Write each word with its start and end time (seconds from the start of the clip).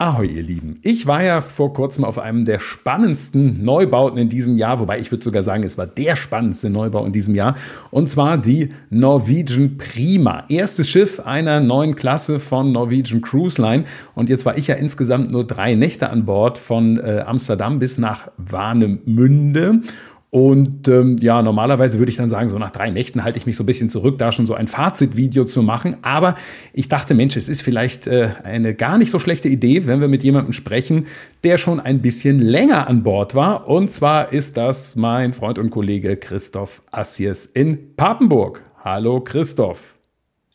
Ahoi, 0.00 0.28
ihr 0.28 0.42
Lieben. 0.42 0.78
Ich 0.80 1.06
war 1.06 1.22
ja 1.22 1.42
vor 1.42 1.74
kurzem 1.74 2.06
auf 2.06 2.18
einem 2.18 2.46
der 2.46 2.58
spannendsten 2.58 3.62
Neubauten 3.62 4.16
in 4.16 4.30
diesem 4.30 4.56
Jahr, 4.56 4.80
wobei 4.80 4.98
ich 4.98 5.10
würde 5.10 5.22
sogar 5.22 5.42
sagen, 5.42 5.62
es 5.62 5.76
war 5.76 5.86
der 5.86 6.16
spannendste 6.16 6.70
Neubau 6.70 7.04
in 7.04 7.12
diesem 7.12 7.34
Jahr, 7.34 7.54
und 7.90 8.08
zwar 8.08 8.38
die 8.38 8.70
Norwegian 8.88 9.76
Prima. 9.76 10.44
Erstes 10.48 10.88
Schiff 10.88 11.20
einer 11.20 11.60
neuen 11.60 11.96
Klasse 11.96 12.40
von 12.40 12.72
Norwegian 12.72 13.20
Cruise 13.20 13.60
Line. 13.60 13.84
Und 14.14 14.30
jetzt 14.30 14.46
war 14.46 14.56
ich 14.56 14.68
ja 14.68 14.76
insgesamt 14.76 15.32
nur 15.32 15.46
drei 15.46 15.74
Nächte 15.74 16.08
an 16.08 16.24
Bord 16.24 16.56
von 16.56 16.96
äh, 16.96 17.22
Amsterdam 17.26 17.78
bis 17.78 17.98
nach 17.98 18.30
Warnemünde. 18.38 19.82
Und 20.30 20.86
ähm, 20.86 21.16
ja, 21.20 21.42
normalerweise 21.42 21.98
würde 21.98 22.10
ich 22.10 22.16
dann 22.16 22.30
sagen, 22.30 22.48
so 22.48 22.58
nach 22.58 22.70
drei 22.70 22.90
Nächten 22.90 23.24
halte 23.24 23.36
ich 23.36 23.46
mich 23.46 23.56
so 23.56 23.64
ein 23.64 23.66
bisschen 23.66 23.88
zurück, 23.88 24.16
da 24.18 24.30
schon 24.30 24.46
so 24.46 24.54
ein 24.54 24.68
Fazitvideo 24.68 25.44
zu 25.44 25.60
machen. 25.62 25.96
Aber 26.02 26.36
ich 26.72 26.86
dachte, 26.86 27.14
Mensch, 27.14 27.36
es 27.36 27.48
ist 27.48 27.62
vielleicht 27.62 28.06
äh, 28.06 28.30
eine 28.44 28.74
gar 28.74 28.96
nicht 28.96 29.10
so 29.10 29.18
schlechte 29.18 29.48
Idee, 29.48 29.88
wenn 29.88 30.00
wir 30.00 30.06
mit 30.06 30.22
jemandem 30.22 30.52
sprechen, 30.52 31.06
der 31.42 31.58
schon 31.58 31.80
ein 31.80 32.00
bisschen 32.00 32.38
länger 32.38 32.86
an 32.86 33.02
Bord 33.02 33.34
war. 33.34 33.68
Und 33.68 33.90
zwar 33.90 34.32
ist 34.32 34.56
das 34.56 34.94
mein 34.94 35.32
Freund 35.32 35.58
und 35.58 35.70
Kollege 35.70 36.16
Christoph 36.16 36.82
Assies 36.92 37.46
in 37.46 37.96
Papenburg. 37.96 38.62
Hallo 38.84 39.20
Christoph. 39.20 39.96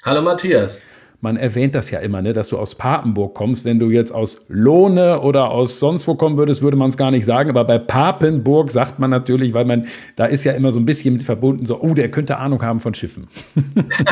Hallo 0.04 0.22
Matthias 0.22 0.80
man 1.26 1.38
erwähnt 1.38 1.74
das 1.74 1.90
ja 1.90 2.00
immer, 2.00 2.22
ne, 2.22 2.34
dass 2.34 2.50
du 2.50 2.58
aus 2.58 2.76
Papenburg 2.76 3.34
kommst. 3.34 3.66
Wenn 3.66 3.80
du 3.80 3.90
jetzt 3.90 4.12
aus 4.12 4.46
Lohne 4.48 5.22
oder 5.22 5.50
aus 5.50 5.80
sonst 5.80 6.08
wo 6.08 6.14
kommen 6.14 6.38
würdest, 6.38 6.62
würde 6.62 6.78
man 6.78 6.90
es 6.90 6.98
gar 6.98 7.10
nicht 7.10 7.26
sagen. 7.26 7.50
Aber 7.50 7.66
bei 7.66 7.80
Papenburg 7.80 8.70
sagt 8.70 9.00
man 9.00 9.10
natürlich, 9.10 9.56
weil 9.56 9.66
man, 9.66 9.88
da 10.16 10.26
ist 10.26 10.44
ja 10.44 10.54
immer 10.54 10.72
so 10.72 10.80
ein 10.80 10.86
bisschen 10.86 11.16
mit 11.16 11.24
verbunden, 11.24 11.66
so, 11.66 11.82
oh, 11.82 11.96
der 11.96 12.12
könnte 12.12 12.38
Ahnung 12.38 12.62
haben 12.62 12.80
von 12.80 12.94
Schiffen. 12.94 13.26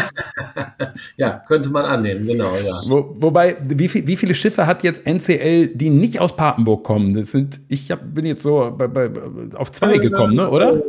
ja, 1.18 1.44
könnte 1.48 1.70
man 1.70 1.86
annehmen, 1.86 2.26
genau, 2.26 2.56
ja. 2.56 2.82
Wo, 2.88 3.14
wobei, 3.16 3.58
wie, 3.64 3.88
viel, 3.88 4.08
wie, 4.08 4.18
viele 4.18 4.34
Schiffe 4.34 4.66
hat 4.66 4.84
jetzt 4.84 5.06
NCL, 5.06 5.68
die 5.68 5.92
nicht 5.92 6.20
aus 6.20 6.36
Papenburg 6.36 6.84
kommen? 6.84 7.14
Das 7.14 7.32
sind, 7.32 7.60
ich 7.70 7.92
hab, 7.92 8.14
bin 8.16 8.26
jetzt 8.26 8.42
so 8.42 8.74
bei, 8.76 8.88
bei, 8.88 9.12
auf 9.54 9.72
zwei 9.72 10.00
gekommen, 10.00 10.34
ne, 10.34 10.50
oder? 10.50 10.82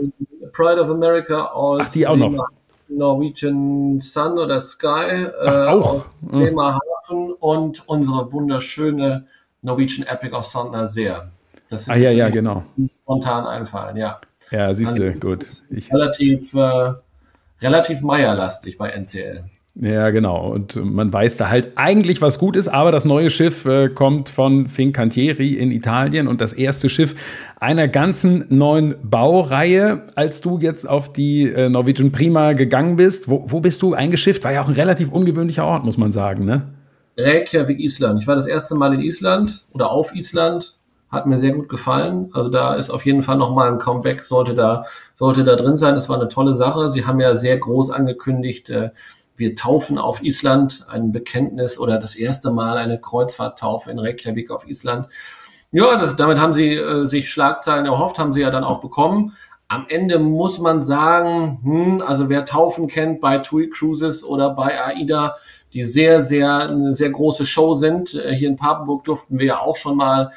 Pride 0.54 0.80
of 0.80 0.88
America 0.88 1.48
aus. 1.48 1.82
Ach, 1.84 1.92
die 1.92 2.06
auch 2.06 2.16
noch. 2.16 2.48
Norwegian 2.88 4.00
Sun 4.00 4.38
oder 4.38 4.60
Sky 4.60 5.26
äh, 5.40 5.66
aus 5.66 6.14
Bremerhaven 6.20 7.32
und 7.40 7.88
unsere 7.88 8.32
wunderschöne 8.32 9.26
Norwegian 9.62 10.06
Epic 10.06 10.34
aus 10.34 10.52
Sondnerseer. 10.52 11.30
Das 11.68 11.88
ah, 11.88 11.96
ja, 11.96 12.10
ja, 12.10 12.28
genau. 12.28 12.62
Spontan 13.02 13.46
einfallen, 13.46 13.96
ja. 13.96 14.20
Ja, 14.50 14.72
siehst 14.72 14.98
du, 14.98 15.08
also, 15.08 15.20
gut. 15.20 15.46
Ich, 15.70 15.92
relativ, 15.92 16.54
äh, 16.54 16.92
relativ 17.60 18.02
meierlastig 18.02 18.78
bei 18.78 18.90
NCL. 18.90 19.44
Ja, 19.76 20.10
genau. 20.10 20.52
Und 20.52 20.76
man 20.76 21.12
weiß 21.12 21.36
da 21.36 21.48
halt 21.48 21.72
eigentlich, 21.74 22.22
was 22.22 22.38
gut 22.38 22.56
ist, 22.56 22.68
aber 22.68 22.92
das 22.92 23.04
neue 23.04 23.28
Schiff 23.28 23.66
äh, 23.66 23.88
kommt 23.88 24.28
von 24.28 24.68
Fincantieri 24.68 25.54
in 25.54 25.72
Italien 25.72 26.28
und 26.28 26.40
das 26.40 26.52
erste 26.52 26.88
Schiff 26.88 27.16
einer 27.58 27.88
ganzen 27.88 28.44
neuen 28.50 28.94
Baureihe. 29.02 30.02
Als 30.14 30.40
du 30.40 30.58
jetzt 30.58 30.88
auf 30.88 31.12
die 31.12 31.48
äh, 31.48 31.68
Norwegian 31.68 32.12
Prima 32.12 32.52
gegangen 32.52 32.96
bist, 32.96 33.28
wo, 33.28 33.46
wo 33.48 33.58
bist 33.58 33.82
du 33.82 33.94
eingeschifft? 33.94 34.44
War 34.44 34.52
ja 34.52 34.62
auch 34.62 34.68
ein 34.68 34.74
relativ 34.74 35.10
ungewöhnlicher 35.10 35.64
Ort, 35.64 35.84
muss 35.84 35.98
man 35.98 36.12
sagen, 36.12 36.44
ne? 36.44 36.62
Reykjavik, 37.18 37.80
Island. 37.80 38.20
Ich 38.20 38.28
war 38.28 38.36
das 38.36 38.46
erste 38.46 38.76
Mal 38.76 38.94
in 38.94 39.00
Island 39.00 39.66
oder 39.72 39.90
auf 39.90 40.14
Island. 40.14 40.78
Hat 41.10 41.26
mir 41.26 41.38
sehr 41.38 41.52
gut 41.52 41.68
gefallen. 41.68 42.30
Also 42.32 42.48
da 42.48 42.74
ist 42.74 42.90
auf 42.90 43.04
jeden 43.06 43.22
Fall 43.22 43.38
nochmal 43.38 43.72
ein 43.72 43.78
Comeback, 43.78 44.22
sollte 44.22 44.54
da, 44.54 44.84
sollte 45.14 45.42
da 45.42 45.56
drin 45.56 45.76
sein. 45.76 45.94
Das 45.94 46.08
war 46.08 46.20
eine 46.20 46.28
tolle 46.28 46.54
Sache. 46.54 46.90
Sie 46.90 47.06
haben 47.06 47.20
ja 47.20 47.34
sehr 47.34 47.56
groß 47.58 47.90
angekündigt, 47.90 48.70
äh, 48.70 48.90
wir 49.36 49.56
taufen 49.56 49.98
auf 49.98 50.22
Island, 50.22 50.86
ein 50.88 51.12
Bekenntnis 51.12 51.78
oder 51.78 51.98
das 51.98 52.14
erste 52.14 52.50
Mal 52.50 52.78
eine 52.78 53.00
Kreuzfahrttaufe 53.00 53.90
in 53.90 53.98
Reykjavik 53.98 54.50
auf 54.50 54.66
Island. 54.68 55.08
Ja, 55.72 55.96
das, 55.96 56.14
damit 56.16 56.38
haben 56.38 56.54
sie 56.54 56.74
äh, 56.74 57.04
sich 57.04 57.28
Schlagzeilen 57.28 57.86
erhofft, 57.86 58.18
haben 58.18 58.32
sie 58.32 58.42
ja 58.42 58.50
dann 58.50 58.62
auch 58.62 58.80
bekommen. 58.80 59.36
Am 59.66 59.86
Ende 59.88 60.20
muss 60.20 60.60
man 60.60 60.80
sagen, 60.80 61.58
hm, 61.64 62.02
also 62.06 62.28
wer 62.28 62.44
Taufen 62.44 62.86
kennt 62.86 63.20
bei 63.20 63.38
TUI 63.38 63.70
Cruises 63.70 64.22
oder 64.22 64.50
bei 64.50 64.80
AIDA, 64.80 65.36
die 65.72 65.82
sehr, 65.82 66.20
sehr, 66.20 66.68
eine 66.70 66.94
sehr 66.94 67.10
große 67.10 67.44
Show 67.44 67.74
sind. 67.74 68.14
Äh, 68.14 68.34
hier 68.34 68.48
in 68.48 68.56
Papenburg 68.56 69.04
durften 69.04 69.38
wir 69.38 69.46
ja 69.46 69.58
auch 69.58 69.76
schon 69.76 69.96
mal 69.96 70.30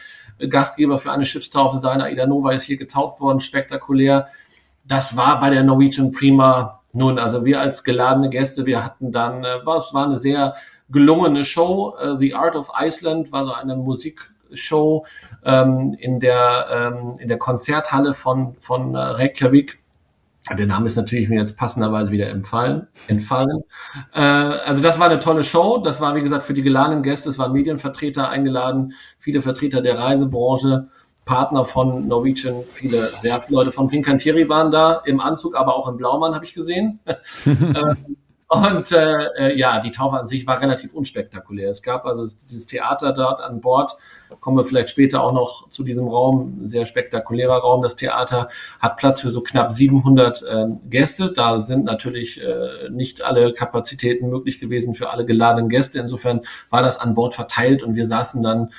Gastgeber 0.49 0.97
für 0.97 1.11
eine 1.11 1.25
Schiffstaufe 1.25 1.77
sein. 1.77 2.01
AIDA 2.01 2.25
Nova 2.25 2.51
ist 2.51 2.63
hier 2.63 2.77
getauft 2.77 3.21
worden, 3.21 3.39
spektakulär. 3.39 4.27
Das 4.85 5.17
war 5.17 5.39
bei 5.39 5.49
der 5.51 5.63
Norwegian 5.63 6.11
Prima 6.11 6.76
nun, 6.93 7.19
also 7.19 7.45
wir 7.45 7.59
als 7.59 7.83
geladene 7.83 8.29
Gäste, 8.29 8.65
wir 8.65 8.83
hatten 8.83 9.11
dann, 9.11 9.43
äh, 9.43 9.57
es 9.57 9.93
war 9.93 10.05
eine 10.05 10.17
sehr 10.17 10.55
gelungene 10.89 11.45
Show. 11.45 11.95
Äh, 11.99 12.17
The 12.17 12.33
Art 12.33 12.55
of 12.55 12.69
Iceland 12.79 13.31
war 13.31 13.45
so 13.45 13.53
eine 13.53 13.75
Musikshow 13.75 15.05
ähm, 15.43 15.95
in 15.99 16.19
der 16.19 16.67
ähm, 16.71 17.17
in 17.19 17.27
der 17.27 17.37
Konzerthalle 17.37 18.13
von 18.13 18.55
von 18.59 18.95
äh, 18.95 18.99
Reykjavik. 18.99 19.79
Der 20.57 20.65
Name 20.65 20.87
ist 20.87 20.95
natürlich 20.95 21.27
mir 21.27 21.39
jetzt 21.39 21.57
passenderweise 21.57 22.09
wieder 22.09 22.29
entfallen. 22.29 22.87
entfallen. 23.07 23.63
Äh, 24.13 24.21
also 24.21 24.81
das 24.81 24.97
war 24.97 25.09
eine 25.09 25.19
tolle 25.19 25.43
Show. 25.43 25.79
Das 25.79 25.99
war, 25.99 26.15
wie 26.15 26.21
gesagt, 26.21 26.43
für 26.43 26.53
die 26.53 26.61
geladenen 26.61 27.03
Gäste. 27.03 27.27
Es 27.27 27.37
waren 27.37 27.51
Medienvertreter 27.51 28.29
eingeladen, 28.29 28.93
viele 29.19 29.41
Vertreter 29.41 29.81
der 29.81 29.99
Reisebranche. 29.99 30.87
Partner 31.27 31.63
von 31.63 32.07
Norwegian, 32.07 32.63
viele, 32.67 33.11
sehr 33.21 33.39
viele 33.43 33.59
Leute 33.59 33.71
von 33.71 33.89
Fincantieri 33.89 34.49
waren 34.49 34.71
da 34.71 35.03
im 35.05 35.19
Anzug, 35.19 35.55
aber 35.55 35.75
auch 35.75 35.87
im 35.87 35.97
Blaumann 35.97 36.33
habe 36.33 36.45
ich 36.45 36.55
gesehen. 36.55 36.99
Ähm, 37.45 38.17
und 38.49 38.93
äh, 38.93 39.25
äh, 39.37 39.59
ja, 39.59 39.81
die 39.81 39.91
Taufe 39.91 40.17
an 40.17 40.27
sich 40.27 40.47
war 40.47 40.61
relativ 40.61 40.93
unspektakulär. 40.93 41.69
Es 41.69 41.81
gab 41.81 42.05
also 42.05 42.25
dieses 42.49 42.65
Theater 42.65 43.11
dort 43.11 43.41
an 43.41 43.59
Bord, 43.59 43.91
kommen 44.39 44.55
wir 44.55 44.63
vielleicht 44.63 44.89
später 44.89 45.21
auch 45.21 45.33
noch 45.33 45.69
zu 45.69 45.83
diesem 45.83 46.07
Raum, 46.07 46.61
sehr 46.63 46.85
spektakulärer 46.85 47.57
Raum. 47.57 47.83
Das 47.83 47.97
Theater 47.97 48.47
hat 48.79 48.95
Platz 48.95 49.19
für 49.19 49.31
so 49.31 49.41
knapp 49.41 49.73
700 49.73 50.43
äh, 50.43 50.65
Gäste. 50.89 51.33
Da 51.33 51.59
sind 51.59 51.83
natürlich 51.83 52.41
äh, 52.41 52.89
nicht 52.89 53.21
alle 53.21 53.53
Kapazitäten 53.53 54.29
möglich 54.29 54.61
gewesen 54.61 54.93
für 54.93 55.09
alle 55.09 55.25
geladenen 55.25 55.67
Gäste. 55.67 55.99
Insofern 55.99 56.41
war 56.69 56.81
das 56.81 57.01
an 57.01 57.15
Bord 57.15 57.33
verteilt 57.33 57.83
und 57.83 57.95
wir 57.95 58.07
saßen 58.07 58.41
dann 58.41 58.71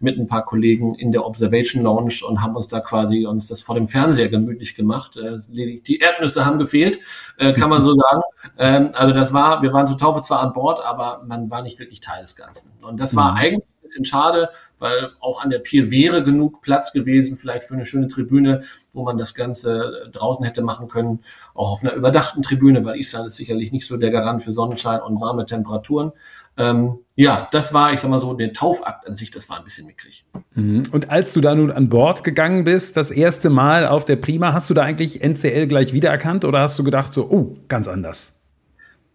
mit 0.00 0.18
ein 0.18 0.26
paar 0.26 0.44
Kollegen 0.44 0.94
in 0.94 1.12
der 1.12 1.24
Observation 1.24 1.82
Lounge 1.82 2.20
und 2.28 2.42
haben 2.42 2.56
uns 2.56 2.68
da 2.68 2.80
quasi 2.80 3.26
uns 3.26 3.48
das 3.48 3.60
vor 3.60 3.74
dem 3.74 3.88
Fernseher 3.88 4.28
gemütlich 4.28 4.74
gemacht. 4.74 5.16
Äh, 5.16 5.38
die 5.48 5.98
Erdnüsse 5.98 6.44
haben 6.44 6.58
gefehlt, 6.58 6.98
äh, 7.38 7.52
kann 7.52 7.70
man 7.70 7.82
so 7.82 7.94
sagen. 7.96 8.22
Ähm, 8.58 8.90
also 8.94 9.12
das 9.12 9.32
war, 9.32 9.62
wir 9.62 9.72
waren 9.72 9.86
zur 9.86 9.98
Taufe 9.98 10.20
zwar 10.22 10.40
an 10.40 10.52
Bord, 10.52 10.84
aber 10.84 11.22
man 11.26 11.50
war 11.50 11.62
nicht 11.62 11.78
wirklich 11.78 12.00
Teil 12.00 12.22
des 12.22 12.36
Ganzen. 12.36 12.72
Und 12.82 13.00
das 13.00 13.16
war 13.16 13.32
mhm. 13.32 13.38
eigentlich 13.38 13.64
ein 13.64 13.82
bisschen 13.82 14.04
schade, 14.04 14.50
weil 14.78 15.10
auch 15.20 15.42
an 15.42 15.50
der 15.50 15.60
Pier 15.60 15.90
wäre 15.90 16.22
genug 16.22 16.60
Platz 16.60 16.92
gewesen, 16.92 17.36
vielleicht 17.36 17.64
für 17.64 17.74
eine 17.74 17.86
schöne 17.86 18.08
Tribüne, 18.08 18.60
wo 18.92 19.04
man 19.04 19.16
das 19.16 19.34
Ganze 19.34 20.10
draußen 20.12 20.44
hätte 20.44 20.62
machen 20.62 20.88
können, 20.88 21.20
auch 21.54 21.70
auf 21.70 21.82
einer 21.82 21.94
überdachten 21.94 22.42
Tribüne, 22.42 22.84
weil 22.84 22.96
Island 22.96 23.26
ist 23.26 23.36
sicherlich 23.36 23.72
nicht 23.72 23.86
so 23.86 23.96
der 23.96 24.10
Garant 24.10 24.42
für 24.42 24.52
Sonnenschein 24.52 25.00
und 25.00 25.20
warme 25.20 25.46
Temperaturen. 25.46 26.12
Ähm, 26.58 26.98
ja, 27.14 27.48
das 27.50 27.72
war, 27.72 27.92
ich 27.92 28.00
sag 28.00 28.10
mal 28.10 28.20
so, 28.20 28.34
der 28.34 28.52
Taufakt 28.52 29.06
an 29.06 29.16
sich, 29.16 29.30
das 29.30 29.48
war 29.48 29.58
ein 29.58 29.64
bisschen 29.64 29.86
mickrig. 29.86 30.26
Mhm. 30.54 30.84
Und 30.92 31.10
als 31.10 31.32
du 31.32 31.40
da 31.40 31.54
nun 31.54 31.70
an 31.70 31.88
Bord 31.88 32.24
gegangen 32.24 32.64
bist, 32.64 32.96
das 32.96 33.10
erste 33.10 33.50
Mal 33.50 33.86
auf 33.86 34.04
der 34.04 34.16
Prima, 34.16 34.52
hast 34.52 34.68
du 34.70 34.74
da 34.74 34.82
eigentlich 34.82 35.22
NCL 35.22 35.66
gleich 35.66 35.92
wiedererkannt 35.92 36.44
oder 36.44 36.60
hast 36.60 36.78
du 36.78 36.84
gedacht 36.84 37.12
so, 37.12 37.28
oh, 37.30 37.56
ganz 37.68 37.88
anders? 37.88 38.36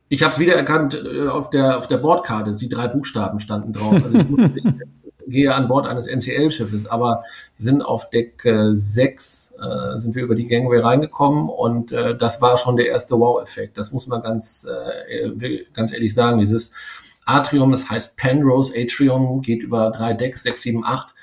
Ich 0.10 0.24
habe 0.24 0.34
es 0.34 0.40
wiedererkannt 0.40 0.94
äh, 0.94 1.28
auf 1.28 1.52
der, 1.52 1.78
auf 1.78 1.88
der 1.88 1.98
Bordkarte, 1.98 2.56
die 2.56 2.70
drei 2.70 2.88
Buchstaben 2.88 3.40
standen 3.40 3.72
drauf. 3.72 3.94
Also 4.04 4.18
ich, 4.18 4.30
musste, 4.30 4.54
ich 5.28 5.32
gehe 5.32 5.54
an 5.54 5.68
Bord 5.68 5.88
eines 5.88 6.08
NCL-Schiffes, 6.08 6.88
aber 6.88 7.24
wir 7.56 7.64
sind 7.64 7.82
auf 7.82 8.10
Deck 8.10 8.44
äh, 8.44 8.76
6, 8.76 9.56
äh, 9.62 10.00
sind 10.00 10.16
wir 10.16 10.24
über 10.24 10.36
die 10.36 10.48
Gangway 10.48 10.80
reingekommen 10.80 11.50
und 11.50 11.92
äh, 11.92 12.18
das 12.18 12.42
war 12.42 12.58
schon 12.58 12.78
der 12.78 12.88
erste 12.88 13.20
Wow-Effekt. 13.20 13.78
Das 13.78 13.92
muss 13.94 14.08
man 14.08 14.22
ganz, 14.22 14.68
äh, 14.68 15.64
ganz 15.74 15.94
ehrlich 15.94 16.14
sagen. 16.14 16.40
Dieses 16.40 16.74
Atrium, 17.26 17.72
das 17.72 17.90
heißt 17.90 18.18
Penrose 18.18 18.74
Atrium, 18.76 19.42
geht 19.42 19.64
über 19.64 19.92
drei 19.92 20.14
Decks, 20.14 20.44
sechs, 20.44 20.62
sieben, 20.62 20.86
acht. 20.86 21.14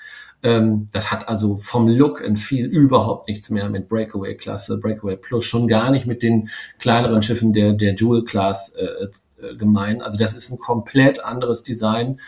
Ähm, 0.42 0.88
das 0.92 1.10
hat 1.10 1.28
also 1.28 1.56
vom 1.56 1.88
Look 1.88 2.22
and 2.22 2.38
Feel 2.38 2.66
überhaupt 2.66 3.28
nichts 3.28 3.50
mehr 3.50 3.68
mit 3.68 3.88
Breakaway-Klasse, 3.88 4.78
Breakaway 4.78 5.16
Plus, 5.16 5.44
schon 5.44 5.66
gar 5.66 5.90
nicht 5.90 6.06
mit 6.06 6.22
den 6.22 6.48
kleineren 6.78 7.22
Schiffen 7.22 7.52
der, 7.52 7.72
der 7.72 7.94
Jewel-Class 7.94 8.74
äh, 8.74 8.84
äh, 9.42 9.56
gemein. 9.56 10.00
Also 10.00 10.16
das 10.16 10.34
ist 10.34 10.50
ein 10.50 10.58
komplett 10.58 11.24
anderes 11.24 11.62
Design. 11.64 12.20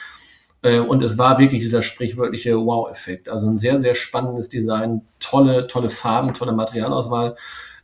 Äh, 0.62 0.81
und 0.81 1.03
es 1.03 1.19
war 1.19 1.39
wirklich 1.39 1.61
dieser 1.61 1.83
sprichwörtliche 1.83 2.56
Wow-Effekt. 2.56 3.29
Also 3.29 3.49
ein 3.49 3.59
sehr, 3.59 3.81
sehr 3.81 3.94
spannendes 3.94 4.49
Design, 4.49 5.03
tolle, 5.21 5.67
tolle 5.67 5.91
Farben, 5.91 6.35
tolle 6.35 6.53
Materialauswahl. 6.53 7.37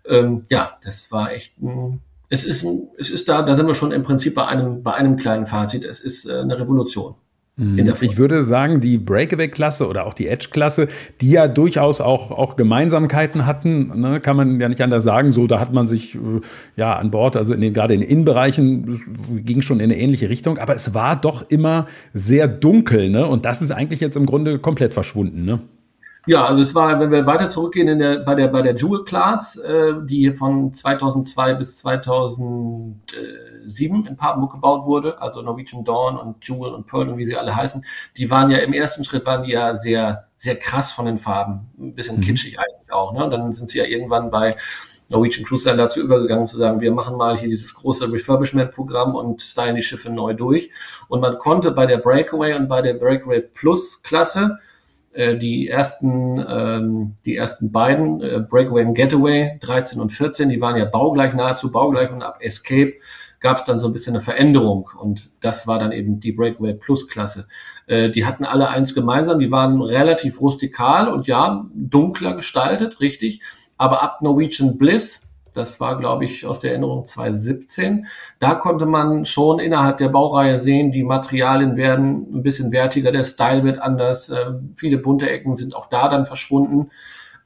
Ähm, 0.05 0.45
ja, 0.49 0.77
das 0.83 1.11
war 1.13 1.33
echt 1.33 1.61
ein 1.61 2.01
es 2.29 2.45
ist, 2.45 2.65
ein, 2.65 2.89
es 2.99 3.11
ist 3.11 3.29
da, 3.29 3.43
da 3.43 3.55
sind 3.55 3.67
wir 3.67 3.75
schon 3.75 3.93
im 3.93 4.03
Prinzip 4.03 4.35
bei 4.35 4.47
einem, 4.47 4.83
bei 4.83 4.95
einem 4.95 5.17
kleinen 5.17 5.47
Fazit. 5.47 5.85
Es 5.85 6.01
ist 6.01 6.29
äh, 6.29 6.41
eine 6.41 6.59
Revolution. 6.59 7.15
Mhm. 7.59 7.91
Ich 8.03 8.19
würde 8.19 8.45
sagen, 8.45 8.83
die 8.83 8.99
Breakaway-Klasse 8.99 9.89
oder 9.89 10.05
auch 10.05 10.13
die 10.13 10.29
Edge-Klasse, 10.29 10.89
die 11.23 11.31
ja 11.31 11.49
durchaus 11.49 12.03
auch, 12.03 12.31
auch 12.31 12.57
Gemeinsamkeiten 12.57 13.47
hatten, 13.47 13.99
ne, 13.99 14.21
kann 14.21 14.37
man 14.37 14.61
ja 14.61 14.69
nicht 14.69 14.83
anders 14.83 15.05
sagen. 15.05 15.33
So, 15.33 15.47
da 15.47 15.59
hat 15.59 15.73
man 15.73 15.87
sich 15.87 16.17
äh, 16.17 16.19
ja 16.77 16.95
an 16.97 17.11
Bord, 17.11 17.35
also 17.35 17.55
in 17.55 17.63
den, 17.63 17.73
gerade 17.73 17.95
in 17.95 18.01
den 18.01 18.11
Innenbereichen, 18.11 19.01
ging 19.43 19.63
schon 19.63 19.81
in 19.81 19.85
eine 19.85 19.99
ähnliche 19.99 20.29
Richtung, 20.29 20.59
aber 20.59 20.75
es 20.75 20.93
war 20.93 21.19
doch 21.19 21.49
immer 21.49 21.87
sehr 22.13 22.47
dunkel, 22.47 23.09
ne? 23.09 23.27
Und 23.27 23.47
das 23.47 23.63
ist 23.63 23.71
eigentlich 23.71 24.01
jetzt 24.01 24.17
im 24.19 24.27
Grunde 24.27 24.59
komplett 24.59 24.93
verschwunden, 24.93 25.47
ne? 25.47 25.61
Ja, 26.27 26.45
also 26.45 26.61
es 26.61 26.75
war, 26.75 26.99
wenn 26.99 27.13
wir 27.13 27.25
weiter 27.25 27.49
zurückgehen 27.49 27.87
in 27.87 28.01
der, 28.01 28.19
bei 28.19 28.35
der, 28.35 28.49
bei 28.49 28.61
der 28.61 28.75
Jewel 28.75 29.05
Class, 29.05 29.55
äh, 29.57 29.93
die 30.05 30.33
von 30.33 30.75
2002 30.75 31.55
bis 31.55 31.77
2007 31.77 34.07
in 34.07 34.17
Papenburg 34.17 34.55
gebaut 34.55 34.87
wurde, 34.87 35.23
also 35.23 35.41
Norwegian 35.41 35.85
Dawn 35.85 36.19
und 36.19 36.45
Jewel 36.47 36.75
und 36.75 36.89
Pearl 36.89 37.09
und 37.09 37.19
wie 37.19 37.27
sie 37.27 37.37
alle 37.37 37.55
heißen, 37.55 37.85
die 38.17 38.29
waren 38.29 38.51
ja 38.51 38.59
im 38.59 38.73
ersten 38.73 39.05
Schritt 39.05 39.25
waren 39.25 39.45
die 39.45 39.53
ja 39.53 39.77
sehr, 39.77 40.27
sehr 40.35 40.57
krass 40.57 40.91
von 40.91 41.07
den 41.07 41.19
Farben. 41.19 41.69
Ein 41.79 41.95
bisschen 41.95 42.17
mhm. 42.17 42.23
kitschig 42.23 42.59
eigentlich 42.59 42.93
auch, 42.93 43.13
ne? 43.13 43.31
Dann 43.31 43.53
sind 43.53 43.71
sie 43.71 43.79
ja 43.79 43.85
irgendwann 43.85 44.33
bei 44.33 44.57
Norwegian 45.09 45.47
Cruise 45.47 45.69
Line 45.69 45.81
dazu 45.81 46.01
übergegangen 46.01 46.49
zu 46.49 46.57
sagen, 46.57 46.81
wir 46.81 46.91
machen 46.91 47.17
mal 47.17 47.39
hier 47.39 47.49
dieses 47.49 47.73
große 47.75 48.11
Refurbishment-Programm 48.11 49.15
und 49.15 49.43
stylen 49.43 49.77
die 49.77 49.83
Schiffe 49.83 50.11
neu 50.11 50.35
durch. 50.35 50.73
Und 51.07 51.21
man 51.21 51.39
konnte 51.39 51.71
bei 51.71 51.87
der 51.87 51.99
Breakaway 51.99 52.55
und 52.55 52.67
bei 52.67 52.83
der 52.83 52.95
Breakaway 52.95 53.41
Plus 53.41 54.03
Klasse 54.03 54.59
äh, 55.17 55.39
die 55.39 55.69
ersten, 55.69 56.45
ähm, 56.47 57.17
die 57.25 57.37
ersten 57.37 57.73
beiden, 57.73 58.21
äh, 58.21 58.41
Breakaway 58.41 58.85
und 58.85 58.95
Getaway, 58.95 59.59
13 59.61 60.01
und 60.01 60.11
14, 60.11 60.51
die 60.51 60.61
waren 60.61 60.77
ja 60.77 60.85
baugleich, 60.85 61.35
nahezu 61.35 61.73
baugleich. 61.73 62.13
Und 62.13 62.23
ab 62.23 62.39
Escape 62.41 62.95
gab 63.41 63.57
es 63.57 63.65
dann 63.65 63.81
so 63.81 63.87
ein 63.87 63.93
bisschen 63.93 64.15
eine 64.15 64.23
Veränderung. 64.23 64.91
Und 65.01 65.31
das 65.41 65.67
war 65.67 65.79
dann 65.79 65.93
eben 65.93 66.21
die 66.21 66.33
Breakaway 66.33 66.75
Plus 66.75 67.09
Klasse. 67.09 67.49
Äh, 67.87 68.11
die 68.11 68.27
hatten 68.27 68.45
alle 68.45 68.69
eins 68.69 68.95
gemeinsam, 68.95 69.39
die 69.39 69.51
waren 69.51 69.81
relativ 69.81 70.41
rustikal 70.41 71.09
und 71.09 71.27
ja, 71.27 71.67
dunkler 71.75 72.35
gestaltet, 72.35 73.01
richtig, 73.01 73.41
aber 73.79 74.03
ab 74.03 74.21
Norwegian 74.23 74.77
Bliss 74.79 75.26
das 75.57 75.81
war, 75.81 75.99
glaube 75.99 76.25
ich, 76.25 76.47
aus 76.47 76.61
der 76.61 76.71
Erinnerung 76.71 77.05
2017. 77.05 78.07
Da 78.39 78.55
konnte 78.55 78.87
man 78.87 79.25
schon 79.25 79.59
innerhalb 79.59 79.99
der 79.99 80.09
Baureihe 80.09 80.59
sehen, 80.59 80.93
die 80.93 81.03
Materialien 81.03 81.77
werden 81.77 82.27
ein 82.35 82.43
bisschen 82.43 82.73
wertiger, 82.73 83.13
der 83.13 83.25
Style 83.25 83.65
wird 83.65 83.79
anders, 83.79 84.29
äh, 84.29 84.53
viele 84.75 84.99
bunte 84.99 85.31
Ecken 85.31 85.57
sind 85.57 85.75
auch 85.75 85.87
da 85.87 86.09
dann 86.09 86.27
verschwunden. 86.27 86.91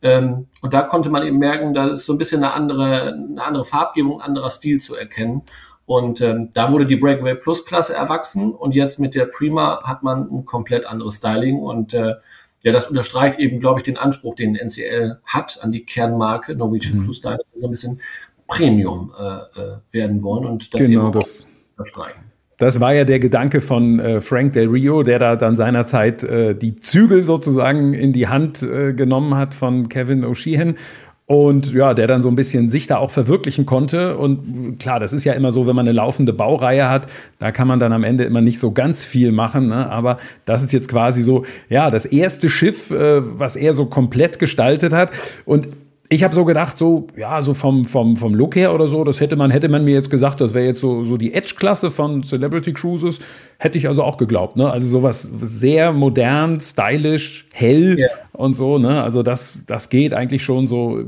Ähm, 0.03 0.47
und 0.63 0.73
da 0.73 0.83
konnte 0.83 1.11
man 1.11 1.27
eben 1.27 1.39
merken, 1.39 1.75
da 1.75 1.89
ist 1.89 2.07
so 2.07 2.15
ein 2.15 2.19
bisschen 2.19 2.43
eine 2.43 2.55
andere, 2.55 3.13
eine 3.13 3.43
andere 3.43 3.65
Farbgebung, 3.65 4.21
ein 4.21 4.29
anderer 4.29 4.51
Stil 4.51 4.81
zu 4.81 4.97
erkennen. 4.97 5.43
Und 5.87 6.21
ähm, 6.21 6.51
da 6.53 6.71
wurde 6.71 6.85
die 6.85 6.97
Breakaway 6.97 7.35
Plus 7.35 7.65
Klasse 7.65 7.95
erwachsen 7.95 8.53
und 8.55 8.75
jetzt 8.75 9.01
mit 9.01 9.15
der 9.15 9.27
Prima 9.27 9.83
hat 9.83 10.05
man 10.05 10.31
ein 10.31 10.45
komplett 10.45 10.87
anderes 10.87 11.17
Styling 11.17 11.59
und 11.59 11.95
äh, 11.95 12.15
ja, 12.63 12.73
das 12.73 12.89
unterstreicht 12.89 13.39
eben, 13.39 13.61
glaube 13.61 13.81
ich, 13.81 13.85
den 13.85 13.97
Anspruch, 13.97 14.35
den 14.35 14.55
NCL 14.55 15.19
hat 15.25 15.59
an 15.63 15.73
die 15.73 15.85
Kernmarke 15.85 16.55
Norwegian 16.55 16.99
mhm. 16.99 17.05
Cruise 17.05 17.23
Line, 17.25 17.39
so 17.55 17.67
ein 17.67 17.71
bisschen 17.71 18.01
Premium 18.47 19.13
äh, 19.19 19.61
äh, 19.61 19.77
werden 19.93 20.23
wollen 20.23 20.45
und 20.45 20.75
das 20.75 20.81
genau, 20.81 21.11
das 21.11 21.47
unterstreichen. 21.77 22.21
Das 22.59 22.79
war 22.79 22.93
ja 22.93 23.05
der 23.05 23.21
Gedanke 23.21 23.63
von 23.63 23.99
äh, 24.01 24.21
Frank 24.21 24.53
Del 24.53 24.69
Rio, 24.69 25.03
der 25.03 25.19
da 25.19 25.37
dann 25.37 25.57
seinerzeit 25.57 26.23
äh, 26.25 26.55
die 26.55 26.77
Zügel 26.77 27.23
sozusagen 27.23 27.95
in 27.95 28.13
die 28.13 28.29
Hand 28.29 28.63
äh, 28.63 28.93
genommen 28.93 29.35
hat 29.35 29.55
von 29.55 29.89
Kevin 29.89 30.27
O'Sheehan 30.27 30.75
und 31.31 31.73
ja, 31.73 31.95
der 31.95 32.09
dann 32.09 32.23
so 32.23 32.29
ein 32.29 32.35
bisschen 32.35 32.69
sich 32.69 32.89
da 32.89 32.97
auch 32.97 33.13
verwirklichen 33.13 33.65
konnte. 33.65 34.17
Und 34.17 34.81
klar, 34.81 34.99
das 34.99 35.13
ist 35.13 35.23
ja 35.23 35.33
immer 35.35 35.53
so, 35.53 35.65
wenn 35.69 35.77
man 35.77 35.87
eine 35.87 35.93
laufende 35.93 36.33
Baureihe 36.33 36.89
hat, 36.89 37.07
da 37.39 37.53
kann 37.53 37.69
man 37.69 37.79
dann 37.79 37.93
am 37.93 38.03
Ende 38.03 38.25
immer 38.25 38.41
nicht 38.41 38.59
so 38.59 38.73
ganz 38.73 39.05
viel 39.05 39.31
machen. 39.31 39.69
Ne? 39.69 39.89
Aber 39.89 40.19
das 40.45 40.65
ist 40.65 40.73
jetzt 40.73 40.89
quasi 40.89 41.23
so, 41.23 41.45
ja, 41.69 41.89
das 41.93 42.05
erste 42.05 42.49
Schiff, 42.49 42.91
äh, 42.91 43.23
was 43.39 43.55
er 43.55 43.75
so 43.75 43.87
komplett 43.87 44.41
gestaltet 44.41 44.93
hat. 44.93 45.13
Und 45.45 45.69
ich 46.13 46.25
habe 46.25 46.35
so 46.35 46.45
gedacht, 46.45 46.77
so, 46.77 47.07
ja, 47.17 47.41
so 47.41 47.55
vom, 47.55 47.85
vom, 47.85 48.17
vom 48.17 48.35
Look 48.35 48.57
her 48.57 48.75
oder 48.75 48.89
so, 48.89 49.05
das 49.05 49.21
hätte 49.21 49.37
man, 49.37 49.53
hätte 49.53 49.69
man 49.69 49.85
mir 49.85 49.95
jetzt 49.95 50.11
gesagt, 50.11 50.41
das 50.41 50.55
wäre 50.55 50.67
jetzt 50.67 50.81
so, 50.81 51.05
so 51.05 51.17
die 51.17 51.33
Edge-Klasse 51.33 51.93
von 51.93 52.25
Celebrity 52.25 52.73
Cruises, 52.73 53.21
hätte 53.59 53.79
ich 53.79 53.87
also 53.87 54.03
auch 54.03 54.17
geglaubt, 54.17 54.57
ne? 54.57 54.69
Also 54.69 54.89
sowas 54.89 55.31
sehr 55.41 55.93
modern, 55.93 56.59
stylisch, 56.59 57.47
hell 57.53 57.97
yeah. 57.97 58.11
und 58.33 58.55
so, 58.55 58.79
ne? 58.79 59.01
Also 59.05 59.23
das, 59.23 59.63
das 59.67 59.89
geht 59.89 60.13
eigentlich 60.13 60.43
schon 60.43 60.67
so, 60.67 61.01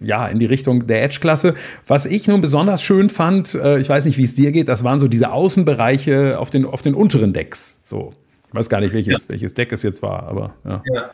ja, 0.00 0.26
in 0.26 0.40
die 0.40 0.46
Richtung 0.46 0.88
der 0.88 1.04
Edge-Klasse. 1.04 1.54
Was 1.86 2.04
ich 2.04 2.26
nun 2.26 2.40
besonders 2.40 2.82
schön 2.82 3.10
fand, 3.10 3.54
äh, 3.54 3.78
ich 3.78 3.88
weiß 3.88 4.06
nicht, 4.06 4.18
wie 4.18 4.24
es 4.24 4.34
dir 4.34 4.50
geht, 4.50 4.68
das 4.68 4.82
waren 4.82 4.98
so 4.98 5.06
diese 5.06 5.30
Außenbereiche 5.30 6.36
auf 6.36 6.50
den, 6.50 6.64
auf 6.64 6.82
den 6.82 6.94
unteren 6.94 7.32
Decks, 7.32 7.78
so. 7.84 8.12
Ich 8.48 8.56
weiß 8.56 8.68
gar 8.68 8.80
nicht, 8.80 8.92
welches, 8.92 9.24
ja. 9.24 9.28
welches 9.28 9.54
Deck 9.54 9.70
es 9.70 9.84
jetzt 9.84 10.02
war, 10.02 10.24
aber 10.24 10.54
ja. 10.64 10.82
ja. 10.92 11.10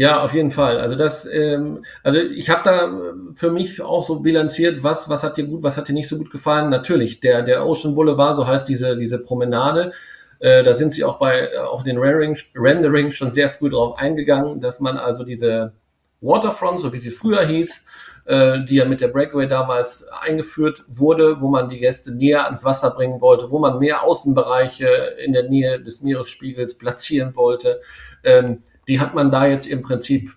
Ja, 0.00 0.22
auf 0.22 0.32
jeden 0.32 0.50
Fall. 0.50 0.78
Also 0.78 0.96
das, 0.96 1.30
ähm, 1.30 1.84
also 2.02 2.18
ich 2.20 2.48
habe 2.48 2.62
da 2.64 2.90
für 3.34 3.50
mich 3.50 3.82
auch 3.82 4.02
so 4.02 4.20
bilanziert, 4.20 4.82
was, 4.82 5.10
was 5.10 5.22
hat 5.22 5.36
dir 5.36 5.44
gut, 5.44 5.62
was 5.62 5.76
hat 5.76 5.88
dir 5.88 5.92
nicht 5.92 6.08
so 6.08 6.16
gut 6.16 6.30
gefallen. 6.30 6.70
Natürlich, 6.70 7.20
der, 7.20 7.42
der 7.42 7.66
Ocean 7.66 7.94
Boulevard, 7.94 8.34
so 8.34 8.46
heißt 8.46 8.66
diese, 8.66 8.96
diese 8.96 9.18
Promenade, 9.18 9.92
äh, 10.38 10.64
da 10.64 10.72
sind 10.72 10.94
sie 10.94 11.04
auch 11.04 11.18
bei 11.18 11.50
auch 11.60 11.82
den 11.84 11.98
Rendering, 11.98 12.34
Rendering 12.54 13.12
schon 13.12 13.30
sehr 13.30 13.50
früh 13.50 13.68
drauf 13.68 13.98
eingegangen, 13.98 14.62
dass 14.62 14.80
man 14.80 14.96
also 14.96 15.22
diese 15.22 15.74
Waterfront, 16.22 16.80
so 16.80 16.94
wie 16.94 16.98
sie 16.98 17.10
früher 17.10 17.44
hieß, 17.44 17.84
äh, 18.24 18.64
die 18.64 18.76
ja 18.76 18.86
mit 18.86 19.02
der 19.02 19.08
Breakaway 19.08 19.48
damals 19.48 20.08
eingeführt 20.08 20.82
wurde, 20.88 21.42
wo 21.42 21.50
man 21.50 21.68
die 21.68 21.78
Gäste 21.78 22.12
näher 22.12 22.46
ans 22.46 22.64
Wasser 22.64 22.90
bringen 22.92 23.20
wollte, 23.20 23.50
wo 23.50 23.58
man 23.58 23.78
mehr 23.78 24.02
Außenbereiche 24.02 24.86
in 25.22 25.34
der 25.34 25.50
Nähe 25.50 25.78
des 25.78 26.00
Meeresspiegels 26.00 26.78
platzieren 26.78 27.36
wollte. 27.36 27.82
Ähm, 28.24 28.62
die 28.90 28.98
hat 28.98 29.14
man 29.14 29.30
da 29.30 29.46
jetzt 29.46 29.66
im 29.66 29.82
Prinzip 29.82 30.36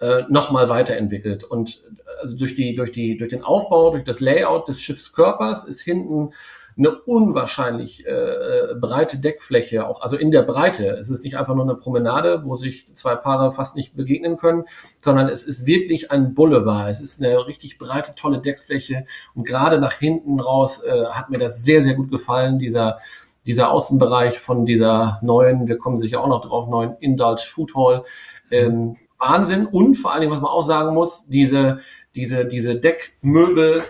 äh, 0.00 0.22
nochmal 0.30 0.70
weiterentwickelt. 0.70 1.44
Und 1.44 1.82
also 2.22 2.38
durch, 2.38 2.54
die, 2.54 2.74
durch, 2.74 2.90
die, 2.90 3.18
durch 3.18 3.28
den 3.28 3.42
Aufbau, 3.42 3.90
durch 3.90 4.04
das 4.04 4.20
Layout 4.20 4.66
des 4.66 4.80
Schiffskörpers 4.80 5.64
ist 5.64 5.82
hinten 5.82 6.32
eine 6.78 6.98
unwahrscheinlich 7.02 8.06
äh, 8.06 8.74
breite 8.80 9.18
Deckfläche, 9.18 9.86
auch 9.86 10.00
also 10.00 10.16
in 10.16 10.30
der 10.30 10.40
Breite. 10.40 10.86
Es 10.88 11.10
ist 11.10 11.22
nicht 11.22 11.36
einfach 11.36 11.54
nur 11.54 11.64
eine 11.64 11.74
Promenade, 11.74 12.44
wo 12.46 12.56
sich 12.56 12.96
zwei 12.96 13.14
Paare 13.14 13.52
fast 13.52 13.76
nicht 13.76 13.94
begegnen 13.94 14.38
können, 14.38 14.64
sondern 14.96 15.28
es 15.28 15.42
ist 15.42 15.66
wirklich 15.66 16.10
ein 16.10 16.32
Boulevard. 16.32 16.90
Es 16.90 17.02
ist 17.02 17.22
eine 17.22 17.46
richtig 17.46 17.76
breite, 17.76 18.14
tolle 18.14 18.40
Deckfläche 18.40 19.04
und 19.34 19.46
gerade 19.46 19.78
nach 19.78 19.98
hinten 19.98 20.40
raus 20.40 20.82
äh, 20.82 21.04
hat 21.10 21.28
mir 21.28 21.38
das 21.38 21.62
sehr, 21.62 21.82
sehr 21.82 21.92
gut 21.92 22.10
gefallen, 22.10 22.58
dieser 22.58 23.00
dieser 23.46 23.70
Außenbereich 23.70 24.38
von 24.38 24.66
dieser 24.66 25.18
neuen, 25.22 25.66
wir 25.66 25.78
kommen 25.78 25.98
sicher 25.98 26.22
auch 26.22 26.28
noch 26.28 26.42
drauf, 26.42 26.68
neuen 26.68 26.96
Indulge 27.00 27.42
Food 27.48 27.74
Hall. 27.74 28.04
Ähm, 28.50 28.96
Wahnsinn. 29.22 29.66
Und 29.66 29.94
vor 29.94 30.12
allen 30.12 30.22
Dingen, 30.22 30.32
was 30.32 30.40
man 30.40 30.50
auch 30.50 30.62
sagen 30.62 30.94
muss, 30.94 31.26
diese, 31.26 31.80
diese, 32.14 32.44
diese 32.44 32.76
Deckmöbel, 32.76 33.82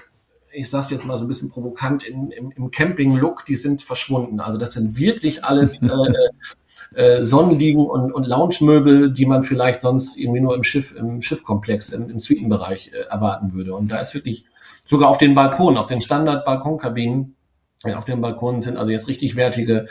ich 0.52 0.68
sag's 0.68 0.90
jetzt 0.90 1.06
mal 1.06 1.16
so 1.16 1.24
ein 1.24 1.28
bisschen 1.28 1.50
provokant, 1.50 2.04
in, 2.04 2.30
im, 2.30 2.52
im 2.52 2.70
Camping-Look, 2.70 3.46
die 3.46 3.56
sind 3.56 3.82
verschwunden. 3.82 4.40
Also 4.40 4.58
das 4.58 4.74
sind 4.74 4.98
wirklich 4.98 5.44
alles 5.44 5.80
äh, 5.82 5.90
äh, 6.94 7.24
Sonnenliegen 7.24 7.86
und, 7.86 8.12
und 8.12 8.26
Lounge-Möbel, 8.26 9.12
die 9.12 9.26
man 9.26 9.42
vielleicht 9.42 9.80
sonst 9.80 10.18
irgendwie 10.18 10.40
nur 10.40 10.54
im 10.54 10.62
Schiff, 10.62 10.94
im 10.94 11.22
Schiffkomplex, 11.22 11.90
im, 11.90 12.10
im 12.10 12.20
Suitenbereich 12.20 12.92
äh, 12.92 13.08
erwarten 13.08 13.54
würde. 13.54 13.74
Und 13.74 13.90
da 13.90 13.98
ist 13.98 14.14
wirklich 14.14 14.44
sogar 14.84 15.08
auf 15.08 15.18
den 15.18 15.34
Balkonen, 15.34 15.78
auf 15.78 15.86
den 15.86 16.02
Standard-Balkonkabinen, 16.02 17.34
auf 17.84 18.04
dem 18.04 18.20
Balkon 18.20 18.62
sind 18.62 18.76
also 18.76 18.90
jetzt 18.90 19.08
richtig 19.08 19.36
wertige 19.36 19.86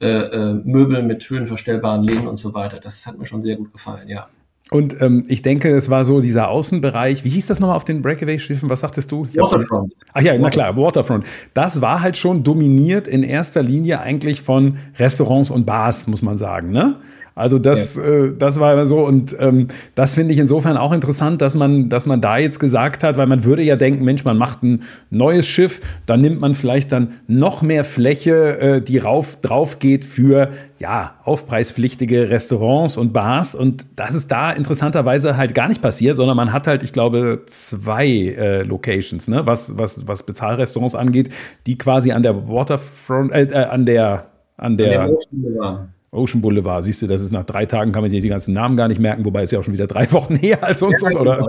äh, 0.00 0.06
äh, 0.06 0.54
Möbel 0.54 1.02
mit 1.02 1.28
höhenverstellbaren 1.28 2.02
Lehnen 2.02 2.26
und 2.26 2.36
so 2.36 2.54
weiter. 2.54 2.80
Das 2.80 3.06
hat 3.06 3.18
mir 3.18 3.26
schon 3.26 3.42
sehr 3.42 3.56
gut 3.56 3.72
gefallen, 3.72 4.08
ja. 4.08 4.28
Und 4.70 5.00
ähm, 5.02 5.24
ich 5.26 5.42
denke, 5.42 5.76
es 5.76 5.90
war 5.90 6.04
so 6.04 6.20
dieser 6.20 6.48
Außenbereich. 6.48 7.24
Wie 7.24 7.28
hieß 7.28 7.48
das 7.48 7.58
nochmal 7.58 7.76
auf 7.76 7.84
den 7.84 8.02
Breakaway-Schiffen? 8.02 8.70
Was 8.70 8.80
sagtest 8.80 9.10
du? 9.10 9.26
Waterfront. 9.34 9.94
Ach 10.12 10.22
ja, 10.22 10.38
na 10.38 10.48
klar, 10.48 10.76
Waterfront. 10.76 11.26
Das 11.54 11.80
war 11.80 12.00
halt 12.00 12.16
schon 12.16 12.44
dominiert 12.44 13.08
in 13.08 13.24
erster 13.24 13.62
Linie 13.62 14.00
eigentlich 14.00 14.42
von 14.42 14.78
Restaurants 14.96 15.50
und 15.50 15.66
Bars, 15.66 16.06
muss 16.06 16.22
man 16.22 16.38
sagen. 16.38 16.70
Ne? 16.70 16.96
Also 17.34 17.58
das, 17.58 17.96
ja. 17.96 18.02
äh, 18.02 18.34
das 18.36 18.60
war 18.60 18.84
so 18.84 19.04
und 19.04 19.36
ähm, 19.38 19.68
das 19.94 20.14
finde 20.14 20.34
ich 20.34 20.40
insofern 20.40 20.76
auch 20.76 20.92
interessant, 20.92 21.40
dass 21.40 21.54
man, 21.54 21.88
dass 21.88 22.06
man 22.06 22.20
da 22.20 22.38
jetzt 22.38 22.58
gesagt 22.58 23.02
hat, 23.02 23.16
weil 23.16 23.26
man 23.26 23.44
würde 23.44 23.62
ja 23.62 23.76
denken, 23.76 24.04
Mensch, 24.04 24.24
man 24.24 24.36
macht 24.36 24.62
ein 24.62 24.82
neues 25.10 25.46
Schiff, 25.46 25.80
dann 26.06 26.20
nimmt 26.20 26.40
man 26.40 26.54
vielleicht 26.54 26.92
dann 26.92 27.14
noch 27.26 27.62
mehr 27.62 27.84
Fläche, 27.84 28.58
äh, 28.58 28.82
die 28.82 28.98
rauf, 28.98 29.40
drauf 29.40 29.78
geht 29.78 30.04
für 30.04 30.50
ja 30.78 31.14
aufpreispflichtige 31.24 32.30
Restaurants 32.30 32.96
und 32.96 33.12
Bars 33.12 33.54
und 33.54 33.86
das 33.96 34.14
ist 34.14 34.30
da 34.30 34.52
interessanterweise 34.52 35.36
halt 35.36 35.54
gar 35.54 35.68
nicht 35.68 35.82
passiert, 35.82 36.16
sondern 36.16 36.36
man 36.36 36.52
hat 36.52 36.66
halt, 36.66 36.82
ich 36.82 36.92
glaube, 36.92 37.42
zwei 37.46 38.06
äh, 38.08 38.62
Locations, 38.62 39.28
ne, 39.28 39.46
was 39.46 39.78
was 39.78 40.06
was 40.06 40.24
Bezahlrestaurants 40.24 40.94
angeht, 40.94 41.30
die 41.66 41.78
quasi 41.78 42.12
an 42.12 42.22
der 42.22 42.48
Waterfront, 42.48 43.32
äh, 43.32 43.44
äh 43.44 43.64
an 43.64 43.86
der 43.86 44.26
an 44.56 44.76
der, 44.76 45.00
an 45.00 45.12
der 45.30 45.88
Ocean 46.12 46.40
Boulevard, 46.40 46.82
siehst 46.82 47.02
du, 47.02 47.06
das 47.06 47.22
ist 47.22 47.32
nach 47.32 47.44
drei 47.44 47.66
Tagen 47.66 47.92
kann 47.92 48.02
man 48.02 48.10
die 48.10 48.28
ganzen 48.28 48.52
Namen 48.52 48.76
gar 48.76 48.88
nicht 48.88 49.00
merken, 49.00 49.24
wobei 49.24 49.42
es 49.42 49.52
ja 49.52 49.60
auch 49.60 49.64
schon 49.64 49.74
wieder 49.74 49.86
drei 49.86 50.10
Wochen 50.12 50.34
her 50.36 50.64
als 50.64 50.82
uns, 50.82 51.02
ja, 51.02 51.10
oder? 51.10 51.46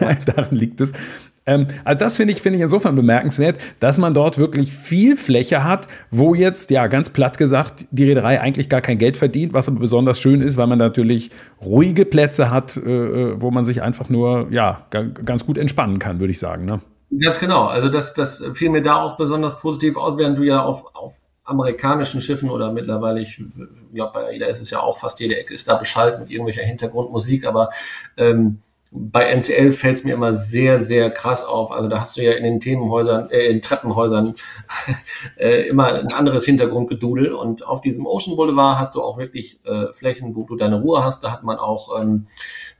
Daran 0.26 0.54
liegt 0.54 0.80
es. 0.80 0.92
Ähm, 1.46 1.68
also 1.84 1.98
das 2.00 2.16
finde 2.16 2.32
ich, 2.32 2.42
finde 2.42 2.58
ich 2.58 2.62
insofern 2.62 2.94
bemerkenswert, 2.94 3.58
dass 3.80 3.98
man 3.98 4.12
dort 4.12 4.36
wirklich 4.36 4.72
viel 4.72 5.16
Fläche 5.16 5.64
hat, 5.64 5.88
wo 6.10 6.34
jetzt, 6.34 6.70
ja, 6.70 6.88
ganz 6.88 7.08
platt 7.08 7.38
gesagt, 7.38 7.86
die 7.90 8.04
Reederei 8.04 8.40
eigentlich 8.40 8.68
gar 8.68 8.82
kein 8.82 8.98
Geld 8.98 9.16
verdient, 9.16 9.54
was 9.54 9.68
aber 9.68 9.78
besonders 9.78 10.20
schön 10.20 10.42
ist, 10.42 10.56
weil 10.56 10.66
man 10.66 10.78
natürlich 10.78 11.30
ruhige 11.64 12.04
Plätze 12.04 12.50
hat, 12.50 12.76
äh, 12.76 12.80
äh 12.80 13.40
wo 13.40 13.50
man 13.50 13.64
sich 13.64 13.80
einfach 13.80 14.10
nur, 14.10 14.48
ja, 14.50 14.86
ganz 14.90 15.46
gut 15.46 15.56
entspannen 15.56 15.98
kann, 15.98 16.20
würde 16.20 16.32
ich 16.32 16.38
sagen. 16.38 16.66
Ne? 16.66 16.80
Ganz 17.22 17.38
genau. 17.38 17.66
Also 17.66 17.88
das, 17.88 18.12
das 18.12 18.44
fiel 18.54 18.70
mir 18.70 18.82
da 18.82 18.96
auch 18.96 19.16
besonders 19.16 19.58
positiv 19.60 19.96
aus, 19.96 20.18
während 20.18 20.38
du 20.38 20.42
ja 20.42 20.62
auf, 20.62 20.84
auf 20.94 21.14
amerikanischen 21.46 22.20
Schiffen 22.20 22.50
oder 22.50 22.72
mittlerweile, 22.72 23.20
ich 23.20 23.40
glaube, 23.94 24.12
bei 24.12 24.32
jeder 24.32 24.48
ist 24.48 24.60
es 24.60 24.70
ja 24.70 24.80
auch 24.80 24.98
fast 24.98 25.20
jede 25.20 25.38
Ecke 25.38 25.54
ist 25.54 25.68
da 25.68 25.76
beschallt 25.76 26.18
mit 26.18 26.30
irgendwelcher 26.30 26.62
Hintergrundmusik, 26.62 27.46
aber 27.46 27.70
ähm, 28.16 28.60
bei 28.98 29.24
NCL 29.24 29.72
fällt 29.72 29.98
es 29.98 30.04
mir 30.04 30.14
immer 30.14 30.32
sehr, 30.32 30.82
sehr 30.82 31.10
krass 31.10 31.44
auf. 31.44 31.70
Also 31.70 31.88
da 31.88 32.00
hast 32.00 32.16
du 32.16 32.22
ja 32.22 32.32
in 32.32 32.44
den 32.44 32.60
Themenhäusern, 32.60 33.28
äh, 33.30 33.46
in 33.46 33.60
Treppenhäusern 33.60 34.34
äh, 35.36 35.68
immer 35.68 35.92
ein 35.92 36.12
anderes 36.12 36.44
Hintergrundgedudel. 36.46 37.32
Und 37.32 37.66
auf 37.66 37.82
diesem 37.82 38.06
Ocean 38.06 38.36
Boulevard 38.36 38.78
hast 38.78 38.94
du 38.94 39.02
auch 39.02 39.18
wirklich 39.18 39.60
äh, 39.64 39.92
Flächen, 39.92 40.34
wo 40.34 40.44
du 40.44 40.56
deine 40.56 40.80
Ruhe 40.80 41.04
hast. 41.04 41.22
Da 41.22 41.30
hat 41.30 41.42
man 41.42 41.58
auch, 41.58 42.00
ähm, 42.00 42.26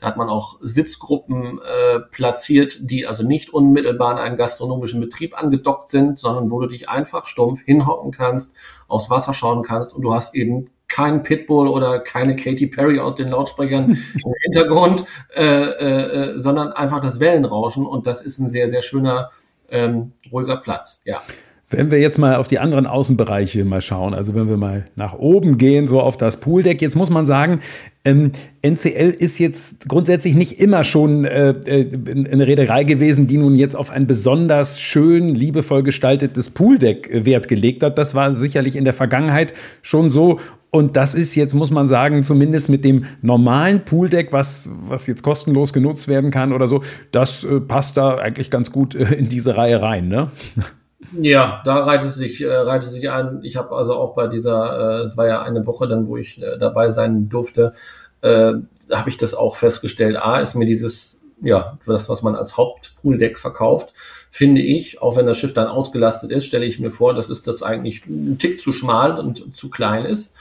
da 0.01 0.07
hat 0.07 0.17
man 0.17 0.31
auch 0.31 0.59
Sitzgruppen 0.63 1.61
äh, 1.61 2.01
platziert, 2.01 2.79
die 2.81 3.07
also 3.07 3.23
nicht 3.23 3.51
unmittelbar 3.51 4.13
an 4.13 4.19
einen 4.19 4.37
gastronomischen 4.39 5.01
Betrieb 5.01 5.39
angedockt 5.39 5.91
sind, 5.91 6.19
sondern 6.19 6.51
wo 6.51 6.61
du 6.61 6.67
dich 6.67 6.89
einfach 6.89 7.27
stumpf 7.27 7.63
hinhocken 7.63 8.11
kannst, 8.11 8.55
aufs 8.89 9.11
Wasser 9.11 9.35
schauen 9.35 9.63
kannst 9.63 9.95
und 9.95 10.03
du 10.03 10.15
hast 10.15 10.35
eben 10.35 10.71
kein 10.89 11.23
Pitbull 11.23 11.69
oder 11.69 12.01
keine 12.01 12.37
Katy 12.37 12.69
Perry 12.69 12.99
aus 12.99 13.15
den 13.15 13.31
Lautsprechern 13.31 13.91
im 14.25 14.35
Hintergrund, 14.43 15.05
äh, 15.35 15.45
äh, 15.45 16.33
äh, 16.35 16.39
sondern 16.39 16.73
einfach 16.73 17.01
das 17.01 17.21
Wellenrauschen 17.21 17.87
und 17.87 18.07
das 18.07 18.21
ist 18.21 18.39
ein 18.39 18.49
sehr, 18.49 18.71
sehr 18.71 18.83
schöner, 18.83 19.31
ähm, 19.69 20.13
ruhiger 20.31 20.59
Platz, 20.59 21.03
ja. 21.05 21.21
Wenn 21.69 21.91
wir 21.91 21.99
jetzt 21.99 22.19
mal 22.19 22.37
auf 22.37 22.47
die 22.47 22.61
anderen 22.61 22.87
Außenbereiche 22.87 23.65
mal 23.65 23.81
schauen, 23.81 24.15
also 24.15 24.37
wenn 24.37 24.49
wir 24.49 24.57
mal 24.57 24.85
nach 24.95 25.15
oben 25.15 25.59
gehen, 25.59 25.89
so 25.89 26.01
auf 26.01 26.17
das 26.17 26.37
Pooldeck, 26.37 26.81
jetzt 26.81 26.95
muss 26.95 27.11
man 27.11 27.27
sagen, 27.27 27.59
ähm, 28.05 28.31
NCL 28.63 29.11
ist 29.11 29.39
jetzt 29.39 29.89
grundsätzlich 29.89 30.37
nicht 30.37 30.61
immer 30.61 30.85
schon 30.85 31.25
äh, 31.25 31.51
äh 31.51 31.91
eine 32.31 32.47
Reederei 32.47 32.85
gewesen, 32.85 33.27
die 33.27 33.37
nun 33.37 33.57
jetzt 33.57 33.75
auf 33.75 33.91
ein 33.91 34.07
besonders 34.07 34.81
schön, 34.81 35.29
liebevoll 35.29 35.83
gestaltetes 35.83 36.51
Pooldeck 36.51 37.11
äh, 37.11 37.25
Wert 37.25 37.49
gelegt 37.49 37.83
hat. 37.83 37.99
Das 37.99 38.15
war 38.15 38.37
sicherlich 38.37 38.77
in 38.77 38.85
der 38.85 38.95
Vergangenheit 38.95 39.53
schon 39.83 40.09
so. 40.09 40.39
Und 40.71 40.95
das 40.95 41.15
ist 41.15 41.35
jetzt, 41.35 41.55
muss 41.55 41.73
man 41.73 41.89
sagen, 41.89 42.23
zumindest 42.23 42.69
mit 42.69 42.85
dem 42.85 43.07
normalen 43.23 43.85
Pooldeck, 43.85 44.33
was, 44.33 44.71
was 44.89 45.09
jetzt 45.09 45.25
kostenlos 45.25 45.73
genutzt 45.73 46.07
werden 46.07 46.31
kann 46.31 46.53
oder 46.53 46.69
so, 46.69 46.83
das 47.11 47.43
äh, 47.43 47.61
passt 47.61 47.97
da 47.97 48.19
eigentlich 48.19 48.51
ganz 48.51 48.71
gut 48.71 48.95
äh, 48.95 49.15
in 49.15 49.29
diese 49.29 49.57
Reihe 49.57 49.83
rein, 49.83 50.07
ne? 50.07 50.31
Ja, 51.13 51.63
da 51.65 51.85
reiht 51.85 52.05
es 52.05 52.15
sich, 52.15 52.41
äh, 52.43 52.53
reiht 52.53 52.83
es 52.83 52.93
sich 52.93 53.11
ein. 53.11 53.41
Ich 53.43 53.57
habe 53.57 53.75
also 53.77 53.95
auch 53.95 54.15
bei 54.15 54.27
dieser, 54.27 55.01
äh, 55.01 55.05
es 55.05 55.17
war 55.17 55.27
ja 55.27 55.43
eine 55.43 55.67
Woche 55.67 55.89
dann, 55.89 56.09
wo 56.09 56.17
ich 56.17 56.43
äh, 56.43 56.59
dabei 56.59 56.91
sein 56.91 57.29
durfte, 57.29 57.75
äh, 58.23 58.55
habe 58.93 59.09
ich 59.09 59.17
das 59.17 59.35
auch 59.35 59.57
festgestellt. 59.57 60.17
A, 60.17 60.41
ist 60.41 60.55
mir 60.55 60.67
dieses, 60.67 61.25
ja, 61.41 61.79
das, 61.87 62.09
was 62.09 62.23
man 62.23 62.35
als 62.35 62.57
Hauptpooldeck 62.57 63.39
verkauft, 63.39 63.93
finde 64.31 64.61
ich, 64.61 65.01
auch 65.01 65.17
wenn 65.17 65.27
das 65.27 65.39
Schiff 65.39 65.53
dann 65.53 65.69
ausgelastet 65.69 66.31
ist, 66.31 66.47
stelle 66.47 66.67
ich 66.67 66.79
mir 66.79 66.91
vor, 66.91 67.15
dass 67.15 67.29
es 67.31 67.43
das 67.43 67.63
eigentlich 67.63 68.07
ein 68.07 68.39
Tick 68.39 68.61
zu 68.61 68.73
schmal 68.73 69.19
und 69.19 69.57
zu 69.57 69.71
klein 69.71 70.05
ist. 70.05 70.35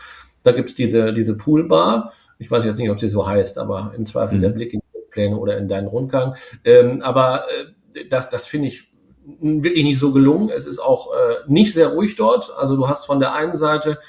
Da 0.44 0.52
gibt's 0.52 0.76
diese, 0.76 1.14
diese 1.14 1.36
Poolbar. 1.36 2.14
Ich 2.38 2.52
weiß 2.52 2.66
jetzt 2.66 2.78
nicht, 2.78 2.90
ob 2.90 3.00
sie 3.00 3.10
so 3.10 3.28
heißt, 3.28 3.58
aber 3.58 3.94
im 3.96 4.06
Zweifel 4.06 4.38
mhm. 4.38 4.42
der 4.42 4.50
Blick 4.50 4.74
in 4.74 4.82
die 4.94 5.12
Pläne 5.12 5.38
oder 5.38 5.58
in 5.58 5.68
deinen 5.68 5.88
Rundgang. 5.88 6.36
Ähm, 6.64 7.02
aber 7.02 7.46
äh, 7.94 8.08
das, 8.10 8.30
das 8.30 8.46
finde 8.46 8.68
ich 8.68 8.90
wirklich 9.26 9.84
nicht 9.84 10.00
so 10.00 10.12
gelungen. 10.12 10.50
Es 10.50 10.66
ist 10.66 10.80
auch 10.80 11.14
äh, 11.14 11.36
nicht 11.48 11.74
sehr 11.74 11.90
ruhig 11.90 12.16
dort. 12.16 12.52
Also 12.58 12.76
du 12.76 12.88
hast 12.88 13.06
von 13.06 13.20
der 13.20 13.34
einen 13.34 13.58
Seite 13.58 14.00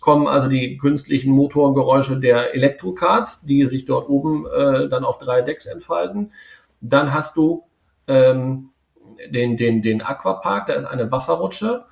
kommen 0.00 0.28
also 0.28 0.48
die 0.48 0.76
künstlichen 0.76 1.32
Motorgeräusche 1.32 2.20
der 2.20 2.54
Elektrokarts, 2.54 3.44
die 3.44 3.66
sich 3.66 3.84
dort 3.84 4.08
oben 4.08 4.46
äh, 4.46 4.88
dann 4.88 5.04
auf 5.04 5.18
drei 5.18 5.42
Decks 5.42 5.66
entfalten. 5.66 6.32
Dann 6.80 7.12
hast 7.12 7.36
du 7.36 7.64
ähm, 8.06 8.70
den, 9.30 9.56
den, 9.56 9.82
den 9.82 10.02
Aquapark, 10.02 10.66
da 10.68 10.74
ist 10.74 10.84
eine 10.84 11.10
Wasserrutsche. 11.10 11.86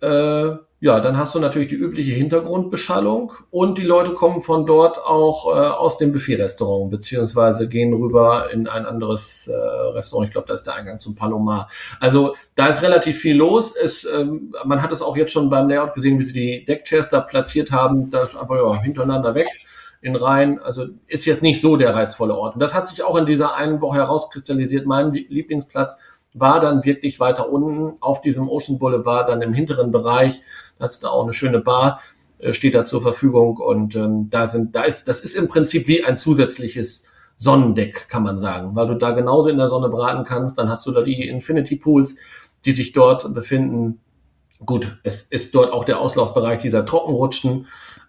Äh, 0.00 0.52
ja, 0.82 0.98
dann 1.00 1.18
hast 1.18 1.34
du 1.34 1.40
natürlich 1.40 1.68
die 1.68 1.74
übliche 1.74 2.12
Hintergrundbeschallung 2.12 3.34
und 3.50 3.76
die 3.76 3.84
Leute 3.84 4.14
kommen 4.14 4.40
von 4.40 4.64
dort 4.64 4.98
auch 4.98 5.54
äh, 5.54 5.58
aus 5.58 5.98
dem 5.98 6.10
Buffet-Restaurant, 6.10 6.90
beziehungsweise 6.90 7.68
gehen 7.68 7.92
rüber 7.92 8.50
in 8.50 8.66
ein 8.66 8.86
anderes 8.86 9.46
äh, 9.46 9.52
Restaurant. 9.54 10.28
Ich 10.28 10.32
glaube, 10.32 10.48
da 10.48 10.54
ist 10.54 10.62
der 10.62 10.74
Eingang 10.74 10.98
zum 10.98 11.14
Palomar. 11.14 11.68
Also 12.00 12.34
da 12.54 12.68
ist 12.68 12.80
relativ 12.80 13.18
viel 13.18 13.36
los. 13.36 13.76
Es, 13.76 14.06
ähm, 14.10 14.54
man 14.64 14.80
hat 14.80 14.90
es 14.90 15.02
auch 15.02 15.18
jetzt 15.18 15.32
schon 15.32 15.50
beim 15.50 15.68
Layout 15.68 15.92
gesehen, 15.92 16.18
wie 16.18 16.24
sie 16.24 16.32
die 16.32 16.64
Deckchairs 16.64 17.10
da 17.10 17.20
platziert 17.20 17.72
haben. 17.72 18.08
Da 18.08 18.24
ist 18.24 18.34
einfach 18.34 18.56
ja, 18.56 18.80
hintereinander 18.80 19.34
weg 19.34 19.48
in 20.00 20.16
Reihen. 20.16 20.60
Also 20.60 20.86
ist 21.08 21.26
jetzt 21.26 21.42
nicht 21.42 21.60
so 21.60 21.76
der 21.76 21.94
reizvolle 21.94 22.34
Ort. 22.34 22.54
Und 22.54 22.60
das 22.60 22.74
hat 22.74 22.88
sich 22.88 23.02
auch 23.02 23.16
in 23.16 23.26
dieser 23.26 23.54
einen 23.54 23.82
Woche 23.82 23.98
herauskristallisiert. 23.98 24.86
Mein 24.86 25.12
Lieblingsplatz 25.12 25.98
war 26.34 26.60
dann 26.60 26.84
wirklich 26.84 27.20
weiter 27.20 27.50
unten 27.50 27.96
auf 28.00 28.20
diesem 28.20 28.48
Ocean 28.48 28.78
Boulevard, 28.78 29.28
dann 29.28 29.42
im 29.42 29.52
hinteren 29.52 29.90
Bereich. 29.90 30.42
Da 30.78 30.86
ist 30.86 31.02
da 31.04 31.08
auch 31.08 31.24
eine 31.24 31.32
schöne 31.32 31.60
Bar, 31.60 32.00
äh, 32.38 32.52
steht 32.52 32.74
da 32.74 32.84
zur 32.84 33.02
Verfügung 33.02 33.56
und 33.56 33.96
ähm, 33.96 34.30
da 34.30 34.46
sind, 34.46 34.74
da 34.74 34.82
ist, 34.82 35.08
das 35.08 35.20
ist 35.20 35.34
im 35.34 35.48
Prinzip 35.48 35.88
wie 35.88 36.04
ein 36.04 36.16
zusätzliches 36.16 37.10
Sonnendeck, 37.36 38.08
kann 38.08 38.22
man 38.22 38.38
sagen, 38.38 38.76
weil 38.76 38.86
du 38.86 38.94
da 38.94 39.12
genauso 39.12 39.48
in 39.48 39.56
der 39.56 39.68
Sonne 39.68 39.88
braten 39.88 40.24
kannst. 40.24 40.58
Dann 40.58 40.68
hast 40.68 40.86
du 40.86 40.92
da 40.92 41.02
die 41.02 41.26
Infinity 41.26 41.76
Pools, 41.76 42.16
die 42.64 42.74
sich 42.74 42.92
dort 42.92 43.32
befinden. 43.34 44.00
Gut, 44.64 44.98
es 45.04 45.22
ist 45.22 45.54
dort 45.54 45.72
auch 45.72 45.84
der 45.84 46.00
Auslaufbereich 46.00 46.60
dieser 46.60 46.84
Trockenrutschen, 46.84 47.66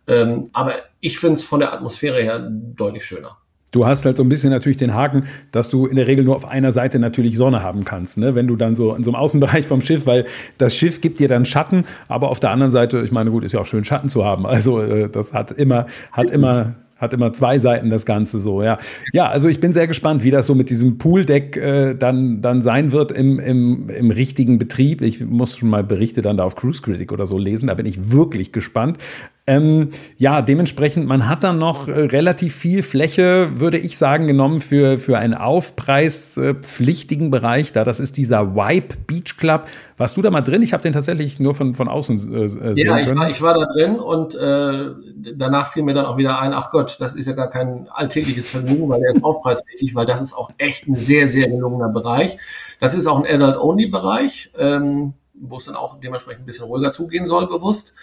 ähm, 0.07 0.49
aber 0.51 0.73
ich 0.99 1.17
finde 1.17 1.35
es 1.35 1.43
von 1.43 1.61
der 1.61 1.71
Atmosphäre 1.71 2.21
her 2.21 2.39
deutlich 2.51 3.05
schöner. 3.05 3.37
Du 3.71 3.85
hast 3.85 4.05
halt 4.05 4.17
so 4.17 4.23
ein 4.23 4.29
bisschen 4.29 4.49
natürlich 4.49 4.77
den 4.77 4.93
Haken, 4.93 5.23
dass 5.51 5.69
du 5.69 5.85
in 5.85 5.95
der 5.95 6.05
Regel 6.05 6.25
nur 6.25 6.35
auf 6.35 6.45
einer 6.45 6.73
Seite 6.73 6.99
natürlich 6.99 7.37
Sonne 7.37 7.63
haben 7.63 7.85
kannst, 7.85 8.17
ne? 8.17 8.35
wenn 8.35 8.47
du 8.47 8.57
dann 8.57 8.75
so 8.75 8.93
in 8.93 9.03
so 9.03 9.11
einem 9.11 9.15
Außenbereich 9.15 9.65
vom 9.65 9.81
Schiff, 9.81 10.05
weil 10.05 10.25
das 10.57 10.75
Schiff 10.75 10.99
gibt 10.99 11.19
dir 11.19 11.29
dann 11.29 11.45
Schatten, 11.45 11.85
aber 12.09 12.29
auf 12.29 12.41
der 12.41 12.51
anderen 12.51 12.71
Seite, 12.71 13.01
ich 13.01 13.13
meine, 13.13 13.31
gut, 13.31 13.45
ist 13.45 13.53
ja 13.53 13.61
auch 13.61 13.65
schön 13.65 13.85
Schatten 13.85 14.09
zu 14.09 14.25
haben. 14.25 14.45
Also 14.45 14.81
äh, 14.81 15.09
das 15.09 15.33
hat 15.33 15.51
immer, 15.51 15.85
hat 16.11 16.29
immer 16.29 16.75
hat 17.01 17.13
immer 17.13 17.33
zwei 17.33 17.57
Seiten 17.57 17.89
das 17.89 18.05
Ganze 18.05 18.39
so, 18.39 18.61
ja. 18.61 18.77
Ja, 19.11 19.27
also 19.27 19.49
ich 19.49 19.59
bin 19.59 19.73
sehr 19.73 19.87
gespannt, 19.87 20.23
wie 20.23 20.29
das 20.29 20.45
so 20.45 20.53
mit 20.53 20.69
diesem 20.69 20.99
Pooldeck 20.99 21.57
äh, 21.57 21.95
dann, 21.95 22.41
dann 22.41 22.61
sein 22.61 22.91
wird 22.91 23.11
im, 23.11 23.39
im, 23.39 23.89
im 23.89 24.11
richtigen 24.11 24.59
Betrieb. 24.59 25.01
Ich 25.01 25.19
muss 25.19 25.57
schon 25.57 25.69
mal 25.69 25.83
Berichte 25.83 26.21
dann 26.21 26.37
da 26.37 26.43
auf 26.43 26.55
Cruise 26.55 26.83
Critic 26.83 27.11
oder 27.11 27.25
so 27.25 27.39
lesen, 27.39 27.67
da 27.67 27.73
bin 27.73 27.87
ich 27.87 28.11
wirklich 28.11 28.51
gespannt. 28.51 28.99
Ähm, 29.47 29.89
ja, 30.17 30.43
dementsprechend, 30.43 31.07
man 31.07 31.27
hat 31.27 31.43
dann 31.43 31.57
noch 31.57 31.87
äh, 31.87 31.91
relativ 31.91 32.55
viel 32.55 32.83
Fläche, 32.83 33.49
würde 33.55 33.79
ich 33.79 33.97
sagen, 33.97 34.27
genommen 34.27 34.59
für, 34.59 34.99
für 34.99 35.17
einen 35.17 35.33
aufpreispflichtigen 35.33 37.27
äh, 37.27 37.29
Bereich. 37.31 37.71
Da 37.71 37.83
das 37.83 37.99
ist 37.99 38.17
dieser 38.17 38.55
Wipe 38.55 38.97
Beach 39.07 39.37
Club. 39.37 39.65
Warst 39.97 40.15
du 40.15 40.21
da 40.21 40.29
mal 40.29 40.41
drin? 40.41 40.61
Ich 40.61 40.73
habe 40.73 40.83
den 40.83 40.93
tatsächlich 40.93 41.39
nur 41.39 41.55
von, 41.55 41.73
von 41.73 41.87
außen 41.87 42.17
äh, 42.17 42.47
sehen 42.49 42.75
ja, 42.75 42.99
ich 42.99 43.07
können. 43.07 43.19
War, 43.19 43.29
ich 43.31 43.41
war 43.41 43.55
da 43.55 43.65
drin 43.65 43.95
und 43.95 44.35
äh, 44.35 44.91
danach 45.35 45.73
fiel 45.73 45.81
mir 45.81 45.95
dann 45.95 46.05
auch 46.05 46.17
wieder 46.17 46.39
ein, 46.39 46.53
ach 46.53 46.69
Gott, 46.69 46.97
das 46.99 47.15
ist 47.15 47.25
ja 47.25 47.33
gar 47.33 47.49
kein 47.49 47.87
alltägliches 47.89 48.47
Vergnügen, 48.47 48.87
weil 48.89 49.01
er 49.01 49.15
ist 49.15 49.23
aufpreispflichtig, 49.23 49.95
weil 49.95 50.05
das 50.05 50.21
ist 50.21 50.33
auch 50.33 50.51
echt 50.59 50.87
ein 50.87 50.95
sehr, 50.95 51.27
sehr 51.27 51.49
gelungener 51.49 51.89
Bereich. 51.89 52.37
Das 52.79 52.93
ist 52.93 53.07
auch 53.07 53.21
ein 53.21 53.25
Adult-Only-Bereich, 53.25 54.51
ähm, 54.59 55.13
wo 55.33 55.57
es 55.57 55.65
dann 55.65 55.75
auch 55.75 55.99
dementsprechend 55.99 56.43
ein 56.43 56.45
bisschen 56.45 56.65
ruhiger 56.65 56.91
zugehen 56.91 57.25
soll, 57.25 57.47
bewusst 57.47 57.95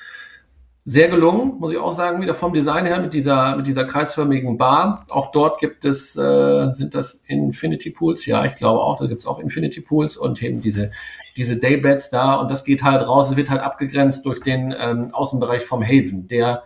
sehr 0.88 1.08
gelungen, 1.08 1.58
muss 1.58 1.72
ich 1.72 1.78
auch 1.78 1.92
sagen, 1.92 2.22
wieder 2.22 2.32
vom 2.32 2.54
Design 2.54 2.86
her 2.86 2.98
mit 2.98 3.12
dieser, 3.12 3.56
mit 3.56 3.66
dieser 3.66 3.84
kreisförmigen 3.84 4.56
Bar. 4.56 5.04
Auch 5.10 5.32
dort 5.32 5.60
gibt 5.60 5.84
es, 5.84 6.16
äh, 6.16 6.72
sind 6.72 6.94
das 6.94 7.22
Infinity 7.26 7.90
Pools? 7.90 8.24
Ja, 8.24 8.46
ich 8.46 8.56
glaube 8.56 8.80
auch, 8.80 8.98
da 8.98 9.04
gibt 9.04 9.20
es 9.20 9.26
auch 9.26 9.38
Infinity 9.38 9.82
Pools 9.82 10.16
und 10.16 10.42
eben 10.42 10.62
diese, 10.62 10.90
diese 11.36 11.58
Daybeds 11.58 12.08
da 12.08 12.36
und 12.36 12.50
das 12.50 12.64
geht 12.64 12.82
halt 12.84 13.06
raus, 13.06 13.30
es 13.30 13.36
wird 13.36 13.50
halt 13.50 13.60
abgegrenzt 13.60 14.24
durch 14.24 14.40
den 14.40 14.74
ähm, 14.80 15.12
Außenbereich 15.12 15.62
vom 15.62 15.82
Haven, 15.82 16.26
der 16.26 16.62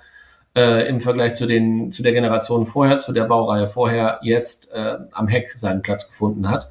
äh, 0.55 0.89
im 0.89 1.01
Vergleich 1.01 1.35
zu 1.35 1.47
den, 1.47 1.91
zu 1.91 2.05
der 2.05 2.13
Generation 2.13 2.65
vorher, 2.65 2.99
zu 2.99 3.13
der 3.13 3.25
Baureihe 3.25 3.67
vorher 3.67 4.21
jetzt 4.23 4.73
äh, 4.73 4.99
am 5.11 5.27
Heck 5.27 5.55
seinen 5.57 5.83
Platz 5.83 6.07
gefunden 6.07 6.49
hat. 6.49 6.71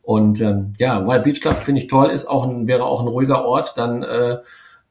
Und 0.00 0.40
ähm, 0.40 0.72
ja, 0.78 1.06
Wild 1.06 1.24
Beach 1.24 1.42
Club 1.42 1.58
finde 1.58 1.82
ich 1.82 1.88
toll, 1.88 2.08
ist 2.08 2.30
auch 2.30 2.48
ein, 2.48 2.66
wäre 2.66 2.86
auch 2.86 3.02
ein 3.02 3.08
ruhiger 3.08 3.44
Ort, 3.44 3.76
dann 3.76 4.02
äh, 4.02 4.38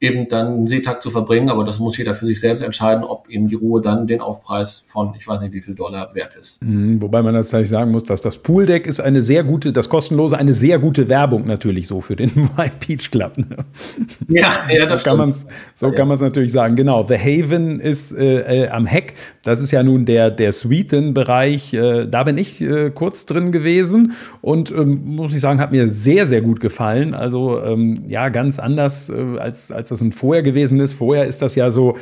eben 0.00 0.28
dann 0.28 0.46
einen 0.46 0.66
Seetag 0.68 1.02
zu 1.02 1.10
verbringen. 1.10 1.50
Aber 1.50 1.64
das 1.64 1.78
muss 1.78 1.96
jeder 1.96 2.14
für 2.14 2.26
sich 2.26 2.40
selbst 2.40 2.62
entscheiden, 2.62 3.02
ob 3.02 3.28
eben 3.28 3.48
die 3.48 3.56
Ruhe 3.56 3.80
dann 3.82 4.06
den 4.06 4.20
Aufpreis 4.20 4.84
von, 4.86 5.12
ich 5.16 5.26
weiß 5.26 5.40
nicht, 5.40 5.52
wie 5.52 5.60
viel 5.60 5.74
Dollar 5.74 6.14
wert 6.14 6.36
ist. 6.36 6.62
Mhm, 6.62 7.02
wobei 7.02 7.20
man 7.22 7.34
tatsächlich 7.34 7.68
sagen 7.68 7.90
muss, 7.90 8.04
dass 8.04 8.20
das 8.20 8.38
Pooldeck 8.38 8.86
ist 8.86 9.00
eine 9.00 9.22
sehr 9.22 9.42
gute, 9.42 9.72
das 9.72 9.88
kostenlose, 9.88 10.38
eine 10.38 10.54
sehr 10.54 10.78
gute 10.78 11.08
Werbung 11.08 11.46
natürlich 11.46 11.88
so 11.88 12.00
für 12.00 12.14
den 12.14 12.30
White 12.56 12.76
Beach 12.86 13.10
Club. 13.10 13.38
Ne? 13.38 13.46
Ja, 14.28 14.52
ja, 14.70 14.86
das 14.86 15.02
so 15.02 15.10
kann 15.10 15.18
man 15.18 15.30
es 15.30 15.46
so 15.74 15.90
kann 15.90 16.06
man 16.06 16.14
es 16.14 16.20
natürlich 16.20 16.52
sagen. 16.52 16.76
Genau, 16.76 17.04
The 17.04 17.16
Haven 17.16 17.80
ist 17.80 18.12
äh, 18.12 18.66
äh, 18.66 18.68
am 18.68 18.86
Heck. 18.86 19.14
Das 19.42 19.60
ist 19.60 19.72
ja 19.72 19.82
nun 19.82 20.06
der 20.06 20.30
der 20.30 20.52
Suiten-Bereich. 20.52 21.74
Äh, 21.74 22.06
da 22.06 22.22
bin 22.22 22.38
ich 22.38 22.60
äh, 22.60 22.90
kurz 22.90 23.26
drin 23.26 23.50
gewesen 23.50 24.12
und 24.42 24.70
ähm, 24.70 25.16
muss 25.16 25.34
ich 25.34 25.40
sagen, 25.40 25.60
hat 25.60 25.72
mir 25.72 25.88
sehr 25.88 26.26
sehr 26.26 26.40
gut 26.40 26.60
gefallen. 26.60 27.14
Also 27.14 27.60
ähm, 27.60 28.04
ja, 28.06 28.28
ganz 28.28 28.60
anders 28.60 29.10
äh, 29.10 29.38
als 29.38 29.72
als 29.90 30.00
das 30.00 30.12
vorher 30.12 30.42
gewesen 30.42 30.80
ist. 30.80 30.94
Vorher 30.94 31.26
ist 31.26 31.42
das 31.42 31.54
ja 31.54 31.70
so 31.70 31.96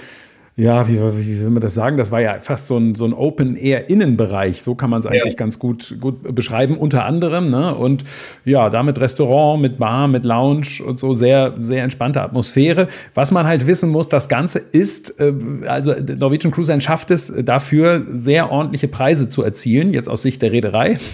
ja, 0.58 0.88
wie, 0.88 0.94
wie 0.94 1.40
will 1.42 1.50
man 1.50 1.60
das 1.60 1.74
sagen? 1.74 1.98
Das 1.98 2.10
war 2.10 2.22
ja 2.22 2.38
fast 2.40 2.66
so 2.66 2.78
ein, 2.78 2.94
so 2.94 3.04
ein 3.04 3.12
Open-Air-Innenbereich. 3.12 4.62
So 4.62 4.74
kann 4.74 4.88
man 4.88 5.00
es 5.00 5.06
eigentlich 5.06 5.34
ja. 5.34 5.38
ganz 5.38 5.58
gut, 5.58 5.98
gut 6.00 6.34
beschreiben, 6.34 6.78
unter 6.78 7.04
anderem. 7.04 7.48
Ne? 7.48 7.74
Und 7.74 8.04
ja, 8.46 8.70
da 8.70 8.82
mit 8.82 8.98
Restaurant, 8.98 9.60
mit 9.60 9.76
Bar, 9.76 10.08
mit 10.08 10.24
Lounge 10.24 10.82
und 10.86 10.98
so 10.98 11.12
sehr, 11.12 11.52
sehr 11.58 11.84
entspannte 11.84 12.22
Atmosphäre. 12.22 12.88
Was 13.12 13.32
man 13.32 13.46
halt 13.46 13.66
wissen 13.66 13.90
muss, 13.90 14.08
das 14.08 14.30
Ganze 14.30 14.58
ist, 14.58 15.20
äh, 15.20 15.34
also 15.66 15.92
Norwegian 15.92 16.50
Cruise 16.52 16.70
Line 16.70 16.80
schafft 16.80 17.10
es 17.10 17.30
dafür, 17.44 18.06
sehr 18.08 18.50
ordentliche 18.50 18.88
Preise 18.88 19.28
zu 19.28 19.42
erzielen, 19.42 19.92
jetzt 19.92 20.08
aus 20.08 20.22
Sicht 20.22 20.40
der 20.40 20.52
Reederei. 20.52 20.98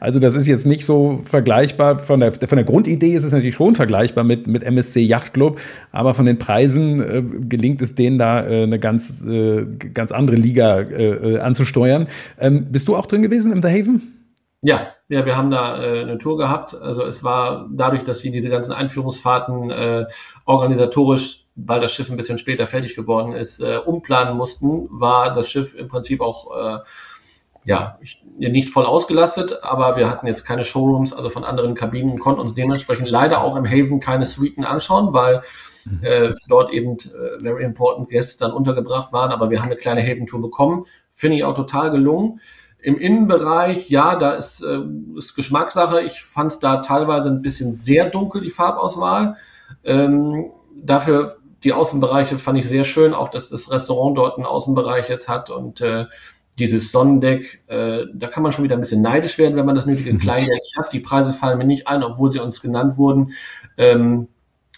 Also 0.00 0.18
das 0.18 0.34
ist 0.34 0.46
jetzt 0.46 0.66
nicht 0.66 0.84
so 0.84 1.20
vergleichbar. 1.24 1.98
Von 1.98 2.20
der, 2.20 2.32
von 2.32 2.56
der 2.56 2.64
Grundidee 2.64 3.14
ist 3.14 3.24
es 3.24 3.32
natürlich 3.32 3.54
schon 3.54 3.74
vergleichbar 3.74 4.24
mit, 4.24 4.46
mit 4.46 4.62
MSC 4.62 5.00
Yacht 5.02 5.34
Club, 5.34 5.60
aber 5.92 6.14
von 6.14 6.26
den 6.26 6.38
Preisen 6.38 7.00
äh, 7.00 7.22
gelingt 7.48 7.80
es 7.80 7.94
denen 7.94 8.18
da 8.18 8.44
äh, 8.44 8.63
eine 8.64 8.78
ganz, 8.78 9.24
äh, 9.26 9.64
ganz 9.92 10.12
andere 10.12 10.36
Liga 10.36 10.80
äh, 10.80 11.38
anzusteuern. 11.38 12.08
Ähm, 12.38 12.70
bist 12.70 12.88
du 12.88 12.96
auch 12.96 13.06
drin 13.06 13.22
gewesen 13.22 13.52
im 13.52 13.62
The 13.62 13.68
Haven? 13.68 14.24
Ja, 14.66 14.94
ja, 15.08 15.26
wir 15.26 15.36
haben 15.36 15.50
da 15.50 15.82
äh, 15.82 16.00
eine 16.00 16.16
Tour 16.16 16.38
gehabt. 16.38 16.74
Also 16.74 17.02
es 17.04 17.22
war 17.22 17.68
dadurch, 17.70 18.02
dass 18.02 18.20
sie 18.20 18.30
diese 18.30 18.48
ganzen 18.48 18.72
Einführungsfahrten 18.72 19.70
äh, 19.70 20.06
organisatorisch, 20.46 21.44
weil 21.54 21.82
das 21.82 21.92
Schiff 21.92 22.10
ein 22.10 22.16
bisschen 22.16 22.38
später 22.38 22.66
fertig 22.66 22.96
geworden 22.96 23.32
ist, 23.32 23.60
äh, 23.60 23.76
umplanen 23.76 24.38
mussten, 24.38 24.88
war 24.90 25.34
das 25.34 25.50
Schiff 25.50 25.74
im 25.74 25.88
Prinzip 25.88 26.22
auch 26.22 26.56
äh, 26.56 26.78
ja 27.66 27.98
nicht 28.38 28.70
voll 28.70 28.86
ausgelastet, 28.86 29.58
aber 29.62 29.98
wir 29.98 30.08
hatten 30.08 30.26
jetzt 30.26 30.46
keine 30.46 30.64
Showrooms, 30.64 31.12
also 31.12 31.28
von 31.28 31.44
anderen 31.44 31.74
Kabinen 31.74 32.18
konnten 32.18 32.40
uns 32.40 32.54
dementsprechend 32.54 33.08
leider 33.08 33.42
auch 33.42 33.56
im 33.56 33.66
Haven 33.66 34.00
keine 34.00 34.24
Suiten 34.24 34.64
anschauen, 34.64 35.12
weil. 35.12 35.42
Äh, 36.02 36.34
dort 36.48 36.72
eben 36.72 36.96
äh, 36.96 37.40
very 37.40 37.64
important 37.64 38.08
Guests 38.08 38.36
dann 38.36 38.52
untergebracht 38.52 39.12
waren. 39.12 39.30
Aber 39.30 39.50
wir 39.50 39.60
haben 39.60 39.66
eine 39.66 39.76
kleine 39.76 40.02
Haven-Tour 40.02 40.42
bekommen. 40.42 40.86
Finde 41.12 41.36
ich 41.36 41.44
auch 41.44 41.54
total 41.54 41.90
gelungen. 41.90 42.40
Im 42.80 42.98
Innenbereich, 42.98 43.88
ja, 43.88 44.16
da 44.16 44.32
ist, 44.32 44.62
äh, 44.62 44.80
ist 45.16 45.34
Geschmackssache. 45.34 46.02
Ich 46.02 46.22
fand 46.22 46.52
es 46.52 46.58
da 46.58 46.78
teilweise 46.78 47.30
ein 47.30 47.42
bisschen 47.42 47.72
sehr 47.72 48.10
dunkel, 48.10 48.42
die 48.42 48.50
Farbauswahl. 48.50 49.36
Ähm, 49.84 50.50
dafür 50.76 51.38
die 51.64 51.72
Außenbereiche 51.72 52.38
fand 52.38 52.58
ich 52.58 52.68
sehr 52.68 52.84
schön, 52.84 53.14
auch 53.14 53.30
dass 53.30 53.48
das 53.48 53.70
Restaurant 53.70 54.18
dort 54.18 54.36
einen 54.36 54.46
Außenbereich 54.46 55.08
jetzt 55.08 55.28
hat 55.28 55.48
und 55.48 55.80
äh, 55.80 56.04
dieses 56.58 56.92
Sonnendeck, 56.92 57.62
äh, 57.66 58.04
da 58.14 58.28
kann 58.28 58.42
man 58.42 58.52
schon 58.52 58.64
wieder 58.64 58.76
ein 58.76 58.80
bisschen 58.80 59.02
neidisch 59.02 59.38
werden, 59.38 59.56
wenn 59.56 59.66
man 59.66 59.74
das 59.74 59.86
nötige 59.86 60.14
Kleingeld 60.18 60.60
hat. 60.76 60.92
Die 60.92 61.00
Preise 61.00 61.32
fallen 61.32 61.58
mir 61.58 61.64
nicht 61.64 61.88
ein, 61.88 62.02
obwohl 62.02 62.30
sie 62.30 62.38
uns 62.38 62.60
genannt 62.60 62.96
wurden. 62.96 63.32
Ähm, 63.76 64.28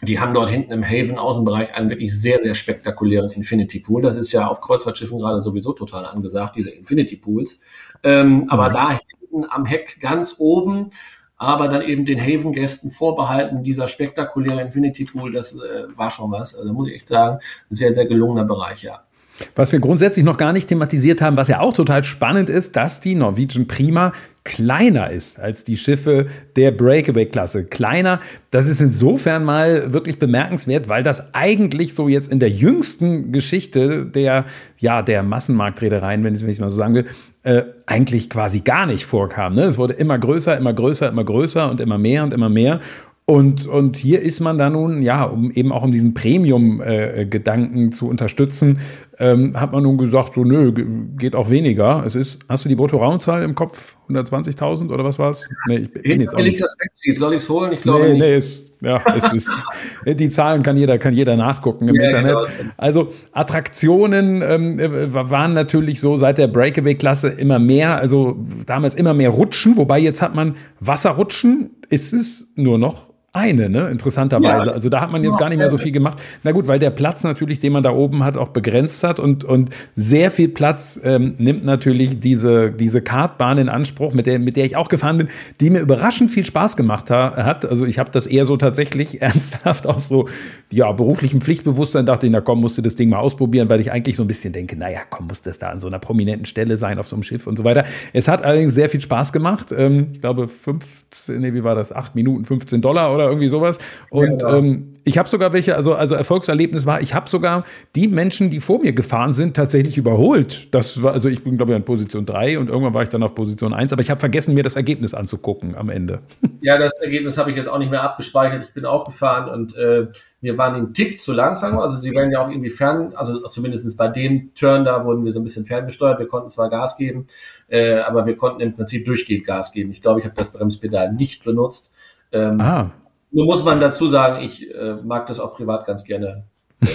die 0.03 0.21
haben 0.21 0.35
dort 0.35 0.51
hinten 0.51 0.73
im 0.73 0.85
Haven 0.85 1.19
Außenbereich 1.19 1.75
einen 1.75 1.89
wirklich 1.89 2.19
sehr, 2.19 2.43
sehr 2.43 2.55
spektakulären 2.55 3.31
Infinity 3.31 3.81
Pool. 3.81 4.03
Das 4.03 4.17
ist 4.17 4.31
ja 4.33 4.47
auf 4.47 4.61
Kreuzfahrtschiffen 4.61 5.19
gerade 5.19 5.43
sowieso 5.43 5.73
total 5.73 6.05
angesagt, 6.05 6.57
diese 6.57 6.71
Infinity 6.71 7.17
Pools. 7.17 7.61
Ähm, 8.03 8.41
mhm. 8.41 8.51
Aber 8.51 8.69
da 8.69 8.91
hinten 8.91 9.47
am 9.49 9.65
Heck 9.65 9.99
ganz 10.01 10.37
oben, 10.39 10.91
aber 11.39 11.69
dann 11.69 11.83
eben 11.83 12.05
den 12.05 12.21
Haven-Gästen 12.21 12.91
vorbehalten, 12.91 13.63
dieser 13.63 13.89
spektakuläre 13.89 14.61
Infinity 14.61 15.05
Pool, 15.05 15.33
das 15.33 15.55
äh, 15.55 15.87
war 15.97 16.11
schon 16.11 16.31
was. 16.31 16.55
Also 16.55 16.73
muss 16.73 16.89
ich 16.89 16.95
echt 16.95 17.09
sagen, 17.09 17.41
sehr, 17.71 17.95
sehr 17.95 18.07
gelungener 18.07 18.45
Bereich, 18.45 18.83
ja. 18.83 19.06
Was 19.55 19.73
wir 19.73 19.81
grundsätzlich 19.81 20.25
noch 20.25 20.37
gar 20.37 20.53
nicht 20.53 20.69
thematisiert 20.69 21.21
haben, 21.21 21.37
was 21.37 21.49
ja 21.49 21.61
auch 21.61 21.73
total 21.75 22.05
spannend 22.05 22.51
ist, 22.51 22.77
dass 22.77 23.01
die 23.01 23.15
Norwegian 23.15 23.67
Prima 23.67 24.13
kleiner 24.47 25.11
ist 25.11 25.41
als 25.41 25.65
die 25.65 25.77
Schiffe 25.77 26.27
der 26.55 26.71
Breakaway-Klasse. 26.71 27.65
Kleiner, 27.65 28.21
das 28.53 28.69
ist 28.69 28.81
insofern 28.81 29.45
mal 29.45 29.93
wirklich 29.93 30.21
bemerkenswert, 30.21 30.89
weil 30.89 31.03
das 31.03 31.35
eigentlich 31.35 31.95
so 31.95 32.09
jetzt 32.09 32.31
in 32.31 32.39
der 32.39 32.51
jüngsten 32.51 33.33
Geschichte 33.33 34.07
der, 34.07 34.45
ja, 34.79 35.03
der 35.03 35.25
Massenmarktreedereien, 35.25 36.23
wenn 36.23 36.35
ich 36.35 36.43
es 36.43 36.61
mal 36.61 36.71
so 36.71 36.77
sagen 36.77 36.95
will, 36.95 37.07
äh, 37.43 37.65
eigentlich 37.87 38.31
quasi 38.31 38.61
gar 38.61 38.87
nicht 38.87 39.05
vorkam. 39.05 39.53
Ne? 39.53 39.63
Es 39.63 39.79
wurde 39.79 39.95
immer 39.95 40.19
größer, 40.19 40.57
immer 40.57 40.73
größer, 40.73 41.09
immer 41.09 41.25
größer 41.25 41.69
und 41.69 41.81
immer 41.81 41.99
mehr 41.99 42.23
und 42.23 42.33
immer 42.33 42.49
mehr. 42.49 42.81
Und, 43.29 43.67
und 43.67 43.97
hier 43.97 44.21
ist 44.21 44.39
man 44.39 44.57
da 44.57 44.71
nun, 44.71 45.03
ja, 45.03 45.25
um 45.25 45.51
eben 45.51 45.73
auch 45.73 45.83
um 45.83 45.91
diesen 45.91 46.15
Premium-Gedanken 46.15 47.89
äh, 47.89 47.91
zu 47.91 48.09
unterstützen, 48.09 48.79
ähm, 49.19 49.61
hat 49.61 49.73
man 49.73 49.83
nun 49.83 49.99
gesagt, 49.99 50.35
so 50.35 50.45
nö, 50.45 50.73
geht 51.19 51.35
auch 51.35 51.51
weniger. 51.51 52.05
Es 52.07 52.15
ist, 52.15 52.45
hast 52.49 52.65
du 52.65 52.69
die 52.69 52.77
Brutto-Raumzahl 52.77 53.43
im 53.43 53.57
Kopf? 53.57 53.97
120.000 54.09 54.93
oder 54.93 55.03
was 55.03 55.19
war 55.19 55.31
es? 55.31 55.51
Nee, 55.67 55.79
ich 55.79 55.93
bin 55.93 56.21
jetzt 56.21 56.37
auch 56.37 56.41
nicht. 56.41 56.63
Das 56.63 56.77
Soll 57.17 57.33
ich 57.33 57.39
es 57.39 57.49
holen? 57.49 57.73
Ich 57.73 57.81
glaube 57.81 58.05
nee, 58.05 58.11
nicht. 58.11 58.21
Nee, 58.21 58.37
ist, 58.37 58.73
ja, 58.81 59.03
es 59.17 59.33
ist, 59.33 59.51
die 60.07 60.31
Zahlen 60.31 60.63
kann 60.63 60.77
jeder, 60.77 60.97
kann 60.99 61.13
jeder 61.13 61.35
nachgucken 61.35 61.89
im 61.89 61.97
ja, 61.97 62.05
Internet. 62.05 62.37
Genau. 62.37 62.71
Also 62.77 63.13
Attraktionen 63.33 64.41
ähm, 64.41 64.79
äh, 64.79 65.13
waren 65.13 65.53
natürlich 65.53 65.99
so 65.99 66.17
seit 66.17 66.39
der 66.39 66.47
Breakaway-Klasse 66.47 67.31
immer 67.31 67.59
mehr, 67.59 67.97
also 67.97 68.37
damals 68.67 68.95
immer 68.95 69.15
mehr 69.15 69.31
Rutschen, 69.31 69.77
wobei 69.77 69.99
jetzt 69.99 70.23
hat 70.23 70.37
man 70.37 70.55
Wasserrutschen, 70.79 71.71
ist 71.89 72.13
es 72.13 72.53
nur 72.55 72.79
noch 72.79 73.16
eine, 73.37 73.69
ne? 73.69 73.89
interessanterweise. 73.91 74.67
Ja, 74.67 74.73
also 74.73 74.89
da 74.89 75.01
hat 75.01 75.13
man 75.13 75.23
jetzt 75.23 75.39
gar 75.39 75.49
nicht 75.49 75.59
mehr 75.59 75.69
so 75.69 75.79
viel 75.79 75.93
gemacht. 75.93 76.19
Na 76.43 76.53
gut, 76.53 76.67
weil 76.67 76.79
der 76.79 76.91
Platz 76.91 77.23
natürlich, 77.23 77.61
den 77.61 77.73
man 77.73 77.83
da 77.83 77.91
oben 77.91 78.25
hat, 78.25 78.37
auch 78.37 78.49
begrenzt 78.49 79.05
hat 79.05 79.21
und, 79.21 79.45
und 79.45 79.71
sehr 79.95 80.31
viel 80.31 80.49
Platz 80.49 80.99
ähm, 81.05 81.35
nimmt 81.39 81.65
natürlich 81.65 82.21
diese, 82.21 82.71
diese 82.71 83.03
Kartbahn 83.03 83.59
in 83.59 83.69
Anspruch, 83.69 84.15
mit 84.15 84.27
der, 84.27 84.39
mit 84.39 84.57
der 84.57 84.65
ich 84.65 84.77
auch 84.77 84.89
gefahren 84.89 85.19
bin, 85.19 85.29
die 85.61 85.71
mir 85.71 85.81
überraschend 85.81 86.31
viel 86.31 86.45
Spaß 86.45 86.77
gemacht 86.77 87.11
ha 87.11 87.37
hat. 87.37 87.65
Also 87.65 87.87
ich 87.87 87.99
habe 87.99 88.11
das 88.11 88.27
eher 88.27 88.45
so 88.45 88.57
tatsächlich 88.57 89.21
ernsthaft 89.27 89.87
aus 89.87 90.09
so 90.09 90.29
ja, 90.71 90.91
beruflichem 90.93 91.41
Pflichtbewusstsein 91.41 92.07
dachte 92.07 92.27
ich, 92.27 92.33
na 92.33 92.41
komm, 92.41 92.61
musst 92.61 92.79
du 92.79 92.83
das 92.83 92.97
Ding 92.97 93.09
mal 93.11 93.19
ausprobieren, 93.19 93.69
weil 93.69 93.81
ich 93.81 93.93
eigentlich 93.93 94.17
so 94.17 94.25
ein 94.25 94.27
bisschen 94.27 94.53
denke, 94.53 94.77
naja, 94.77 95.01
komm, 95.09 95.29
muss 95.29 95.43
das 95.43 95.59
da 95.59 95.71
an 95.71 95.79
so 95.79 95.87
einer 95.87 95.99
prominenten 95.99 96.47
Stelle 96.47 96.77
sein 96.77 96.99
auf 96.99 97.07
so 97.07 97.17
einem 97.17 97.23
Schiff 97.23 97.47
und 97.47 97.57
so 97.57 97.65
weiter. 97.65 97.85
Es 98.13 98.29
hat 98.29 98.43
allerdings 98.43 98.75
sehr 98.75 98.89
viel 98.89 99.01
Spaß 99.01 99.33
gemacht. 99.33 99.73
Ähm, 99.77 100.07
ich 100.13 100.21
glaube, 100.21 100.49
15, 100.49 101.41
nee, 101.41 101.55
wie 101.55 101.63
war 101.63 101.75
das? 101.75 101.93
8 101.93 102.15
Minuten, 102.15 102.45
15 102.45 102.81
Dollar 102.81 103.15
oder 103.15 103.26
irgendwie 103.29 103.49
sowas. 103.49 103.79
Und 104.11 104.43
ja, 104.43 104.57
ähm, 104.57 104.97
ich 105.07 105.19
habe 105.19 105.29
sogar 105.29 105.53
welche, 105.53 105.77
also, 105.77 105.95
also 105.95 106.17
Erfolgserlebnis 106.17 106.85
war, 106.85 107.01
ich 107.01 107.15
habe 107.15 107.29
sogar 107.29 107.63
die 107.95 108.09
Menschen, 108.09 108.51
die 108.51 108.59
vor 108.59 108.81
mir 108.81 108.93
gefahren 108.93 109.33
sind, 109.33 109.55
tatsächlich 109.55 109.97
überholt. 109.97 110.75
Das 110.75 111.01
war, 111.01 111.13
also 111.13 111.29
ich 111.29 111.45
bin, 111.45 111.57
glaube 111.57 111.71
ich, 111.71 111.77
an 111.77 111.85
Position 111.85 112.27
3 112.27 112.59
und 112.59 112.69
irgendwann 112.69 112.93
war 112.93 113.05
ich 113.05 113.09
dann 113.09 113.23
auf 113.23 113.33
Position 113.33 113.73
1, 113.73 113.93
aber 113.93 114.03
ich 114.03 114.11
habe 114.11 114.19
vergessen, 114.19 114.55
mir 114.55 114.65
das 114.65 114.75
Ergebnis 114.75 115.15
anzugucken 115.15 115.77
am 115.77 115.91
Ende. 115.91 116.21
Ja, 116.63 116.79
das 116.79 116.99
Ergebnis 117.01 117.39
habe 117.39 117.51
ich 117.51 117.57
jetzt 117.57 117.69
auch 117.69 117.79
nicht 117.79 117.93
mehr 117.93 118.03
abgespeichert. 118.03 118.65
Ich 118.65 118.75
bin 118.75 118.87
auch 118.87 119.05
gefahren 119.05 119.49
und 119.49 119.77
äh, 119.77 120.09
wir 120.41 120.59
waren 120.59 120.75
einen 120.75 120.95
Tick 120.95 121.21
zu 121.21 121.33
langsam. 121.33 121.79
Also 121.79 121.97
sie 121.97 122.11
werden 122.11 122.33
ja 122.33 122.45
auch 122.45 122.51
irgendwie 122.51 122.71
fern, 122.71 123.13
also 123.15 123.47
zumindest 123.47 123.97
bei 123.97 124.09
dem 124.09 124.53
Turn 124.55 124.85
da 124.85 125.05
wurden 125.05 125.25
wir 125.25 125.31
so 125.31 125.39
ein 125.39 125.45
bisschen 125.45 125.65
ferngesteuert. 125.65 126.19
Wir 126.19 126.27
konnten 126.27 126.51
zwar 126.51 126.69
Gas 126.69 126.97
geben, 126.97 127.29
äh, 127.69 127.99
aber 128.01 128.27
wir 128.27 128.37
konnten 128.37 128.63
im 128.63 128.75
Prinzip 128.75 129.05
durchgehend 129.05 129.47
Gas 129.47 129.71
geben. 129.71 129.93
Ich 129.93 130.03
glaube, 130.03 130.19
ich 130.19 130.27
habe 130.27 130.35
das 130.35 130.53
Bremspedal 130.53 131.13
nicht 131.13 131.45
benutzt. 131.45 131.95
Ähm, 132.33 132.61
ah. 132.61 132.91
Nur 133.37 133.45
muss 133.45 133.63
man 133.63 133.81
dazu 133.81 134.09
sagen, 134.09 134.43
ich 134.43 134.75
äh, 134.75 134.95
mag 135.05 135.27
das 135.27 135.41
auch 135.41 135.53
privat 135.53 135.87
ganz 135.87 136.05
gerne. 136.05 136.45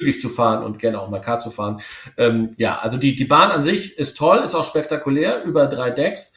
Äh, 0.00 0.18
zu 0.18 0.28
fahren 0.28 0.64
und 0.64 0.80
gerne 0.80 1.00
auch 1.00 1.08
mal 1.08 1.20
Kart 1.20 1.40
zu 1.40 1.50
fahren. 1.50 1.80
Ähm, 2.16 2.54
ja, 2.56 2.80
also 2.80 2.96
die, 2.96 3.14
die 3.14 3.24
Bahn 3.24 3.52
an 3.52 3.62
sich 3.62 3.96
ist 3.96 4.16
toll, 4.16 4.38
ist 4.38 4.56
auch 4.56 4.64
spektakulär, 4.64 5.44
über 5.44 5.66
drei 5.66 5.90
Decks. 5.90 6.34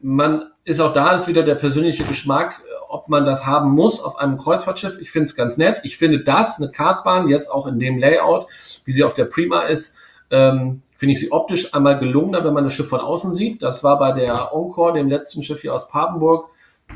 Man 0.00 0.50
ist 0.64 0.80
auch 0.80 0.92
da, 0.92 1.12
ist 1.12 1.28
wieder 1.28 1.44
der 1.44 1.54
persönliche 1.54 2.02
Geschmack, 2.02 2.60
äh, 2.60 2.72
ob 2.88 3.08
man 3.08 3.24
das 3.24 3.46
haben 3.46 3.70
muss 3.70 4.00
auf 4.02 4.18
einem 4.18 4.36
Kreuzfahrtschiff. 4.36 4.98
Ich 5.00 5.12
finde 5.12 5.26
es 5.26 5.36
ganz 5.36 5.56
nett. 5.56 5.80
Ich 5.84 5.96
finde 5.96 6.24
das, 6.24 6.60
eine 6.60 6.72
Kartbahn, 6.72 7.28
jetzt 7.28 7.52
auch 7.52 7.68
in 7.68 7.78
dem 7.78 7.98
Layout, 7.98 8.46
wie 8.84 8.92
sie 8.92 9.04
auf 9.04 9.14
der 9.14 9.26
Prima 9.26 9.62
ist, 9.62 9.94
ähm, 10.32 10.82
finde 10.96 11.14
ich 11.14 11.20
sie 11.20 11.30
optisch 11.30 11.72
einmal 11.74 12.00
gelungener, 12.00 12.44
wenn 12.44 12.52
man 12.52 12.64
das 12.64 12.72
Schiff 12.72 12.88
von 12.88 13.00
außen 13.00 13.32
sieht. 13.32 13.62
Das 13.62 13.84
war 13.84 13.98
bei 13.98 14.10
der 14.12 14.50
Encore, 14.52 14.92
dem 14.92 15.08
letzten 15.08 15.44
Schiff 15.44 15.60
hier 15.62 15.72
aus 15.72 15.88
Papenburg, 15.88 16.50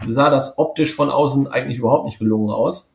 sah 0.06 0.30
das 0.30 0.58
optisch 0.58 0.94
von 0.94 1.10
außen 1.10 1.48
eigentlich 1.48 1.78
überhaupt 1.78 2.04
nicht 2.04 2.18
gelungen 2.18 2.50
aus. 2.50 2.90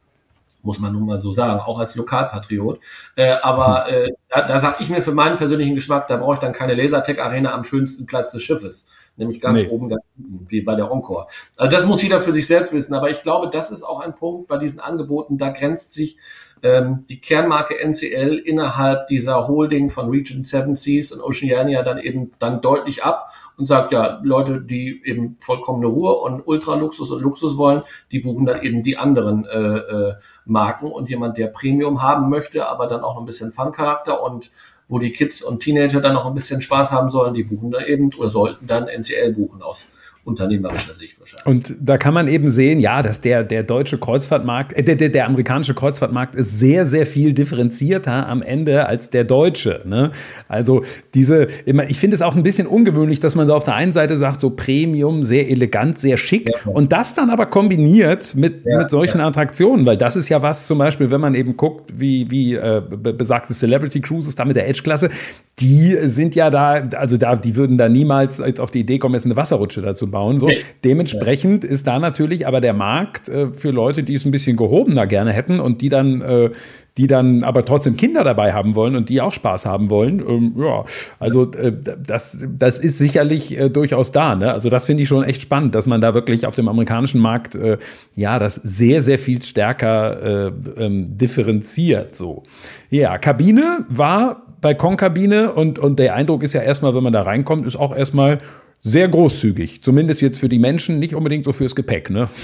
Muss 0.64 0.80
man 0.80 0.92
nun 0.92 1.06
mal 1.06 1.20
so 1.20 1.32
sagen, 1.32 1.60
auch 1.62 1.80
als 1.80 1.96
Lokalpatriot. 1.96 2.80
Äh, 3.16 3.36
aber 3.42 3.86
hm. 3.86 3.94
äh, 3.94 4.10
da, 4.30 4.48
da 4.48 4.60
sage 4.60 4.78
ich 4.80 4.90
mir 4.90 5.02
für 5.02 5.14
meinen 5.14 5.38
persönlichen 5.38 5.76
Geschmack, 5.76 6.08
da 6.08 6.18
brauche 6.18 6.34
ich 6.34 6.40
dann 6.40 6.54
keine 6.54 6.74
Lasertech-Arena 6.74 7.54
am 7.54 7.64
schönsten 7.64 8.06
Platz 8.06 8.32
des 8.32 8.44
Schiffes. 8.44 8.88
Nämlich 9.16 9.42
ganz 9.42 9.62
nee. 9.62 9.70
oben, 9.70 9.90
ganz 9.90 10.04
unten, 10.18 10.46
wie 10.50 10.62
bei 10.62 10.76
der 10.76 10.92
Encore. 10.92 11.28
Also 11.56 11.72
das 11.72 11.86
muss 11.86 12.04
jeder 12.04 12.20
für 12.20 12.34
sich 12.34 12.46
selbst 12.46 12.74
wissen. 12.74 12.94
Aber 12.94 13.10
ich 13.10 13.24
glaube, 13.24 13.50
das 13.50 13.72
ist 13.72 13.84
auch 13.84 14.00
ein 14.00 14.16
Punkt 14.16 14.48
bei 14.48 14.58
diesen 14.58 14.80
Angeboten. 14.80 15.38
Da 15.38 15.50
grenzt 15.50 15.94
sich 15.94 16.18
ähm, 16.64 17.06
die 17.10 17.20
Kernmarke 17.20 17.80
NCL 17.80 18.42
innerhalb 18.46 19.08
dieser 19.08 19.48
Holding 19.48 19.90
von 19.90 20.10
Region 20.10 20.44
Seven 20.44 20.76
Seas 20.76 21.12
und 21.12 21.22
Oceania 21.22 21.84
dann 21.84 21.98
eben 21.98 22.32
dann 22.40 22.62
deutlich 22.62 23.04
ab 23.04 23.32
und 23.58 23.66
sagt, 23.66 23.92
ja, 23.92 24.20
Leute, 24.24 24.62
die 24.62 25.02
eben 25.04 25.36
vollkommene 25.40 25.88
Ruhe 25.88 26.14
und 26.14 26.48
Ultraluxus 26.48 27.10
und 27.10 27.22
Luxus 27.22 27.58
wollen, 27.58 27.82
die 28.12 28.20
buchen 28.20 28.46
dann 28.46 28.62
eben 28.62 28.84
die 28.84 28.98
anderen 28.98 29.46
äh, 29.46 29.58
äh, 29.58 30.16
Marken. 30.46 30.92
Und 30.92 31.10
jemand, 31.10 31.38
der 31.38 31.48
Premium 31.48 32.04
haben 32.04 32.30
möchte, 32.30 32.68
aber 32.68 32.88
dann 32.88 33.02
auch 33.02 33.16
noch 33.16 33.22
ein 33.22 33.26
bisschen 33.26 33.52
Fun-Charakter 33.52 34.24
und 34.24 34.52
wo 34.88 35.00
die 35.00 35.12
Kids 35.12 35.42
und 35.42 35.62
Teenager 35.62 36.00
dann 36.00 36.14
noch 36.14 36.26
ein 36.26 36.34
bisschen 36.34 36.62
Spaß 36.62 36.92
haben 36.92 37.10
sollen, 37.10 37.34
die 37.34 37.44
buchen 37.44 37.72
da 37.72 37.84
eben 37.84 38.14
oder 38.14 38.30
sollten 38.30 38.68
dann 38.68 38.88
NCL 38.88 39.34
buchen 39.34 39.62
aus 39.62 39.92
unternehmerischer 40.28 40.94
Sicht 40.94 41.20
wahrscheinlich. 41.20 41.46
Und 41.46 41.76
da 41.80 41.98
kann 41.98 42.14
man 42.14 42.28
eben 42.28 42.50
sehen, 42.50 42.80
ja, 42.80 43.02
dass 43.02 43.22
der, 43.22 43.44
der 43.44 43.64
deutsche 43.64 43.98
Kreuzfahrtmarkt, 43.98 44.74
äh, 44.74 44.84
der, 44.84 44.96
der, 44.96 45.10
der 45.10 45.26
amerikanische 45.26 45.74
Kreuzfahrtmarkt 45.74 46.36
ist 46.36 46.60
sehr, 46.60 46.86
sehr 46.86 47.06
viel 47.06 47.34
differenzierter 47.34 48.28
am 48.28 48.42
Ende 48.42 48.86
als 48.88 49.10
der 49.10 49.24
deutsche. 49.24 49.82
Ne? 49.86 50.12
Also 50.48 50.84
diese, 51.14 51.48
ich 51.66 52.00
finde 52.00 52.16
es 52.16 52.22
auch 52.22 52.36
ein 52.36 52.44
bisschen 52.44 52.68
ungewöhnlich, 52.68 53.20
dass 53.20 53.36
man 53.36 53.48
so 53.48 53.56
auf 53.56 53.64
der 53.64 53.76
einen 53.76 53.92
Seite 53.92 54.18
sagt, 54.18 54.40
so 54.40 54.50
Premium, 54.50 55.24
sehr 55.24 55.50
elegant, 55.50 55.98
sehr 55.98 56.18
schick 56.18 56.50
ja. 56.50 56.72
und 56.72 56.92
das 56.92 57.14
dann 57.14 57.30
aber 57.30 57.46
kombiniert 57.46 58.36
mit, 58.36 58.66
ja, 58.66 58.80
mit 58.80 58.90
solchen 58.90 59.20
ja. 59.20 59.28
Attraktionen, 59.28 59.86
weil 59.86 59.98
das 59.98 60.16
ist 60.16 60.30
ja 60.30 60.42
was 60.42 60.68
zum 60.68 60.78
Beispiel, 60.78 61.10
wenn 61.10 61.22
man 61.22 61.36
eben 61.36 61.56
guckt, 61.56 61.92
wie, 61.96 62.30
wie 62.30 62.56
äh, 62.56 62.82
besagte 62.82 63.54
Celebrity 63.54 64.02
Cruises 64.02 64.36
da 64.36 64.44
mit 64.46 64.56
der 64.56 64.68
Edge-Klasse, 64.68 65.10
die 65.60 65.98
sind 66.04 66.36
ja 66.36 66.50
da, 66.50 66.88
also 66.96 67.18
da, 67.18 67.36
die 67.36 67.56
würden 67.56 67.78
da 67.78 67.90
niemals 67.90 68.42
auf 68.60 68.72
die 68.72 68.82
Idee 68.82 69.00
kommen, 69.00 69.16
jetzt 69.16 69.26
eine 69.26 69.38
Wasserrutsche 69.38 69.82
dazu 69.82 70.12
bauen 70.12 70.18
bauen. 70.18 70.38
So. 70.38 70.50
Dementsprechend 70.84 71.64
ist 71.64 71.88
da 71.88 72.00
natürlich 72.00 72.48
aber 72.48 72.62
der 72.62 72.74
Markt 72.74 73.30
äh, 73.30 73.54
für 73.54 73.72
Leute, 73.72 74.04
die 74.04 74.16
es 74.16 74.26
ein 74.26 74.32
bisschen 74.32 74.58
gehobener 74.58 75.08
gerne 75.08 75.32
hätten 75.32 75.60
und 75.60 75.82
die 75.82 75.90
dann 75.90 76.22
äh, 76.22 76.50
die 76.98 77.06
dann 77.06 77.44
aber 77.44 77.64
trotzdem 77.64 77.96
Kinder 77.96 78.24
dabei 78.24 78.54
haben 78.54 78.74
wollen 78.74 78.96
und 78.96 79.10
die 79.10 79.22
auch 79.22 79.32
Spaß 79.32 79.68
haben 79.68 79.92
wollen. 79.92 80.20
Ähm, 80.28 80.56
ja, 80.58 80.84
also 81.20 81.52
äh, 81.52 81.72
das, 81.72 82.44
das 82.58 82.80
ist 82.80 82.98
sicherlich 82.98 83.56
äh, 83.56 83.70
durchaus 83.70 84.12
da. 84.12 84.34
Ne? 84.34 84.52
Also 84.52 84.72
das 84.72 84.88
finde 84.88 85.04
ich 85.04 85.10
schon 85.10 85.24
echt 85.24 85.44
spannend, 85.44 85.76
dass 85.76 85.86
man 85.86 86.02
da 86.02 86.16
wirklich 86.16 86.48
auf 86.48 86.56
dem 86.56 86.68
amerikanischen 86.68 87.22
Markt 87.22 87.54
äh, 87.54 87.78
ja 88.16 88.40
das 88.40 88.56
sehr, 88.56 89.04
sehr 89.04 89.20
viel 89.20 89.44
stärker 89.44 90.48
äh, 90.48 90.52
ähm, 90.78 91.16
differenziert. 91.20 92.16
So. 92.16 92.42
Ja, 92.90 93.20
Kabine 93.20 93.86
war 93.90 94.47
Balkonkabine 94.62 95.54
und, 95.54 95.80
und 95.80 96.00
der 96.00 96.16
Eindruck 96.16 96.44
ist 96.44 96.54
ja 96.54 96.62
erstmal, 96.62 96.96
wenn 96.96 97.04
man 97.04 97.14
da 97.14 97.22
reinkommt, 97.22 97.66
ist 97.66 97.76
auch 97.76 97.96
erstmal 97.96 98.40
sehr 98.82 99.08
großzügig. 99.08 99.84
Zumindest 99.84 100.22
jetzt 100.22 100.40
für 100.40 100.50
die 100.50 100.60
Menschen, 100.60 101.00
nicht 101.00 101.16
unbedingt 101.16 101.46
so 101.46 101.52
fürs 101.52 101.76
Gepäck, 101.76 102.10
ne? 102.10 102.30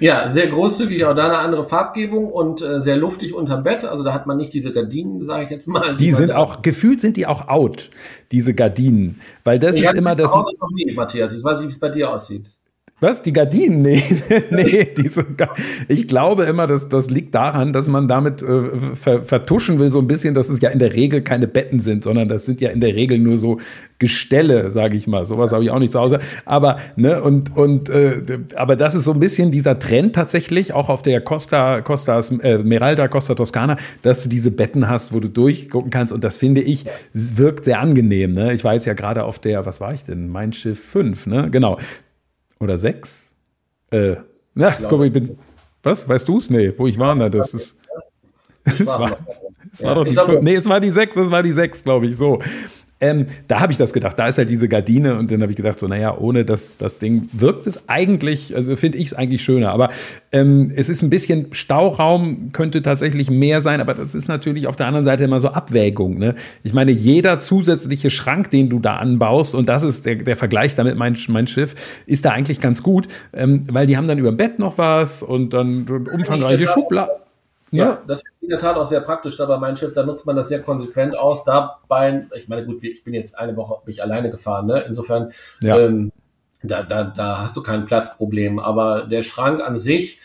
Ja, 0.00 0.30
sehr 0.30 0.48
großzügig, 0.48 1.04
auch 1.04 1.14
da 1.14 1.26
eine 1.26 1.38
andere 1.38 1.64
Farbgebung 1.64 2.30
und 2.30 2.62
äh, 2.62 2.80
sehr 2.80 2.96
luftig 2.96 3.34
unterm 3.34 3.62
Bett. 3.62 3.84
Also 3.84 4.02
da 4.02 4.12
hat 4.12 4.26
man 4.26 4.36
nicht 4.36 4.52
diese 4.52 4.72
Gardinen, 4.72 5.24
sage 5.24 5.44
ich 5.44 5.50
jetzt 5.50 5.66
mal. 5.66 5.96
Die, 5.96 6.04
die 6.06 6.12
sind 6.12 6.32
auch, 6.32 6.62
gefühlt 6.62 7.00
sind 7.00 7.16
die 7.16 7.26
auch 7.26 7.48
out, 7.48 7.90
diese 8.32 8.54
Gardinen. 8.54 9.20
Weil 9.44 9.58
das 9.58 9.76
ich 9.76 9.84
ist 9.84 9.94
immer 9.94 10.14
das. 10.14 10.30
Noch 10.32 10.50
nie, 10.72 10.92
Matthias. 10.92 11.32
Ich 11.34 11.44
weiß 11.44 11.58
nicht, 11.58 11.68
wie 11.68 11.72
es 11.72 11.80
bei 11.80 11.90
dir 11.90 12.10
aussieht. 12.10 12.48
Was? 12.98 13.20
Die 13.20 13.32
Gardinen? 13.32 13.76
Nee, 13.86 14.02
nee, 14.50 14.88
diese, 14.96 15.24
ich 15.88 16.08
glaube 16.08 16.44
immer, 16.44 16.66
dass 16.66 16.88
das 16.88 17.10
liegt 17.10 17.34
daran, 17.34 17.72
dass 17.72 17.88
man 17.88 18.08
damit 18.08 18.42
äh, 18.42 18.62
ver, 18.94 19.22
vertuschen 19.22 19.78
will, 19.78 19.90
so 19.90 19.98
ein 19.98 20.06
bisschen, 20.06 20.34
dass 20.34 20.48
es 20.48 20.60
ja 20.60 20.70
in 20.70 20.78
der 20.78 20.94
Regel 20.94 21.20
keine 21.20 21.46
Betten 21.46 21.78
sind, 21.78 22.04
sondern 22.04 22.28
das 22.28 22.46
sind 22.46 22.60
ja 22.60 22.70
in 22.70 22.80
der 22.80 22.94
Regel 22.94 23.18
nur 23.18 23.36
so 23.36 23.58
Gestelle, 23.98 24.70
sage 24.70 24.96
ich 24.96 25.06
mal. 25.06 25.26
Sowas 25.26 25.52
habe 25.52 25.64
ich 25.64 25.70
auch 25.70 25.78
nicht 25.78 25.92
zu 25.92 26.00
Hause. 26.00 26.18
Aber, 26.44 26.78
ne, 26.96 27.22
und, 27.22 27.56
und 27.56 27.88
äh, 27.88 28.22
aber 28.56 28.76
das 28.76 28.94
ist 28.94 29.04
so 29.04 29.12
ein 29.12 29.20
bisschen 29.20 29.50
dieser 29.50 29.78
Trend 29.78 30.14
tatsächlich, 30.14 30.72
auch 30.72 30.88
auf 30.88 31.02
der 31.02 31.20
Costa, 31.20 31.82
Costa 31.82 32.20
äh, 32.42 32.58
Meralda, 32.58 33.08
Costa 33.08 33.34
Toscana, 33.34 33.76
dass 34.02 34.22
du 34.22 34.28
diese 34.28 34.50
Betten 34.50 34.88
hast, 34.88 35.12
wo 35.12 35.20
du 35.20 35.28
durchgucken 35.28 35.90
kannst. 35.90 36.12
Und 36.12 36.24
das 36.24 36.38
finde 36.38 36.62
ich, 36.62 36.84
wirkt 37.12 37.66
sehr 37.66 37.80
angenehm. 37.80 38.32
Ne? 38.32 38.54
Ich 38.54 38.64
war 38.64 38.74
jetzt 38.74 38.86
ja 38.86 38.94
gerade 38.94 39.24
auf 39.24 39.38
der, 39.38 39.66
was 39.66 39.80
war 39.80 39.92
ich 39.92 40.04
denn? 40.04 40.28
Mein 40.28 40.52
Schiff 40.52 40.82
5, 40.82 41.26
ne? 41.26 41.50
Genau 41.50 41.78
oder 42.60 42.76
sechs. 42.76 43.34
Äh, 43.90 44.16
na, 44.54 44.70
guck 44.70 44.98
mal, 44.98 45.06
ich 45.06 45.12
bin. 45.12 45.38
Was? 45.82 46.08
Weißt 46.08 46.26
du 46.26 46.38
es? 46.38 46.50
Nee, 46.50 46.72
wo 46.76 46.86
ich 46.86 46.98
war, 46.98 47.14
na, 47.14 47.28
das 47.28 47.54
ist. 47.54 47.78
Es 48.68 48.84
war, 48.84 49.16
es 49.72 49.84
war 49.84 49.94
doch 49.94 50.04
die, 50.04 50.16
nee, 50.42 50.56
es 50.56 50.68
war 50.68 50.80
die 50.80 50.90
sechs, 50.90 51.14
es 51.14 51.30
war 51.30 51.40
die 51.40 51.52
sechs, 51.52 51.84
glaube 51.84 52.06
ich, 52.06 52.16
so. 52.16 52.42
Ähm, 52.98 53.26
da 53.46 53.60
habe 53.60 53.72
ich 53.72 53.78
das 53.78 53.92
gedacht. 53.92 54.18
Da 54.18 54.26
ist 54.26 54.38
halt 54.38 54.48
diese 54.48 54.68
Gardine 54.68 55.18
und 55.18 55.30
dann 55.30 55.42
habe 55.42 55.52
ich 55.52 55.56
gedacht, 55.56 55.78
so, 55.78 55.86
naja, 55.86 56.16
ohne 56.16 56.46
das, 56.46 56.78
das 56.78 56.98
Ding 56.98 57.28
wirkt 57.32 57.66
es 57.66 57.90
eigentlich, 57.90 58.56
also 58.56 58.74
finde 58.74 58.96
ich 58.96 59.08
es 59.08 59.12
eigentlich 59.12 59.44
schöner. 59.44 59.70
Aber 59.70 59.90
ähm, 60.32 60.72
es 60.74 60.88
ist 60.88 61.02
ein 61.02 61.10
bisschen 61.10 61.48
Stauraum, 61.52 62.52
könnte 62.52 62.80
tatsächlich 62.80 63.30
mehr 63.30 63.60
sein, 63.60 63.82
aber 63.82 63.92
das 63.92 64.14
ist 64.14 64.28
natürlich 64.28 64.66
auf 64.66 64.76
der 64.76 64.86
anderen 64.86 65.04
Seite 65.04 65.24
immer 65.24 65.40
so 65.40 65.48
Abwägung. 65.48 66.18
Ne? 66.18 66.36
Ich 66.62 66.72
meine, 66.72 66.90
jeder 66.90 67.38
zusätzliche 67.38 68.08
Schrank, 68.08 68.48
den 68.48 68.70
du 68.70 68.78
da 68.78 68.96
anbaust, 68.96 69.54
und 69.54 69.68
das 69.68 69.82
ist 69.82 70.06
der, 70.06 70.16
der 70.16 70.36
Vergleich 70.36 70.74
damit, 70.74 70.96
mein, 70.96 71.18
mein 71.28 71.46
Schiff, 71.46 71.74
ist 72.06 72.24
da 72.24 72.30
eigentlich 72.30 72.60
ganz 72.60 72.82
gut, 72.82 73.08
ähm, 73.34 73.64
weil 73.70 73.86
die 73.86 73.98
haben 73.98 74.08
dann 74.08 74.18
über 74.18 74.32
dem 74.32 74.38
Bett 74.38 74.58
noch 74.58 74.78
was 74.78 75.22
und 75.22 75.52
dann 75.52 75.86
umfangreiche 75.86 76.66
Schubladen. 76.66 77.25
Ja, 77.70 77.84
ja, 77.84 78.02
das 78.06 78.20
ist 78.20 78.26
in 78.40 78.48
der 78.48 78.58
Tat 78.58 78.76
auch 78.76 78.86
sehr 78.86 79.00
praktisch 79.00 79.36
da 79.36 79.46
bei 79.46 79.58
meinem 79.58 79.76
Schiff. 79.76 79.92
Da 79.92 80.04
nutzt 80.04 80.26
man 80.26 80.36
das 80.36 80.48
sehr 80.48 80.62
konsequent 80.62 81.16
aus. 81.16 81.44
Dabei, 81.44 82.26
ich 82.36 82.48
meine, 82.48 82.64
gut, 82.64 82.82
ich 82.84 83.02
bin 83.02 83.14
jetzt 83.14 83.38
eine 83.38 83.56
Woche 83.56 83.82
mich 83.86 84.02
alleine 84.02 84.30
gefahren, 84.30 84.66
ne? 84.66 84.84
Insofern, 84.86 85.32
ja. 85.60 85.76
ähm, 85.78 86.12
da, 86.62 86.82
da, 86.82 87.04
da 87.04 87.38
hast 87.38 87.56
du 87.56 87.62
kein 87.62 87.84
Platzproblem. 87.86 88.58
Aber 88.58 89.02
der 89.02 89.22
Schrank 89.22 89.60
an 89.60 89.76
sich, 89.76 90.20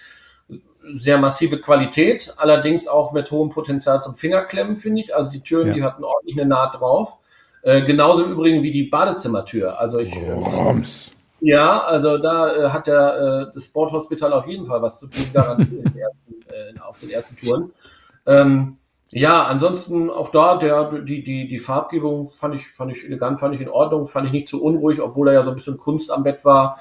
sehr 0.94 1.18
massive 1.18 1.60
Qualität, 1.60 2.34
allerdings 2.38 2.88
auch 2.88 3.12
mit 3.12 3.30
hohem 3.32 3.50
Potenzial 3.50 4.02
zum 4.02 4.16
Fingerklemmen, 4.16 4.78
finde 4.78 5.02
ich. 5.02 5.16
Also 5.16 5.32
die 5.32 5.42
Türen, 5.42 5.70
ja. 5.70 5.74
die 5.74 5.84
hatten 5.84 6.04
ordentlich 6.04 6.40
eine 6.40 6.48
Naht 6.48 6.80
drauf. 6.80 7.18
Äh, 7.64 7.82
genauso 7.82 8.24
im 8.24 8.32
Übrigen 8.32 8.64
wie 8.64 8.72
die 8.72 8.84
Badezimmertür. 8.84 9.80
Also 9.80 10.00
ich. 10.00 10.16
Roms. 10.16 11.16
Ja, 11.40 11.84
also 11.84 12.20
da 12.20 12.56
äh, 12.56 12.70
hat 12.70 12.86
der 12.86 13.50
äh, 13.50 13.54
das 13.54 13.66
Sporthospital 13.66 14.32
auf 14.34 14.48
jeden 14.48 14.68
Fall 14.68 14.82
was 14.82 15.00
zu 15.00 15.08
tun, 15.08 15.26
garantiert 15.34 15.88
äh, 16.52 16.80
auf 16.80 17.00
den 17.00 17.10
ersten 17.10 17.36
Touren. 17.36 17.72
Ähm, 18.26 18.78
ja, 19.14 19.44
ansonsten 19.44 20.10
auch 20.10 20.32
da, 20.32 20.56
der, 20.56 21.02
die, 21.02 21.24
die, 21.24 21.48
die 21.48 21.60
Farbgebung 21.60 22.30
fand 22.30 22.56
ich, 22.56 22.68
fand 22.70 22.96
ich 22.96 23.04
elegant, 23.04 23.40
fand 23.40 23.54
ich 23.54 23.62
in 23.62 23.68
Ordnung, 23.68 24.08
fand 24.08 24.28
ich 24.28 24.32
nicht 24.32 24.48
zu 24.48 24.64
unruhig, 24.64 25.02
obwohl 25.02 25.28
da 25.28 25.34
ja 25.34 25.44
so 25.44 25.50
ein 25.50 25.56
bisschen 25.56 25.78
Kunst 25.78 26.12
am 26.12 26.24
Bett 26.24 26.46
war. 26.46 26.80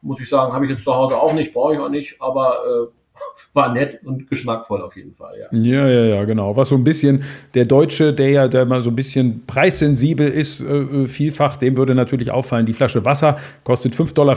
Muss 0.00 0.20
ich 0.20 0.28
sagen, 0.28 0.52
habe 0.52 0.64
ich 0.64 0.70
jetzt 0.70 0.84
zu 0.84 0.94
Hause 0.94 1.16
auch 1.16 1.32
nicht, 1.32 1.52
brauche 1.52 1.74
ich 1.74 1.80
auch 1.80 1.88
nicht, 1.88 2.22
aber 2.22 2.54
äh, 2.64 2.86
war 3.52 3.72
nett 3.74 3.98
und 4.04 4.30
geschmackvoll 4.30 4.80
auf 4.80 4.94
jeden 4.96 5.12
Fall, 5.12 5.34
ja. 5.40 5.48
Ja, 5.50 5.88
ja, 5.88 6.04
ja, 6.14 6.24
genau. 6.24 6.54
Was 6.54 6.68
so 6.68 6.76
ein 6.76 6.84
bisschen 6.84 7.24
der 7.54 7.64
Deutsche, 7.64 8.12
der 8.12 8.30
ja 8.30 8.48
der 8.48 8.64
mal 8.64 8.80
so 8.80 8.90
ein 8.90 8.96
bisschen 8.96 9.44
preissensibel 9.44 10.30
ist, 10.30 10.60
äh, 10.60 10.64
äh 10.64 11.06
vielfach, 11.08 11.56
dem 11.56 11.76
würde 11.76 11.96
natürlich 11.96 12.30
auffallen, 12.30 12.64
die 12.64 12.72
Flasche 12.72 13.04
Wasser 13.04 13.38
kostet 13.64 13.94
5,50 13.94 14.14
Dollar 14.14 14.36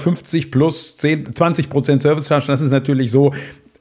plus 0.49 0.97
10, 0.97 1.35
20 1.35 1.69
Prozent 1.69 2.01
Servicecharge. 2.01 2.47
Das 2.47 2.59
ist 2.59 2.71
natürlich 2.71 3.11
so, 3.11 3.31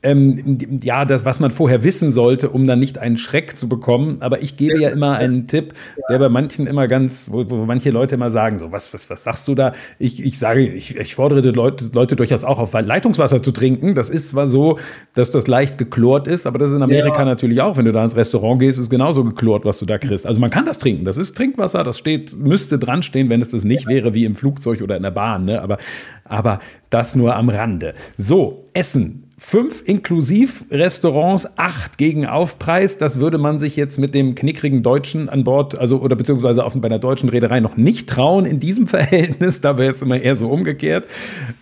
ähm, 0.02 0.58
ja, 0.82 1.04
das, 1.04 1.24
was 1.24 1.38
man 1.38 1.50
vorher 1.50 1.84
wissen 1.84 2.10
sollte, 2.10 2.50
um 2.50 2.66
dann 2.66 2.78
nicht 2.78 2.98
einen 2.98 3.16
Schreck 3.16 3.56
zu 3.56 3.68
bekommen. 3.68 4.16
Aber 4.20 4.42
ich 4.42 4.56
gebe 4.56 4.80
ja 4.80 4.90
immer 4.90 5.16
einen 5.16 5.46
Tipp, 5.46 5.74
der 6.08 6.18
bei 6.18 6.28
manchen 6.28 6.66
immer 6.66 6.88
ganz, 6.88 7.30
wo, 7.30 7.48
wo 7.48 7.64
manche 7.64 7.90
Leute 7.90 8.16
immer 8.16 8.30
sagen, 8.30 8.58
so, 8.58 8.72
was, 8.72 8.92
was, 8.92 9.08
was 9.10 9.22
sagst 9.22 9.46
du 9.46 9.54
da? 9.54 9.72
Ich, 9.98 10.22
ich 10.22 10.38
sage, 10.38 10.66
ich, 10.66 10.96
ich 10.96 11.14
fordere 11.14 11.42
die 11.42 11.50
Leute, 11.50 11.90
Leute 11.92 12.16
durchaus 12.16 12.44
auch 12.44 12.58
auf, 12.58 12.72
Leitungswasser 12.72 13.42
zu 13.42 13.52
trinken. 13.52 13.94
Das 13.94 14.10
ist 14.10 14.30
zwar 14.30 14.46
so, 14.46 14.78
dass 15.14 15.30
das 15.30 15.46
leicht 15.46 15.78
geklort 15.78 16.26
ist, 16.26 16.46
aber 16.46 16.58
das 16.58 16.70
ist 16.70 16.76
in 16.76 16.82
Amerika 16.82 17.20
ja. 17.20 17.24
natürlich 17.24 17.60
auch. 17.60 17.76
Wenn 17.76 17.84
du 17.84 17.92
da 17.92 18.04
ins 18.04 18.16
Restaurant 18.16 18.58
gehst, 18.60 18.80
ist 18.80 18.90
genauso 18.90 19.22
geklort, 19.22 19.64
was 19.64 19.78
du 19.78 19.86
da 19.86 19.98
kriegst. 19.98 20.26
Also 20.26 20.40
man 20.40 20.50
kann 20.50 20.66
das 20.66 20.78
trinken. 20.78 21.04
Das 21.04 21.16
ist 21.16 21.36
Trinkwasser, 21.36 21.84
das 21.84 21.98
steht, 21.98 22.36
müsste 22.36 22.78
dran 22.78 23.02
stehen, 23.02 23.28
wenn 23.28 23.40
es 23.40 23.50
das 23.50 23.64
nicht 23.64 23.86
wäre, 23.86 24.14
wie 24.14 24.24
im 24.24 24.34
Flugzeug 24.34 24.82
oder 24.82 24.96
in 24.96 25.02
der 25.04 25.12
Bahn. 25.12 25.44
Ne? 25.44 25.62
Aber, 25.62 25.78
aber 26.24 26.60
das 26.90 27.14
nur 27.14 27.36
am 27.36 27.48
Rande. 27.48 27.94
So, 28.16 28.66
Essen 28.74 29.31
fünf 29.42 29.82
inklusiv 29.84 30.64
Restaurants, 30.70 31.48
acht 31.56 31.98
gegen 31.98 32.26
Aufpreis. 32.26 32.96
Das 32.96 33.18
würde 33.18 33.38
man 33.38 33.58
sich 33.58 33.74
jetzt 33.74 33.98
mit 33.98 34.14
dem 34.14 34.36
knickrigen 34.36 34.84
Deutschen 34.84 35.28
an 35.28 35.42
Bord, 35.42 35.76
also 35.76 35.98
oder 36.00 36.14
beziehungsweise 36.14 36.64
auf, 36.64 36.74
bei 36.74 36.86
einer 36.86 37.00
deutschen 37.00 37.28
Reederei 37.28 37.58
noch 37.58 37.76
nicht 37.76 38.08
trauen 38.08 38.46
in 38.46 38.60
diesem 38.60 38.86
Verhältnis. 38.86 39.60
Da 39.60 39.76
wäre 39.76 39.90
es 39.90 40.00
immer 40.00 40.20
eher 40.20 40.36
so 40.36 40.48
umgekehrt. 40.48 41.08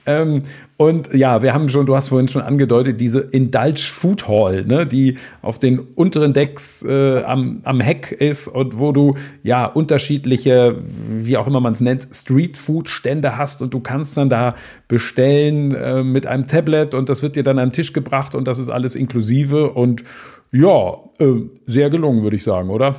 Ähm, 0.05 0.43
und 0.81 1.13
ja, 1.13 1.43
wir 1.43 1.53
haben 1.53 1.69
schon, 1.69 1.85
du 1.85 1.95
hast 1.95 2.09
vorhin 2.09 2.29
schon 2.29 2.41
angedeutet, 2.41 3.03
diese 3.03 3.21
Indulge 3.21 3.83
Food 3.83 4.27
Hall, 4.27 4.65
ne, 4.65 4.87
die 4.87 5.19
auf 5.43 5.59
den 5.59 5.79
unteren 5.79 6.33
Decks 6.33 6.83
äh, 6.83 7.23
am, 7.23 7.61
am 7.65 7.81
Heck 7.81 8.13
ist 8.13 8.49
und 8.49 8.79
wo 8.79 8.91
du 8.91 9.15
ja 9.43 9.67
unterschiedliche, 9.67 10.79
wie 11.07 11.37
auch 11.37 11.47
immer 11.47 11.61
man 11.61 11.75
es 11.75 11.83
nennt, 11.83 12.09
Street 12.15 12.57
Food 12.57 12.89
Stände 12.89 13.37
hast 13.37 13.61
und 13.61 13.75
du 13.75 13.81
kannst 13.81 14.17
dann 14.17 14.31
da 14.31 14.55
bestellen 14.89 15.75
äh, 15.75 16.03
mit 16.03 16.27
einem 16.27 16.47
Tablet 16.47 16.95
und 16.95 17.11
das 17.11 17.23
wird 17.23 17.37
dir 17.37 17.43
dann 17.43 17.59
an 17.59 17.69
den 17.69 17.75
Tisch 17.75 17.93
gebracht 17.93 18.35
und 18.35 18.49
das 18.49 18.59
ist 18.59 18.71
alles 18.71 18.95
inklusive 18.95 19.73
und 19.73 20.03
ja, 20.51 20.95
äh, 21.19 21.43
sehr 21.67 21.91
gelungen, 21.91 22.23
würde 22.23 22.37
ich 22.37 22.43
sagen, 22.43 22.71
oder? 22.71 22.97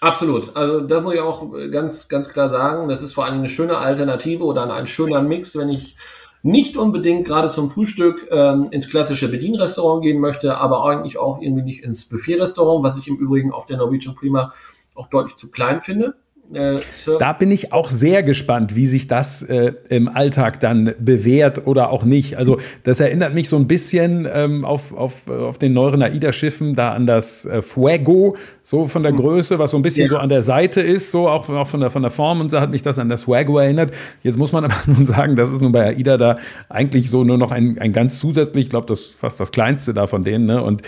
Absolut. 0.00 0.56
Also 0.56 0.80
das 0.80 1.02
muss 1.02 1.12
ich 1.12 1.20
auch 1.20 1.52
ganz, 1.70 2.08
ganz 2.08 2.30
klar 2.30 2.48
sagen. 2.48 2.88
Das 2.88 3.02
ist 3.02 3.12
vor 3.12 3.26
allem 3.26 3.40
eine 3.40 3.50
schöne 3.50 3.76
Alternative 3.76 4.42
oder 4.42 4.72
ein 4.72 4.86
schöner 4.86 5.20
Mix, 5.20 5.54
wenn 5.54 5.68
ich 5.68 5.96
nicht 6.44 6.76
unbedingt 6.76 7.26
gerade 7.26 7.48
zum 7.48 7.70
Frühstück 7.70 8.28
ähm, 8.30 8.68
ins 8.70 8.90
klassische 8.90 9.30
Bedienrestaurant 9.30 10.02
gehen 10.02 10.20
möchte, 10.20 10.58
aber 10.58 10.84
eigentlich 10.84 11.16
auch 11.16 11.40
irgendwie 11.40 11.62
nicht 11.62 11.82
ins 11.82 12.06
Buffet-Restaurant, 12.06 12.84
was 12.84 12.98
ich 12.98 13.08
im 13.08 13.16
Übrigen 13.16 13.50
auf 13.50 13.64
der 13.64 13.78
Norwegian 13.78 14.14
Prima 14.14 14.52
auch 14.94 15.08
deutlich 15.08 15.36
zu 15.36 15.50
klein 15.50 15.80
finde. 15.80 16.16
Äh, 16.52 16.76
da 17.18 17.32
bin 17.32 17.50
ich 17.50 17.72
auch 17.72 17.88
sehr 17.88 18.22
gespannt, 18.22 18.76
wie 18.76 18.86
sich 18.86 19.08
das 19.08 19.42
äh, 19.42 19.72
im 19.88 20.08
Alltag 20.08 20.60
dann 20.60 20.94
bewährt 20.98 21.66
oder 21.66 21.90
auch 21.90 22.04
nicht. 22.04 22.36
Also 22.36 22.58
das 22.82 23.00
erinnert 23.00 23.32
mich 23.32 23.48
so 23.48 23.56
ein 23.56 23.66
bisschen 23.66 24.28
ähm, 24.30 24.64
auf, 24.64 24.92
auf, 24.92 25.28
auf 25.28 25.56
den 25.56 25.72
neueren 25.72 26.02
AIDA-Schiffen, 26.02 26.74
da 26.74 26.92
an 26.92 27.06
das 27.06 27.46
äh, 27.46 27.62
Fuego, 27.62 28.36
so 28.62 28.86
von 28.88 29.02
der 29.02 29.12
hm. 29.12 29.20
Größe, 29.20 29.58
was 29.58 29.70
so 29.70 29.78
ein 29.78 29.82
bisschen 29.82 30.04
ja. 30.04 30.08
so 30.08 30.16
an 30.18 30.28
der 30.28 30.42
Seite 30.42 30.82
ist, 30.82 31.12
so 31.12 31.28
auch, 31.28 31.48
auch 31.48 31.66
von, 31.66 31.80
der, 31.80 31.88
von 31.88 32.02
der 32.02 32.10
Form 32.10 32.42
und 32.42 32.50
so 32.50 32.60
hat 32.60 32.70
mich 32.70 32.82
das 32.82 32.98
an 32.98 33.08
das 33.08 33.24
Fuego 33.24 33.58
erinnert. 33.58 33.92
Jetzt 34.22 34.36
muss 34.36 34.52
man 34.52 34.64
aber 34.66 34.74
nun 34.86 35.06
sagen, 35.06 35.36
das 35.36 35.50
ist 35.50 35.62
nun 35.62 35.72
bei 35.72 35.96
AIDA 35.96 36.18
da 36.18 36.38
eigentlich 36.68 37.08
so 37.08 37.24
nur 37.24 37.38
noch 37.38 37.52
ein, 37.52 37.78
ein 37.78 37.92
ganz 37.92 38.18
zusätzlich, 38.18 38.64
ich 38.64 38.70
glaube, 38.70 38.86
das 38.86 39.00
ist 39.00 39.14
fast 39.14 39.40
das 39.40 39.50
kleinste 39.50 39.94
da 39.94 40.06
von 40.06 40.24
denen. 40.24 40.44
Ne? 40.44 40.62
Und 40.62 40.82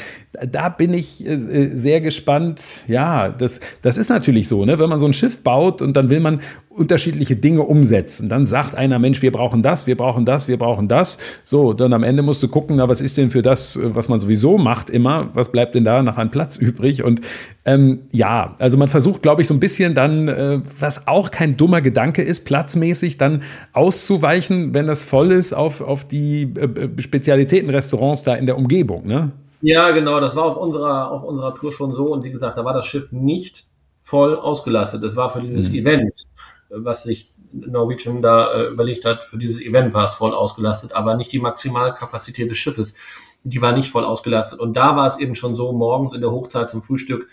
da 0.46 0.68
bin 0.68 0.92
ich 0.92 1.26
äh, 1.26 1.32
äh, 1.32 1.76
sehr 1.76 2.00
gespannt. 2.00 2.60
Ja, 2.88 3.30
das, 3.30 3.60
das 3.80 3.96
ist 3.96 4.10
natürlich 4.10 4.48
so, 4.48 4.66
ne? 4.66 4.78
wenn 4.78 4.90
man 4.90 4.98
so 4.98 5.06
ein 5.06 5.14
Schiff 5.14 5.42
baut 5.46 5.80
und 5.80 5.96
dann 5.96 6.11
will 6.11 6.18
man 6.18 6.40
unterschiedliche 6.76 7.37
Dinge 7.37 7.62
umsetzen. 7.62 8.28
Dann 8.28 8.44
sagt 8.44 8.74
einer, 8.74 8.98
Mensch, 8.98 9.22
wir 9.22 9.32
brauchen 9.32 9.62
das, 9.62 9.87
wir 9.87 9.96
brauchen 9.96 10.26
das, 10.26 10.48
wir 10.48 10.59
brauchen 10.59 10.88
das. 10.88 11.18
So, 11.42 11.72
dann 11.72 11.92
am 11.92 12.02
Ende 12.02 12.22
musst 12.22 12.42
du 12.42 12.48
gucken, 12.48 12.76
na, 12.76 12.88
was 12.88 13.00
ist 13.00 13.16
denn 13.16 13.30
für 13.30 13.40
das, 13.40 13.78
was 13.80 14.09
man 14.09 14.20
sowieso 14.20 14.59
macht 14.59 14.90
immer, 14.90 15.30
was 15.32 15.50
bleibt 15.50 15.74
denn 15.74 15.85
da 15.85 16.02
nach 16.02 16.18
einem 16.18 16.30
Platz 16.30 16.56
übrig? 16.66 17.02
Und 17.02 17.20
ähm, 17.64 18.00
ja, 18.11 18.56
also 18.59 18.76
man 18.76 18.88
versucht, 18.88 19.22
glaube 19.22 19.42
ich, 19.42 19.48
so 19.48 19.54
ein 19.54 19.61
bisschen 19.61 19.94
dann, 19.94 20.28
äh, 20.28 20.61
was 20.78 21.06
auch 21.06 21.30
kein 21.30 21.56
dummer 21.56 21.80
Gedanke 21.80 22.22
ist, 22.22 22.44
platzmäßig 22.44 23.16
dann 23.16 23.42
auszuweichen, 23.72 24.74
wenn 24.74 24.87
das 24.87 25.04
voll 25.04 25.32
ist, 25.32 25.52
auf, 25.52 25.80
auf 25.80 26.04
die 26.04 26.42
äh, 26.42 27.00
Spezialitätenrestaurants 27.00 28.24
da 28.24 28.35
in 28.35 28.46
der 28.46 28.59
Umgebung. 28.59 29.06
Ne? 29.06 29.30
Ja, 29.62 29.90
genau, 29.92 30.20
das 30.20 30.37
war 30.37 30.44
auf 30.44 30.56
unserer, 30.59 31.11
auf 31.11 31.24
unserer 31.24 31.54
Tour 31.54 31.72
schon 31.72 31.94
so. 31.94 32.12
Und 32.12 32.22
wie 32.24 32.30
gesagt, 32.30 32.59
da 32.59 32.64
war 32.64 32.74
das 32.74 32.87
Schiff 32.87 33.12
nicht 33.12 33.65
voll 34.06 34.36
ausgelastet. 34.36 35.02
Das 35.02 35.16
war 35.16 35.30
für 35.30 35.40
dieses 35.40 35.68
mhm. 35.68 35.78
Event, 35.78 36.22
was 36.70 37.02
sich 37.02 37.34
Norwegian 37.50 38.22
da 38.22 38.52
äh, 38.52 38.66
überlegt 38.68 39.04
hat, 39.04 39.24
für 39.24 39.36
dieses 39.36 39.60
Event 39.60 39.94
war 39.94 40.04
es 40.04 40.14
voll 40.14 40.32
ausgelastet, 40.32 40.92
aber 40.92 41.16
nicht 41.16 41.32
die 41.32 41.40
Maximalkapazität 41.40 42.48
des 42.48 42.56
Schiffes. 42.56 42.94
Die 43.42 43.60
war 43.60 43.72
nicht 43.72 43.90
voll 43.90 44.04
ausgelastet. 44.04 44.60
Und 44.60 44.76
da 44.76 44.94
war 44.94 45.08
es 45.08 45.18
eben 45.18 45.34
schon 45.34 45.56
so, 45.56 45.72
morgens 45.72 46.12
in 46.12 46.20
der 46.20 46.30
Hochzeit 46.30 46.70
zum 46.70 46.84
Frühstück 46.84 47.28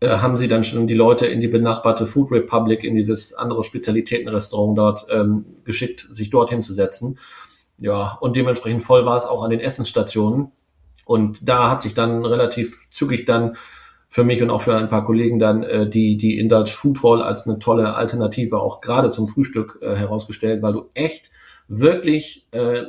äh, 0.00 0.08
haben 0.18 0.36
sie 0.36 0.46
dann 0.46 0.62
schon 0.62 0.86
die 0.86 0.94
Leute 0.94 1.26
in 1.26 1.40
die 1.40 1.48
benachbarte 1.48 2.06
Food 2.06 2.30
Republic, 2.32 2.84
in 2.84 2.96
dieses 2.96 3.32
andere 3.32 3.64
Spezialitätenrestaurant 3.64 4.76
dort 4.76 5.06
ähm, 5.08 5.46
geschickt, 5.64 6.06
sich 6.10 6.28
dorthin 6.28 6.60
zu 6.60 6.74
setzen. 6.74 7.18
Ja, 7.78 8.18
und 8.20 8.36
dementsprechend 8.36 8.82
voll 8.82 9.06
war 9.06 9.16
es 9.16 9.24
auch 9.24 9.42
an 9.42 9.50
den 9.50 9.60
Essensstationen. 9.60 10.52
Und 11.06 11.48
da 11.48 11.70
hat 11.70 11.80
sich 11.80 11.94
dann 11.94 12.26
relativ 12.26 12.90
zügig 12.90 13.24
dann 13.24 13.56
für 14.12 14.24
mich 14.24 14.42
und 14.42 14.50
auch 14.50 14.62
für 14.62 14.76
ein 14.76 14.88
paar 14.88 15.04
Kollegen 15.04 15.38
dann 15.38 15.62
äh, 15.62 15.88
die, 15.88 16.16
die 16.16 16.38
Indulge 16.38 16.70
Food 16.70 17.02
Hall 17.04 17.22
als 17.22 17.46
eine 17.46 17.60
tolle 17.60 17.94
Alternative 17.94 18.58
auch 18.58 18.80
gerade 18.80 19.10
zum 19.10 19.28
Frühstück 19.28 19.78
äh, 19.80 19.94
herausgestellt, 19.94 20.62
weil 20.62 20.72
du 20.72 20.90
echt 20.94 21.30
wirklich 21.68 22.48
äh, 22.50 22.82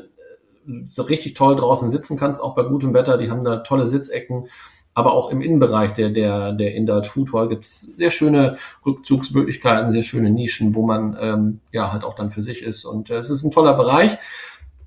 so 0.87 1.03
richtig 1.03 1.35
toll 1.35 1.55
draußen 1.55 1.91
sitzen 1.91 2.17
kannst, 2.17 2.41
auch 2.41 2.55
bei 2.55 2.63
gutem 2.63 2.95
Wetter. 2.95 3.19
Die 3.19 3.29
haben 3.29 3.43
da 3.43 3.57
tolle 3.57 3.85
Sitzecken, 3.85 4.47
aber 4.95 5.13
auch 5.13 5.31
im 5.31 5.41
Innenbereich 5.41 5.93
der, 5.93 6.09
der, 6.09 6.53
der 6.53 6.73
Indulge 6.73 7.07
Food 7.07 7.33
Hall 7.33 7.49
gibt's 7.49 7.81
sehr 7.81 8.09
schöne 8.09 8.57
Rückzugsmöglichkeiten, 8.83 9.91
sehr 9.91 10.03
schöne 10.03 10.31
Nischen, 10.31 10.73
wo 10.73 10.87
man 10.87 11.15
ähm, 11.21 11.59
ja 11.71 11.93
halt 11.93 12.03
auch 12.03 12.15
dann 12.15 12.31
für 12.31 12.41
sich 12.41 12.63
ist. 12.63 12.83
Und 12.83 13.11
äh, 13.11 13.17
es 13.17 13.29
ist 13.29 13.43
ein 13.43 13.51
toller 13.51 13.75
Bereich. 13.75 14.17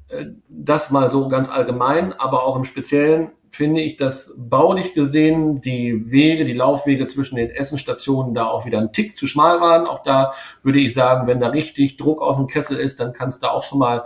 Äh, 0.09 0.27
das 0.49 0.91
mal 0.91 1.13
so 1.13 1.29
ganz 1.29 1.49
allgemein, 1.49 2.13
aber 2.13 2.43
auch 2.43 2.57
im 2.57 2.65
Speziellen 2.65 3.31
finde 3.55 3.81
ich, 3.81 3.97
dass 3.97 4.35
baulich 4.37 4.95
gesehen 4.95 5.61
die 5.61 6.11
Wege, 6.11 6.45
die 6.45 6.53
Laufwege 6.53 7.07
zwischen 7.07 7.37
den 7.37 7.51
Essenstationen 7.51 8.35
da 8.35 8.47
auch 8.47 8.67
wieder 8.67 8.79
ein 8.79 8.93
Tick 8.93 9.17
zu 9.17 9.27
schmal 9.27 9.61
waren. 9.61 9.87
Auch 9.87 10.03
da 10.03 10.33
würde 10.63 10.81
ich 10.81 10.95
sagen, 10.95 11.27
wenn 11.27 11.41
da 11.41 11.49
richtig 11.49 11.97
Druck 11.97 12.21
auf 12.21 12.37
dem 12.37 12.47
Kessel 12.47 12.79
ist, 12.79 13.01
dann 13.01 13.13
kann 13.13 13.29
es 13.29 13.41
da 13.41 13.49
auch 13.51 13.63
schon 13.63 13.79
mal 13.79 14.05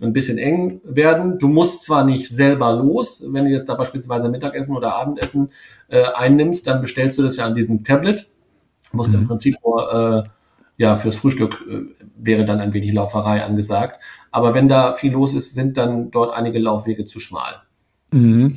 ein 0.00 0.12
bisschen 0.12 0.38
eng 0.38 0.80
werden. 0.84 1.38
Du 1.38 1.48
musst 1.48 1.82
zwar 1.82 2.04
nicht 2.04 2.28
selber 2.28 2.72
los, 2.72 3.24
wenn 3.28 3.44
du 3.44 3.50
jetzt 3.50 3.68
da 3.68 3.74
beispielsweise 3.74 4.28
Mittagessen 4.28 4.76
oder 4.76 4.94
Abendessen 4.94 5.50
äh, 5.88 6.04
einnimmst, 6.14 6.66
dann 6.66 6.80
bestellst 6.80 7.18
du 7.18 7.22
das 7.22 7.36
ja 7.36 7.46
an 7.46 7.54
diesem 7.54 7.84
Tablet. 7.84 8.30
Du 8.90 8.96
musst 8.96 9.12
mhm. 9.12 9.20
im 9.20 9.28
Prinzip 9.28 9.56
nur 9.64 10.24
äh, 10.24 10.28
ja 10.78 10.96
fürs 10.96 11.16
Frühstück 11.16 11.54
äh, 11.68 11.82
wäre 12.16 12.44
dann 12.44 12.60
ein 12.60 12.72
wenig 12.72 12.92
Lauferei 12.92 13.44
angesagt. 13.44 14.00
Aber 14.30 14.54
wenn 14.54 14.68
da 14.68 14.94
viel 14.94 15.12
los 15.12 15.34
ist, 15.34 15.54
sind 15.54 15.76
dann 15.76 16.10
dort 16.10 16.32
einige 16.32 16.58
Laufwege 16.58 17.04
zu 17.04 17.20
schmal. 17.20 17.62
Mhm. 18.12 18.56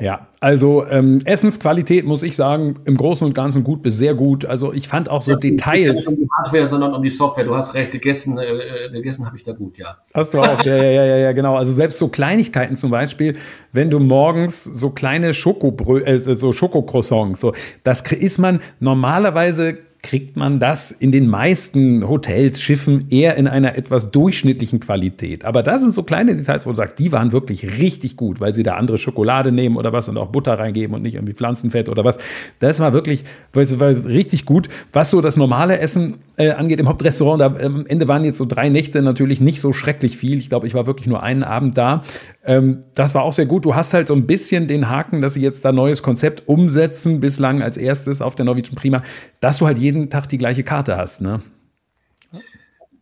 Ja, 0.00 0.26
also 0.40 0.84
ähm, 0.86 1.20
Essensqualität 1.24 2.04
muss 2.04 2.22
ich 2.22 2.34
sagen, 2.34 2.80
im 2.84 2.96
Großen 2.96 3.26
und 3.26 3.34
Ganzen 3.34 3.62
gut 3.62 3.82
bis 3.82 3.96
sehr 3.96 4.14
gut. 4.14 4.44
Also 4.44 4.72
ich 4.72 4.88
fand 4.88 5.08
auch 5.08 5.22
so 5.22 5.32
ja, 5.32 5.36
Details. 5.36 5.94
Nicht 5.94 6.08
um 6.08 6.16
die 6.16 6.28
Hardware, 6.36 6.68
sondern 6.68 6.94
um 6.94 7.02
die 7.02 7.10
Software. 7.10 7.44
Du 7.44 7.54
hast 7.54 7.74
recht, 7.74 7.92
gegessen, 7.92 8.38
äh, 8.38 8.44
äh 8.44 8.90
gegessen 8.90 9.24
habe 9.24 9.36
ich 9.36 9.42
da 9.42 9.52
gut, 9.52 9.78
ja. 9.78 9.98
Hast 10.12 10.34
du 10.34 10.40
auch, 10.40 10.62
ja, 10.64 10.76
ja, 10.76 11.04
ja, 11.04 11.16
ja, 11.16 11.32
genau. 11.32 11.56
Also 11.56 11.72
selbst 11.72 11.98
so 11.98 12.08
Kleinigkeiten 12.08 12.76
zum 12.76 12.90
Beispiel, 12.90 13.36
wenn 13.72 13.90
du 13.90 14.00
morgens 14.00 14.64
so 14.64 14.90
kleine 14.90 15.32
Schokobrö 15.32 16.00
äh, 16.00 16.18
so 16.18 16.52
Schokocroissants, 16.52 17.40
so, 17.40 17.52
das 17.82 18.00
ist 18.12 18.38
man 18.38 18.60
normalerweise 18.80 19.78
kriegt 20.04 20.36
man 20.36 20.60
das 20.60 20.92
in 20.92 21.10
den 21.10 21.26
meisten 21.26 22.06
Hotels, 22.06 22.60
Schiffen 22.60 23.06
eher 23.08 23.36
in 23.36 23.48
einer 23.48 23.76
etwas 23.76 24.10
durchschnittlichen 24.10 24.78
Qualität. 24.78 25.46
Aber 25.46 25.62
da 25.62 25.78
sind 25.78 25.94
so 25.94 26.02
kleine 26.02 26.36
Details, 26.36 26.66
wo 26.66 26.70
du 26.70 26.76
sagst, 26.76 26.98
die 26.98 27.10
waren 27.10 27.32
wirklich 27.32 27.78
richtig 27.78 28.16
gut, 28.16 28.38
weil 28.38 28.54
sie 28.54 28.62
da 28.62 28.74
andere 28.74 28.98
Schokolade 28.98 29.50
nehmen 29.50 29.76
oder 29.76 29.94
was 29.94 30.08
und 30.08 30.18
auch 30.18 30.28
Butter 30.28 30.58
reingeben 30.58 30.94
und 30.94 31.02
nicht 31.02 31.14
irgendwie 31.14 31.32
Pflanzenfett 31.32 31.88
oder 31.88 32.04
was. 32.04 32.18
Das 32.58 32.80
war 32.80 32.92
wirklich 32.92 33.24
war 33.54 33.88
richtig 33.88 34.44
gut. 34.44 34.68
Was 34.92 35.08
so 35.08 35.22
das 35.22 35.38
normale 35.38 35.78
Essen 35.78 36.18
äh, 36.36 36.50
angeht 36.50 36.80
im 36.80 36.88
Hauptrestaurant, 36.88 37.40
da, 37.40 37.56
äh, 37.58 37.64
am 37.64 37.86
Ende 37.86 38.06
waren 38.06 38.24
jetzt 38.24 38.36
so 38.36 38.44
drei 38.44 38.68
Nächte 38.68 39.00
natürlich 39.00 39.40
nicht 39.40 39.60
so 39.60 39.72
schrecklich 39.72 40.18
viel. 40.18 40.38
Ich 40.38 40.50
glaube, 40.50 40.66
ich 40.66 40.74
war 40.74 40.86
wirklich 40.86 41.06
nur 41.06 41.22
einen 41.22 41.44
Abend 41.44 41.78
da. 41.78 42.02
Ähm, 42.44 42.80
das 42.94 43.14
war 43.14 43.22
auch 43.22 43.32
sehr 43.32 43.46
gut. 43.46 43.64
Du 43.64 43.74
hast 43.74 43.94
halt 43.94 44.08
so 44.08 44.14
ein 44.14 44.26
bisschen 44.26 44.68
den 44.68 44.90
Haken, 44.90 45.22
dass 45.22 45.32
sie 45.32 45.40
jetzt 45.40 45.64
da 45.64 45.72
neues 45.72 46.02
Konzept 46.02 46.46
umsetzen, 46.46 47.20
bislang 47.20 47.62
als 47.62 47.78
erstes 47.78 48.20
auf 48.20 48.34
der 48.34 48.44
Norwegian 48.44 48.74
Prima, 48.74 49.02
dass 49.40 49.58
du 49.58 49.66
halt 49.66 49.78
jeden 49.78 49.93
Tag 50.10 50.28
die 50.28 50.38
gleiche 50.38 50.64
Karte 50.64 50.96
hast, 50.96 51.20
ne? 51.20 51.40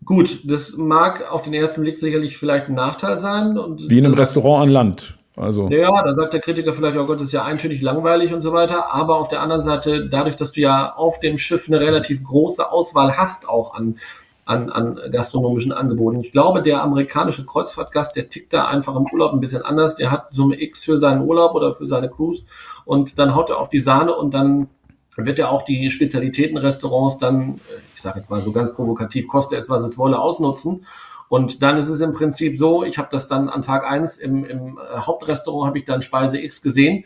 Gut, 0.04 0.40
das 0.44 0.76
mag 0.76 1.30
auf 1.30 1.42
den 1.42 1.54
ersten 1.54 1.82
Blick 1.82 1.98
sicherlich 1.98 2.36
vielleicht 2.36 2.68
ein 2.68 2.74
Nachteil 2.74 3.20
sein. 3.20 3.56
Und 3.56 3.88
Wie 3.88 3.98
in 3.98 4.04
einem 4.04 4.14
Restaurant 4.14 4.64
an 4.64 4.70
Land. 4.70 5.18
Also. 5.36 5.68
Ja, 5.70 6.02
da 6.02 6.12
sagt 6.12 6.34
der 6.34 6.40
Kritiker 6.40 6.74
vielleicht, 6.74 6.98
oh 6.98 7.06
Gott, 7.06 7.18
das 7.18 7.28
ist 7.28 7.32
ja 7.32 7.44
eintönig 7.44 7.80
langweilig 7.80 8.34
und 8.34 8.40
so 8.40 8.52
weiter. 8.52 8.92
Aber 8.92 9.16
auf 9.18 9.28
der 9.28 9.40
anderen 9.40 9.62
Seite, 9.62 10.08
dadurch, 10.08 10.36
dass 10.36 10.52
du 10.52 10.60
ja 10.60 10.92
auf 10.94 11.20
dem 11.20 11.38
Schiff 11.38 11.68
eine 11.68 11.80
relativ 11.80 12.22
große 12.24 12.70
Auswahl 12.70 13.16
hast, 13.16 13.48
auch 13.48 13.74
an 13.74 13.96
an, 14.44 14.70
an 14.70 14.98
gastronomischen 15.12 15.72
Angeboten. 15.72 16.20
Ich 16.20 16.32
glaube, 16.32 16.62
der 16.62 16.82
amerikanische 16.82 17.46
Kreuzfahrtgast, 17.46 18.16
der 18.16 18.28
tickt 18.28 18.52
da 18.52 18.66
einfach 18.66 18.96
im 18.96 19.06
Urlaub 19.12 19.32
ein 19.32 19.40
bisschen 19.40 19.62
anders. 19.62 19.96
Der 19.96 20.10
hat 20.10 20.28
Summe 20.32 20.60
X 20.60 20.84
für 20.84 20.98
seinen 20.98 21.22
Urlaub 21.22 21.54
oder 21.54 21.74
für 21.74 21.86
seine 21.86 22.08
Cruise 22.08 22.42
und 22.84 23.18
dann 23.18 23.34
haut 23.34 23.50
er 23.50 23.58
auf 23.58 23.68
die 23.68 23.78
Sahne 23.78 24.14
und 24.14 24.34
dann 24.34 24.68
wird 25.16 25.38
er 25.38 25.50
auch 25.50 25.62
die 25.62 25.90
Spezialitätenrestaurants 25.90 27.18
dann, 27.18 27.60
ich 27.94 28.00
sage 28.00 28.18
jetzt 28.18 28.30
mal 28.30 28.42
so 28.42 28.52
ganz 28.52 28.74
provokativ, 28.74 29.28
koste 29.28 29.56
es, 29.56 29.68
was 29.68 29.82
es 29.82 29.98
wolle, 29.98 30.18
ausnutzen. 30.18 30.86
Und 31.28 31.62
dann 31.62 31.78
ist 31.78 31.88
es 31.88 32.00
im 32.00 32.12
Prinzip 32.12 32.58
so, 32.58 32.84
ich 32.84 32.98
habe 32.98 33.08
das 33.10 33.26
dann 33.26 33.48
an 33.48 33.62
Tag 33.62 33.84
eins 33.84 34.18
im, 34.18 34.44
im 34.44 34.78
Hauptrestaurant, 34.78 35.66
habe 35.66 35.78
ich 35.78 35.84
dann 35.84 36.02
Speise 36.02 36.38
X 36.38 36.60
gesehen. 36.60 37.04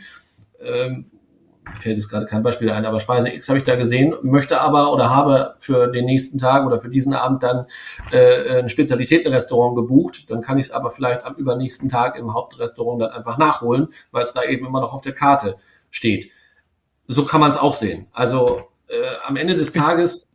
Ähm, 0.61 1.07
fällt 1.81 1.97
jetzt 1.97 2.09
gerade 2.09 2.27
kein 2.27 2.43
Beispiel 2.43 2.71
ein, 2.71 2.85
aber 2.85 3.01
Speise 3.01 3.29
X 3.29 3.49
habe 3.49 3.59
ich 3.59 3.65
da 3.65 3.77
gesehen, 3.77 4.15
möchte 4.23 4.61
aber 4.61 4.93
oder 4.93 5.11
habe 5.11 5.55
für 5.59 5.89
den 5.89 6.05
nächsten 6.07 6.39
Tag 6.39 6.67
oder 6.67 6.81
für 6.81 6.89
diesen 6.89 7.13
Abend 7.13 7.43
dann 7.43 7.67
äh, 8.13 8.61
ein 8.61 8.69
Spezialitätenrestaurant 8.69 9.77
gebucht. 9.77 10.31
Dann 10.31 10.43
kann 10.43 10.59
ich 10.59 10.67
es 10.67 10.73
aber 10.73 10.91
vielleicht 10.91 11.25
am 11.25 11.35
übernächsten 11.35 11.89
Tag 11.89 12.17
im 12.17 12.35
Hauptrestaurant 12.35 13.03
dann 13.03 13.11
einfach 13.11 13.39
nachholen, 13.39 13.89
weil 14.13 14.23
es 14.23 14.33
da 14.33 14.45
eben 14.45 14.67
immer 14.67 14.81
noch 14.81 14.93
auf 14.93 15.03
der 15.03 15.13
Karte 15.13 15.57
steht. 15.91 16.31
So 17.09 17.25
kann 17.25 17.41
man 17.41 17.51
es 17.51 17.57
auch 17.57 17.77
sehen. 17.77 18.07
Also 18.13 18.63
äh, 18.89 18.95
am 19.27 19.37
Ende 19.37 19.55
des 19.55 19.73
Tages, 19.73 20.27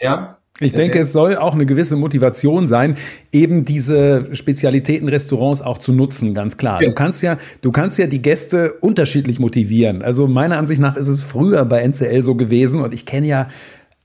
ja. 0.00 0.36
Ich 0.62 0.72
denke, 0.74 0.98
es 0.98 1.12
soll 1.12 1.38
auch 1.38 1.54
eine 1.54 1.64
gewisse 1.64 1.96
Motivation 1.96 2.68
sein, 2.68 2.98
eben 3.32 3.64
diese 3.64 4.28
Spezialitätenrestaurants 4.34 5.62
auch 5.62 5.78
zu 5.78 5.92
nutzen, 5.92 6.34
ganz 6.34 6.58
klar. 6.58 6.82
Ja. 6.82 6.88
Du 6.88 6.94
kannst 6.94 7.22
ja, 7.22 7.38
du 7.62 7.72
kannst 7.72 7.98
ja 7.98 8.06
die 8.06 8.20
Gäste 8.20 8.74
unterschiedlich 8.74 9.38
motivieren. 9.38 10.02
Also 10.02 10.26
meiner 10.26 10.58
Ansicht 10.58 10.82
nach 10.82 10.96
ist 10.96 11.08
es 11.08 11.22
früher 11.22 11.64
bei 11.64 11.80
NCL 11.80 12.22
so 12.22 12.34
gewesen 12.34 12.82
und 12.82 12.92
ich 12.92 13.06
kenne 13.06 13.26
ja 13.26 13.48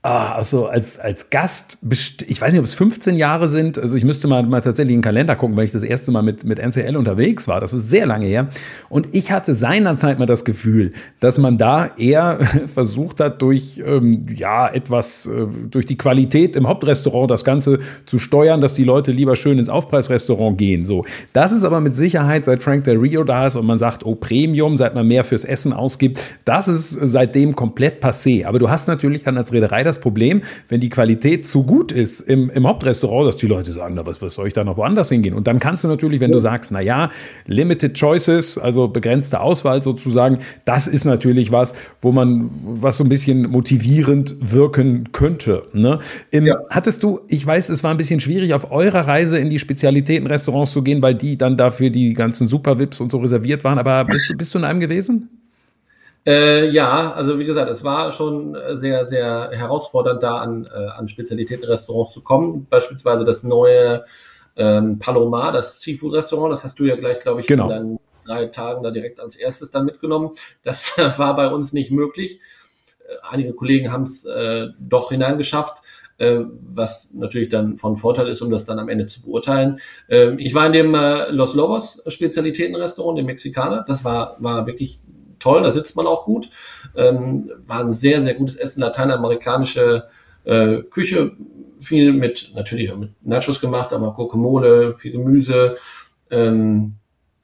Ah, 0.06 0.36
also 0.36 0.66
als, 0.66 1.00
als 1.00 1.30
Gast, 1.30 1.78
ich 2.28 2.40
weiß 2.40 2.52
nicht, 2.52 2.60
ob 2.60 2.64
es 2.64 2.74
15 2.74 3.16
Jahre 3.16 3.48
sind, 3.48 3.76
also 3.76 3.96
ich 3.96 4.04
müsste 4.04 4.28
mal, 4.28 4.44
mal 4.44 4.60
tatsächlich 4.60 4.94
in 4.94 5.00
den 5.00 5.04
Kalender 5.04 5.34
gucken, 5.34 5.56
weil 5.56 5.64
ich 5.64 5.72
das 5.72 5.82
erste 5.82 6.12
Mal 6.12 6.22
mit, 6.22 6.44
mit 6.44 6.60
NCL 6.60 6.96
unterwegs 6.96 7.48
war, 7.48 7.60
das 7.60 7.72
war 7.72 7.80
sehr 7.80 8.06
lange 8.06 8.26
her. 8.26 8.46
Und 8.88 9.16
ich 9.16 9.32
hatte 9.32 9.52
seinerzeit 9.56 10.20
mal 10.20 10.26
das 10.26 10.44
Gefühl, 10.44 10.92
dass 11.18 11.38
man 11.38 11.58
da 11.58 11.90
eher 11.98 12.38
versucht 12.72 13.18
hat, 13.18 13.42
durch, 13.42 13.82
ähm, 13.84 14.26
ja, 14.32 14.68
etwas, 14.68 15.26
äh, 15.26 15.48
durch 15.72 15.86
die 15.86 15.98
Qualität 15.98 16.54
im 16.54 16.68
Hauptrestaurant 16.68 17.28
das 17.28 17.44
Ganze 17.44 17.80
zu 18.04 18.18
steuern, 18.18 18.60
dass 18.60 18.74
die 18.74 18.84
Leute 18.84 19.10
lieber 19.10 19.34
schön 19.34 19.58
ins 19.58 19.68
Aufpreisrestaurant 19.68 20.56
gehen. 20.56 20.84
So. 20.84 21.04
Das 21.32 21.50
ist 21.50 21.64
aber 21.64 21.80
mit 21.80 21.96
Sicherheit, 21.96 22.44
seit 22.44 22.62
Frank 22.62 22.84
Del 22.84 22.98
Rio 22.98 23.24
da 23.24 23.48
ist 23.48 23.56
und 23.56 23.66
man 23.66 23.78
sagt, 23.78 24.06
oh, 24.06 24.14
Premium, 24.14 24.76
seit 24.76 24.94
man 24.94 25.08
mehr 25.08 25.24
fürs 25.24 25.44
Essen 25.44 25.72
ausgibt, 25.72 26.20
das 26.44 26.68
ist 26.68 26.90
seitdem 26.90 27.56
komplett 27.56 28.04
passé. 28.04 28.46
Aber 28.46 28.60
du 28.60 28.70
hast 28.70 28.86
natürlich 28.86 29.24
dann 29.24 29.36
als 29.36 29.52
Reederei 29.52 29.82
das 29.82 29.95
das 29.96 30.00
Problem, 30.02 30.42
wenn 30.68 30.80
die 30.80 30.88
Qualität 30.88 31.46
zu 31.46 31.64
gut 31.64 31.92
ist 31.92 32.20
im, 32.20 32.50
im 32.50 32.66
Hauptrestaurant, 32.66 33.28
dass 33.28 33.36
die 33.36 33.46
Leute 33.46 33.72
sagen, 33.72 33.94
na, 33.94 34.06
was, 34.06 34.20
was 34.22 34.34
soll 34.34 34.46
ich 34.46 34.52
da 34.52 34.64
noch 34.64 34.76
woanders 34.76 35.08
hingehen? 35.08 35.34
Und 35.34 35.46
dann 35.46 35.58
kannst 35.58 35.84
du 35.84 35.88
natürlich, 35.88 36.20
wenn 36.20 36.32
du 36.32 36.38
sagst, 36.38 36.70
na 36.70 36.80
ja, 36.80 37.10
limited 37.46 37.94
choices, 37.94 38.58
also 38.58 38.88
begrenzte 38.88 39.40
Auswahl 39.40 39.82
sozusagen, 39.82 40.38
das 40.64 40.86
ist 40.86 41.04
natürlich 41.04 41.50
was, 41.50 41.74
wo 42.00 42.12
man, 42.12 42.50
was 42.64 42.98
so 42.98 43.04
ein 43.04 43.08
bisschen 43.08 43.50
motivierend 43.50 44.36
wirken 44.40 45.12
könnte. 45.12 45.62
Ne? 45.72 45.98
Im, 46.30 46.46
ja. 46.46 46.56
Hattest 46.70 47.02
du, 47.02 47.20
ich 47.28 47.46
weiß, 47.46 47.68
es 47.70 47.82
war 47.82 47.90
ein 47.90 47.96
bisschen 47.96 48.20
schwierig, 48.20 48.54
auf 48.54 48.70
eurer 48.70 49.06
Reise 49.06 49.38
in 49.38 49.50
die 49.50 49.58
Spezialitätenrestaurants 49.58 50.72
zu 50.72 50.82
gehen, 50.82 51.02
weil 51.02 51.14
die 51.14 51.38
dann 51.38 51.56
dafür 51.56 51.90
die 51.90 52.12
ganzen 52.12 52.46
Super-Vips 52.46 53.00
und 53.00 53.10
so 53.10 53.18
reserviert 53.18 53.64
waren, 53.64 53.78
aber 53.78 54.04
bist 54.04 54.30
du, 54.30 54.36
bist 54.36 54.54
du 54.54 54.58
in 54.58 54.64
einem 54.64 54.80
gewesen? 54.80 55.45
Äh, 56.26 56.70
ja, 56.70 57.12
also 57.12 57.38
wie 57.38 57.44
gesagt, 57.44 57.70
es 57.70 57.84
war 57.84 58.10
schon 58.10 58.56
sehr, 58.72 59.04
sehr 59.04 59.50
herausfordernd, 59.52 60.22
da 60.22 60.38
an, 60.38 60.66
äh, 60.66 60.86
an 60.88 61.06
Spezialitätenrestaurants 61.08 62.12
zu 62.12 62.20
kommen. 62.20 62.66
Beispielsweise 62.68 63.24
das 63.24 63.44
neue 63.44 64.04
ähm, 64.56 64.98
Palomar, 64.98 65.52
das 65.52 65.80
Seafood-Restaurant, 65.80 66.52
das 66.52 66.64
hast 66.64 66.78
du 66.78 66.84
ja 66.84 66.96
gleich, 66.96 67.20
glaube 67.20 67.40
ich, 67.40 67.46
genau. 67.46 67.64
in 67.64 67.70
deinen 67.70 68.00
drei 68.24 68.46
Tagen 68.46 68.82
da 68.82 68.90
direkt 68.90 69.20
als 69.20 69.36
erstes 69.36 69.70
dann 69.70 69.84
mitgenommen. 69.84 70.32
Das 70.64 70.96
war 71.18 71.36
bei 71.36 71.48
uns 71.48 71.72
nicht 71.72 71.92
möglich. 71.92 72.40
Äh, 73.06 73.14
einige 73.30 73.52
Kollegen 73.52 73.92
haben 73.92 74.02
es 74.02 74.24
äh, 74.24 74.68
doch 74.80 75.10
hineingeschafft 75.10 75.82
äh, 76.18 76.40
was 76.72 77.10
natürlich 77.12 77.48
dann 77.48 77.76
von 77.76 77.96
Vorteil 77.96 78.28
ist, 78.28 78.40
um 78.40 78.50
das 78.50 78.64
dann 78.64 78.78
am 78.78 78.88
Ende 78.88 79.06
zu 79.06 79.22
beurteilen. 79.22 79.80
Äh, 80.08 80.34
ich 80.38 80.54
war 80.54 80.66
in 80.66 80.72
dem 80.72 80.94
äh, 80.94 81.30
Los 81.30 81.54
Lobos 81.54 82.02
Spezialitätenrestaurant, 82.06 83.18
dem 83.18 83.26
Mexikaner. 83.26 83.84
Das 83.86 84.04
war, 84.04 84.36
war 84.38 84.66
wirklich 84.66 85.00
toll, 85.38 85.62
da 85.62 85.70
sitzt 85.70 85.96
man 85.96 86.06
auch 86.06 86.24
gut. 86.24 86.50
Ähm, 86.96 87.50
war 87.66 87.80
ein 87.80 87.92
sehr, 87.92 88.22
sehr 88.22 88.34
gutes 88.34 88.56
Essen, 88.56 88.80
lateinamerikanische 88.80 90.04
äh, 90.44 90.78
Küche, 90.90 91.32
viel 91.80 92.12
mit, 92.12 92.52
natürlich 92.54 92.94
mit 92.94 93.10
Nachos 93.22 93.60
gemacht, 93.60 93.92
aber 93.92 94.14
Guacamole, 94.14 94.96
viel 94.96 95.12
Gemüse. 95.12 95.76
Ähm, 96.30 96.94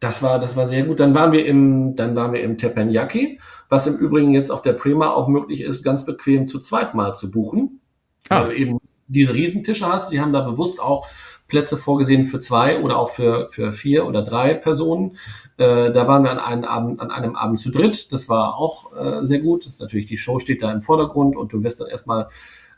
das 0.01 0.23
war, 0.23 0.41
das 0.41 0.57
war 0.57 0.69
sehr 0.69 0.85
gut. 0.85 1.01
Dann 1.01 1.15
waren 1.15 1.33
wir 1.33 1.47
im, 1.47 1.95
dann 1.95 2.17
waren 2.17 2.33
wir 2.33 2.43
im 2.43 2.59
Teppanyaki, 2.59 3.39
was 3.69 3.87
im 3.87 3.97
Übrigen 3.97 4.33
jetzt 4.33 4.51
auf 4.51 4.63
der 4.63 4.73
Prima 4.73 5.11
auch 5.11 5.29
möglich 5.29 5.61
ist, 5.61 5.83
ganz 5.83 6.05
bequem 6.05 6.49
zu 6.49 6.61
zweit 6.61 6.95
mal 6.95 7.15
zu 7.15 7.31
buchen. 7.31 7.81
Ah. 8.29 8.43
Weil 8.43 8.51
du 8.51 8.57
eben 8.57 8.79
diese 9.07 9.35
Riesentische 9.35 9.87
hast. 9.87 10.11
Die 10.11 10.21
haben 10.21 10.33
da 10.33 10.41
bewusst 10.41 10.81
auch 10.81 11.07
Plätze 11.53 11.77
vorgesehen 11.77 12.25
für 12.25 12.41
zwei 12.41 12.81
oder 12.81 12.97
auch 12.97 13.11
für, 13.11 13.51
für 13.51 13.73
vier 13.73 14.07
oder 14.07 14.23
drei 14.23 14.55
Personen. 14.55 15.19
Äh, 15.59 15.93
da 15.93 16.09
waren 16.09 16.25
wir 16.25 16.31
an 16.31 16.39
einem 16.39 16.65
Abend, 16.65 17.01
an 17.03 17.11
einem 17.11 17.37
Abend 17.37 17.61
zu 17.61 17.71
dritt. 17.71 18.11
Das 18.11 18.31
war 18.31 18.57
auch 18.57 18.91
äh, 18.97 19.27
sehr 19.27 19.41
gut. 19.41 19.67
Das 19.67 19.75
ist 19.75 19.81
natürlich, 19.81 20.07
die 20.07 20.17
Show 20.17 20.39
steht 20.39 20.63
da 20.63 20.73
im 20.73 20.81
Vordergrund 20.81 21.37
und 21.37 21.53
du 21.53 21.63
wirst 21.63 21.79
dann 21.79 21.89
erstmal 21.89 22.29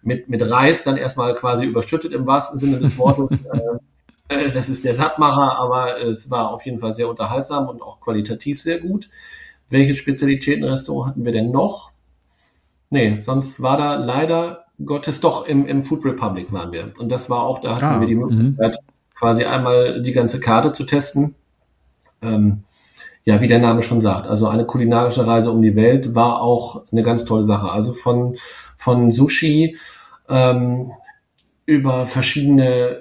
mit, 0.03 0.29
mit 0.29 0.43
Reis 0.43 0.83
dann 0.83 0.97
erstmal 0.97 1.37
quasi 1.37 1.67
überschüttet 1.67 2.13
im 2.13 2.27
wahrsten 2.27 2.59
Sinne 2.59 2.81
des 2.81 2.99
Wortes. 2.99 3.39
Äh, 4.31 4.47
äh, 4.47 4.51
das 4.51 4.71
ist 4.71 4.87
der 4.87 4.95
Sattmacher, 4.95 5.59
aber 5.59 6.01
es 6.01 6.31
war 6.31 6.51
auf 6.51 6.65
jeden 6.65 6.79
Fall 6.79 6.95
sehr 6.95 7.11
unterhaltsam 7.11 7.69
und 7.69 7.83
auch 7.83 8.01
qualitativ 8.01 8.59
sehr 8.59 8.81
gut. 8.81 9.11
Welche 9.69 9.95
Spezialitätenrestaurant 9.95 11.11
hatten 11.11 11.27
wir 11.27 11.33
denn 11.33 11.51
noch? 11.51 11.93
Nee, 12.89 13.21
sonst 13.21 13.61
war 13.61 13.77
da 13.77 13.97
leider 13.97 14.64
Gottes 14.85 15.21
doch 15.21 15.47
im, 15.47 15.67
im 15.67 15.83
Food 15.83 16.05
Republic 16.05 16.53
waren 16.53 16.73
wir. 16.73 16.93
Und 16.99 17.11
das 17.11 17.31
war 17.31 17.43
auch, 17.43 17.61
da 17.61 17.77
hatten 17.77 17.85
ah, 17.85 18.01
wir 18.01 18.07
die 18.07 18.17
Möglichkeit, 18.17 18.75
mh. 18.75 18.93
quasi 19.15 19.45
einmal 19.45 20.03
die 20.03 20.13
ganze 20.13 20.41
Karte 20.41 20.73
zu 20.73 20.85
testen. 20.85 21.35
Ähm, 22.23 22.65
ja, 23.25 23.41
wie 23.41 23.49
der 23.49 23.59
Name 23.59 23.83
schon 23.83 24.01
sagt, 24.01 24.27
also 24.27 24.49
eine 24.49 24.67
kulinarische 24.67 25.27
Reise 25.27 25.51
um 25.51 25.63
die 25.63 25.77
Welt 25.77 26.15
war 26.15 26.43
auch 26.43 26.83
eine 26.93 27.03
ganz 27.03 27.25
tolle 27.25 27.45
Sache. 27.45 27.71
Also 27.71 27.95
von, 27.95 28.37
von 28.77 29.13
Sushi 29.13 29.79
ähm, 30.29 30.93
über 31.65 32.07
verschiedene 32.07 33.01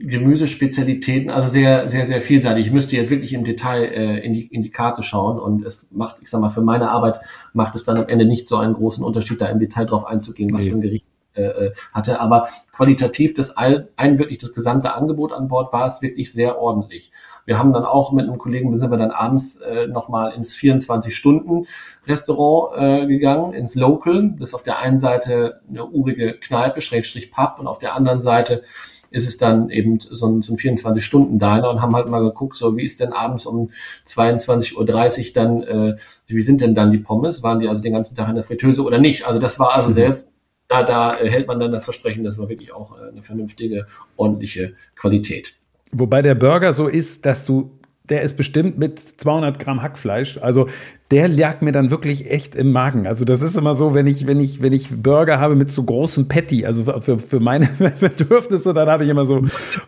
Gemüsespezialitäten, 0.00 1.30
also 1.30 1.48
sehr, 1.48 1.88
sehr, 1.88 2.06
sehr 2.06 2.20
vielseitig. 2.20 2.66
Ich 2.66 2.72
müsste 2.72 2.96
jetzt 2.96 3.10
wirklich 3.10 3.32
im 3.32 3.44
Detail 3.44 3.84
äh, 3.84 4.18
in, 4.18 4.34
die, 4.34 4.46
in 4.46 4.62
die 4.62 4.70
Karte 4.70 5.02
schauen 5.02 5.38
und 5.38 5.64
es 5.64 5.90
macht, 5.92 6.16
ich 6.20 6.28
sag 6.28 6.40
mal, 6.40 6.48
für 6.48 6.62
meine 6.62 6.90
Arbeit 6.90 7.20
macht 7.52 7.74
es 7.74 7.84
dann 7.84 7.96
am 7.96 8.08
Ende 8.08 8.24
nicht 8.24 8.48
so 8.48 8.56
einen 8.56 8.74
großen 8.74 9.04
Unterschied, 9.04 9.40
da 9.40 9.46
im 9.46 9.58
Detail 9.58 9.86
drauf 9.86 10.06
einzugehen, 10.06 10.52
was 10.52 10.62
nee. 10.62 10.70
für 10.70 10.76
ein 10.76 10.80
Gericht 10.80 11.06
äh, 11.36 11.66
äh, 11.66 11.72
hatte. 11.92 12.18
Aber 12.20 12.48
qualitativ 12.72 13.34
das 13.34 13.54
all, 13.56 13.88
ein 13.96 14.18
wirklich 14.18 14.38
das 14.38 14.54
gesamte 14.54 14.94
Angebot 14.94 15.32
an 15.32 15.48
Bord 15.48 15.70
war 15.72 15.84
es 15.84 16.00
wirklich 16.00 16.32
sehr 16.32 16.58
ordentlich. 16.58 17.12
Wir 17.44 17.58
haben 17.58 17.74
dann 17.74 17.84
auch 17.84 18.12
mit 18.12 18.26
einem 18.26 18.38
Kollegen, 18.38 18.78
sind 18.78 18.90
wir 18.90 18.96
dann 18.96 19.10
abends 19.10 19.56
äh, 19.56 19.86
nochmal 19.86 20.32
ins 20.32 20.56
24-Stunden-Restaurant 20.56 22.76
äh, 22.76 23.06
gegangen, 23.06 23.52
ins 23.52 23.74
Local. 23.74 24.34
Das 24.38 24.48
ist 24.48 24.54
auf 24.54 24.62
der 24.62 24.78
einen 24.78 24.98
Seite 24.98 25.60
eine 25.68 25.84
urige 25.86 26.38
Kneipe, 26.38 26.80
Schrägstrich 26.80 27.30
Pub 27.30 27.56
und 27.58 27.66
auf 27.66 27.78
der 27.78 27.94
anderen 27.94 28.20
Seite 28.20 28.62
ist 29.10 29.26
es 29.26 29.36
dann 29.36 29.70
eben 29.70 29.98
so 30.00 30.26
ein, 30.26 30.42
so 30.42 30.52
ein 30.52 30.56
24-Stunden-Diner 30.56 31.70
und 31.70 31.82
haben 31.82 31.94
halt 31.94 32.08
mal 32.08 32.22
geguckt, 32.22 32.56
so 32.56 32.76
wie 32.76 32.84
ist 32.84 33.00
denn 33.00 33.12
abends 33.12 33.46
um 33.46 33.70
22.30 34.06 34.76
Uhr 34.76 35.32
dann, 35.34 35.62
äh, 35.62 35.96
wie 36.26 36.40
sind 36.40 36.60
denn 36.60 36.74
dann 36.74 36.90
die 36.90 36.98
Pommes? 36.98 37.42
Waren 37.42 37.60
die 37.60 37.68
also 37.68 37.82
den 37.82 37.92
ganzen 37.92 38.16
Tag 38.16 38.28
in 38.28 38.34
der 38.34 38.44
Fritteuse 38.44 38.82
oder 38.82 38.98
nicht? 38.98 39.26
Also 39.26 39.40
das 39.40 39.58
war 39.58 39.74
also 39.74 39.90
mhm. 39.90 39.94
selbst, 39.94 40.30
da, 40.68 40.82
da 40.82 41.18
äh, 41.18 41.30
hält 41.30 41.46
man 41.46 41.60
dann 41.60 41.72
das 41.72 41.84
Versprechen, 41.84 42.24
das 42.24 42.38
war 42.38 42.48
wirklich 42.48 42.72
auch 42.72 42.98
äh, 42.98 43.10
eine 43.10 43.22
vernünftige, 43.22 43.86
ordentliche 44.16 44.74
Qualität. 44.96 45.54
Wobei 45.92 46.22
der 46.22 46.34
Burger 46.34 46.72
so 46.72 46.88
ist, 46.88 47.24
dass 47.24 47.46
du 47.46 47.70
der 48.08 48.22
ist 48.22 48.36
bestimmt 48.36 48.78
mit 48.78 48.98
200 48.98 49.58
Gramm 49.58 49.82
Hackfleisch. 49.82 50.38
Also 50.38 50.68
der 51.10 51.28
lag 51.28 51.60
mir 51.60 51.72
dann 51.72 51.90
wirklich 51.90 52.30
echt 52.30 52.54
im 52.56 52.72
Magen. 52.72 53.06
Also 53.06 53.24
das 53.24 53.42
ist 53.42 53.56
immer 53.56 53.74
so, 53.74 53.94
wenn 53.94 54.06
ich, 54.06 54.26
wenn 54.26 54.40
ich, 54.40 54.60
wenn 54.60 54.72
ich 54.72 55.02
Burger 55.02 55.38
habe 55.38 55.54
mit 55.54 55.70
so 55.70 55.84
großem 55.84 56.28
Patty, 56.28 56.66
also 56.66 57.00
für, 57.00 57.18
für 57.18 57.40
meine 57.40 57.68
Bedürfnisse, 58.00 58.74
dann 58.74 58.88
habe 58.88 59.04
ich 59.04 59.10
immer 59.10 59.24
so, 59.24 59.42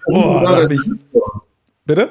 oh, 0.07 0.41
da 0.43 0.63
habe 0.63 0.75
ich. 0.75 0.81
Bitte? 1.85 2.09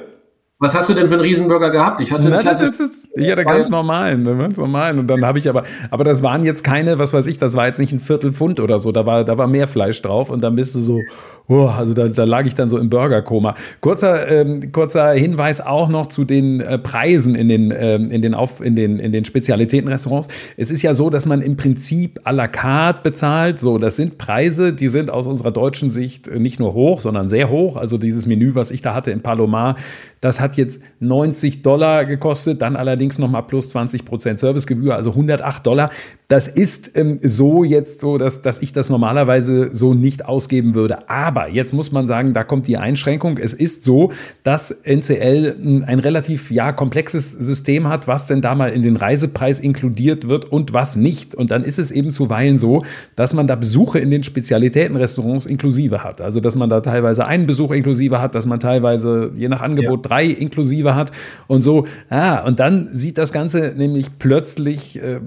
Was 0.59 0.73
hast 0.73 0.89
du 0.89 0.95
denn 0.95 1.07
für 1.07 1.13
einen 1.13 1.21
Riesenburger 1.21 1.69
gehabt? 1.69 2.01
Ich 2.01 2.11
hatte, 2.11 2.29
Na, 2.29 2.41
das 2.41 2.79
ist, 2.79 3.09
ich 3.13 3.31
hatte 3.31 3.45
ganz 3.45 3.69
normalen, 3.69 4.23
ne, 4.23 4.35
ganz 4.35 4.57
normalen. 4.57 4.97
Und 4.97 5.05
dann 5.05 5.23
habe 5.23 5.37
ich 5.37 5.47
aber, 5.47 5.63
aber 5.91 6.03
das 6.03 6.23
waren 6.23 6.43
jetzt 6.43 6.63
keine, 6.63 6.97
was 6.97 7.13
weiß 7.13 7.27
ich, 7.27 7.37
das 7.37 7.55
war 7.55 7.67
jetzt 7.67 7.79
nicht 7.79 7.93
ein 7.93 7.99
Viertel 7.99 8.33
Pfund 8.33 8.59
oder 8.59 8.79
so. 8.79 8.91
Da 8.91 9.05
war, 9.05 9.23
da 9.23 9.37
war 9.37 9.45
mehr 9.45 9.67
Fleisch 9.67 10.01
drauf 10.01 10.31
und 10.31 10.41
dann 10.41 10.55
bist 10.55 10.73
du 10.73 10.79
so, 10.79 10.99
oh, 11.47 11.67
also 11.67 11.93
da, 11.93 12.07
da 12.07 12.23
lag 12.23 12.45
ich 12.45 12.55
dann 12.55 12.69
so 12.69 12.77
im 12.77 12.89
Burgerkoma. 12.89 13.55
Kurzer, 13.81 14.27
ähm, 14.27 14.71
kurzer 14.71 15.11
Hinweis 15.11 15.61
auch 15.61 15.89
noch 15.89 16.07
zu 16.07 16.25
den 16.25 16.61
äh, 16.61 16.77
Preisen 16.77 17.35
in 17.35 17.47
den, 17.47 17.73
ähm, 17.75 18.09
in 18.09 18.21
den, 18.21 18.33
Auf, 18.33 18.61
in 18.61 18.75
den, 18.75 18.99
in 18.99 19.11
den 19.11 19.25
Spezialitätenrestaurants. 19.25 20.27
Es 20.57 20.71
ist 20.71 20.81
ja 20.81 20.93
so, 20.93 21.09
dass 21.09 21.25
man 21.25 21.41
im 21.41 21.57
Prinzip 21.57 22.19
à 22.25 22.31
la 22.31 22.47
carte 22.47 23.01
bezahlt. 23.03 23.59
So, 23.59 23.77
das 23.77 23.95
sind 23.95 24.17
Preise, 24.17 24.73
die 24.73 24.89
sind 24.89 25.09
aus 25.09 25.27
unserer 25.27 25.51
deutschen 25.51 25.89
Sicht 25.89 26.29
nicht 26.29 26.59
nur 26.59 26.73
hoch, 26.73 26.99
sondern 26.99 27.27
sehr 27.27 27.49
hoch. 27.49 27.77
Also 27.77 27.97
dieses 27.97 28.25
Menü, 28.25 28.55
was 28.55 28.71
ich 28.71 28.81
da 28.81 28.93
hatte 28.93 29.11
in 29.11 29.21
Palomar, 29.21 29.75
das 30.21 30.41
hat 30.41 30.57
jetzt 30.57 30.81
90 30.99 31.61
Dollar 31.61 32.05
gekostet, 32.05 32.61
dann 32.61 32.75
allerdings 32.75 33.19
nochmal 33.19 33.43
plus 33.43 33.69
20 33.69 34.03
Prozent 34.03 34.39
Servicegebühr, 34.39 34.95
also 34.95 35.11
108 35.11 35.65
Dollar. 35.65 35.91
Das 36.27 36.47
ist 36.47 36.97
ähm, 36.97 37.19
so 37.21 37.63
jetzt 37.63 38.01
so, 38.01 38.17
dass, 38.17 38.41
dass 38.41 38.59
ich 38.61 38.73
das 38.73 38.89
normalerweise 38.89 39.69
so 39.73 39.93
nicht 39.93 40.25
ausgeben 40.25 40.73
würde. 40.73 41.07
Aber 41.09 41.36
jetzt 41.45 41.73
muss 41.73 41.91
man 41.91 42.07
sagen, 42.07 42.33
da 42.33 42.43
kommt 42.43 42.67
die 42.67 42.77
Einschränkung. 42.77 43.37
Es 43.37 43.53
ist 43.53 43.83
so, 43.83 44.11
dass 44.43 44.71
NCL 44.71 45.83
ein 45.85 45.99
relativ 45.99 46.49
ja, 46.49 46.71
komplexes 46.71 47.31
System 47.31 47.87
hat, 47.87 48.07
was 48.07 48.25
denn 48.25 48.41
da 48.41 48.55
mal 48.55 48.71
in 48.71 48.81
den 48.81 48.95
Reisepreis 48.95 49.59
inkludiert 49.59 50.27
wird 50.27 50.45
und 50.45 50.73
was 50.73 50.95
nicht. 50.95 51.35
Und 51.35 51.51
dann 51.51 51.63
ist 51.63 51.77
es 51.77 51.91
eben 51.91 52.11
zuweilen 52.11 52.57
so, 52.57 52.83
dass 53.15 53.33
man 53.33 53.45
da 53.45 53.55
Besuche 53.55 53.99
in 53.99 54.09
den 54.09 54.23
Spezialitätenrestaurants 54.23 55.45
inklusive 55.45 56.03
hat. 56.03 56.21
Also 56.21 56.39
dass 56.39 56.55
man 56.55 56.69
da 56.69 56.81
teilweise 56.81 57.27
einen 57.27 57.45
Besuch 57.45 57.71
inklusive 57.71 58.19
hat, 58.19 58.33
dass 58.33 58.45
man 58.45 58.59
teilweise 58.59 59.31
je 59.35 59.47
nach 59.47 59.61
Angebot 59.61 60.09
drei 60.09 60.25
inklusive 60.25 60.95
hat 60.95 61.11
und 61.47 61.61
so. 61.61 61.85
Ah, 62.09 62.39
und 62.45 62.59
dann 62.59 62.85
sieht 62.85 63.17
das 63.17 63.31
Ganze 63.31 63.73
nämlich 63.75 64.17
plötzlich 64.17 65.01
äh, 65.01 65.19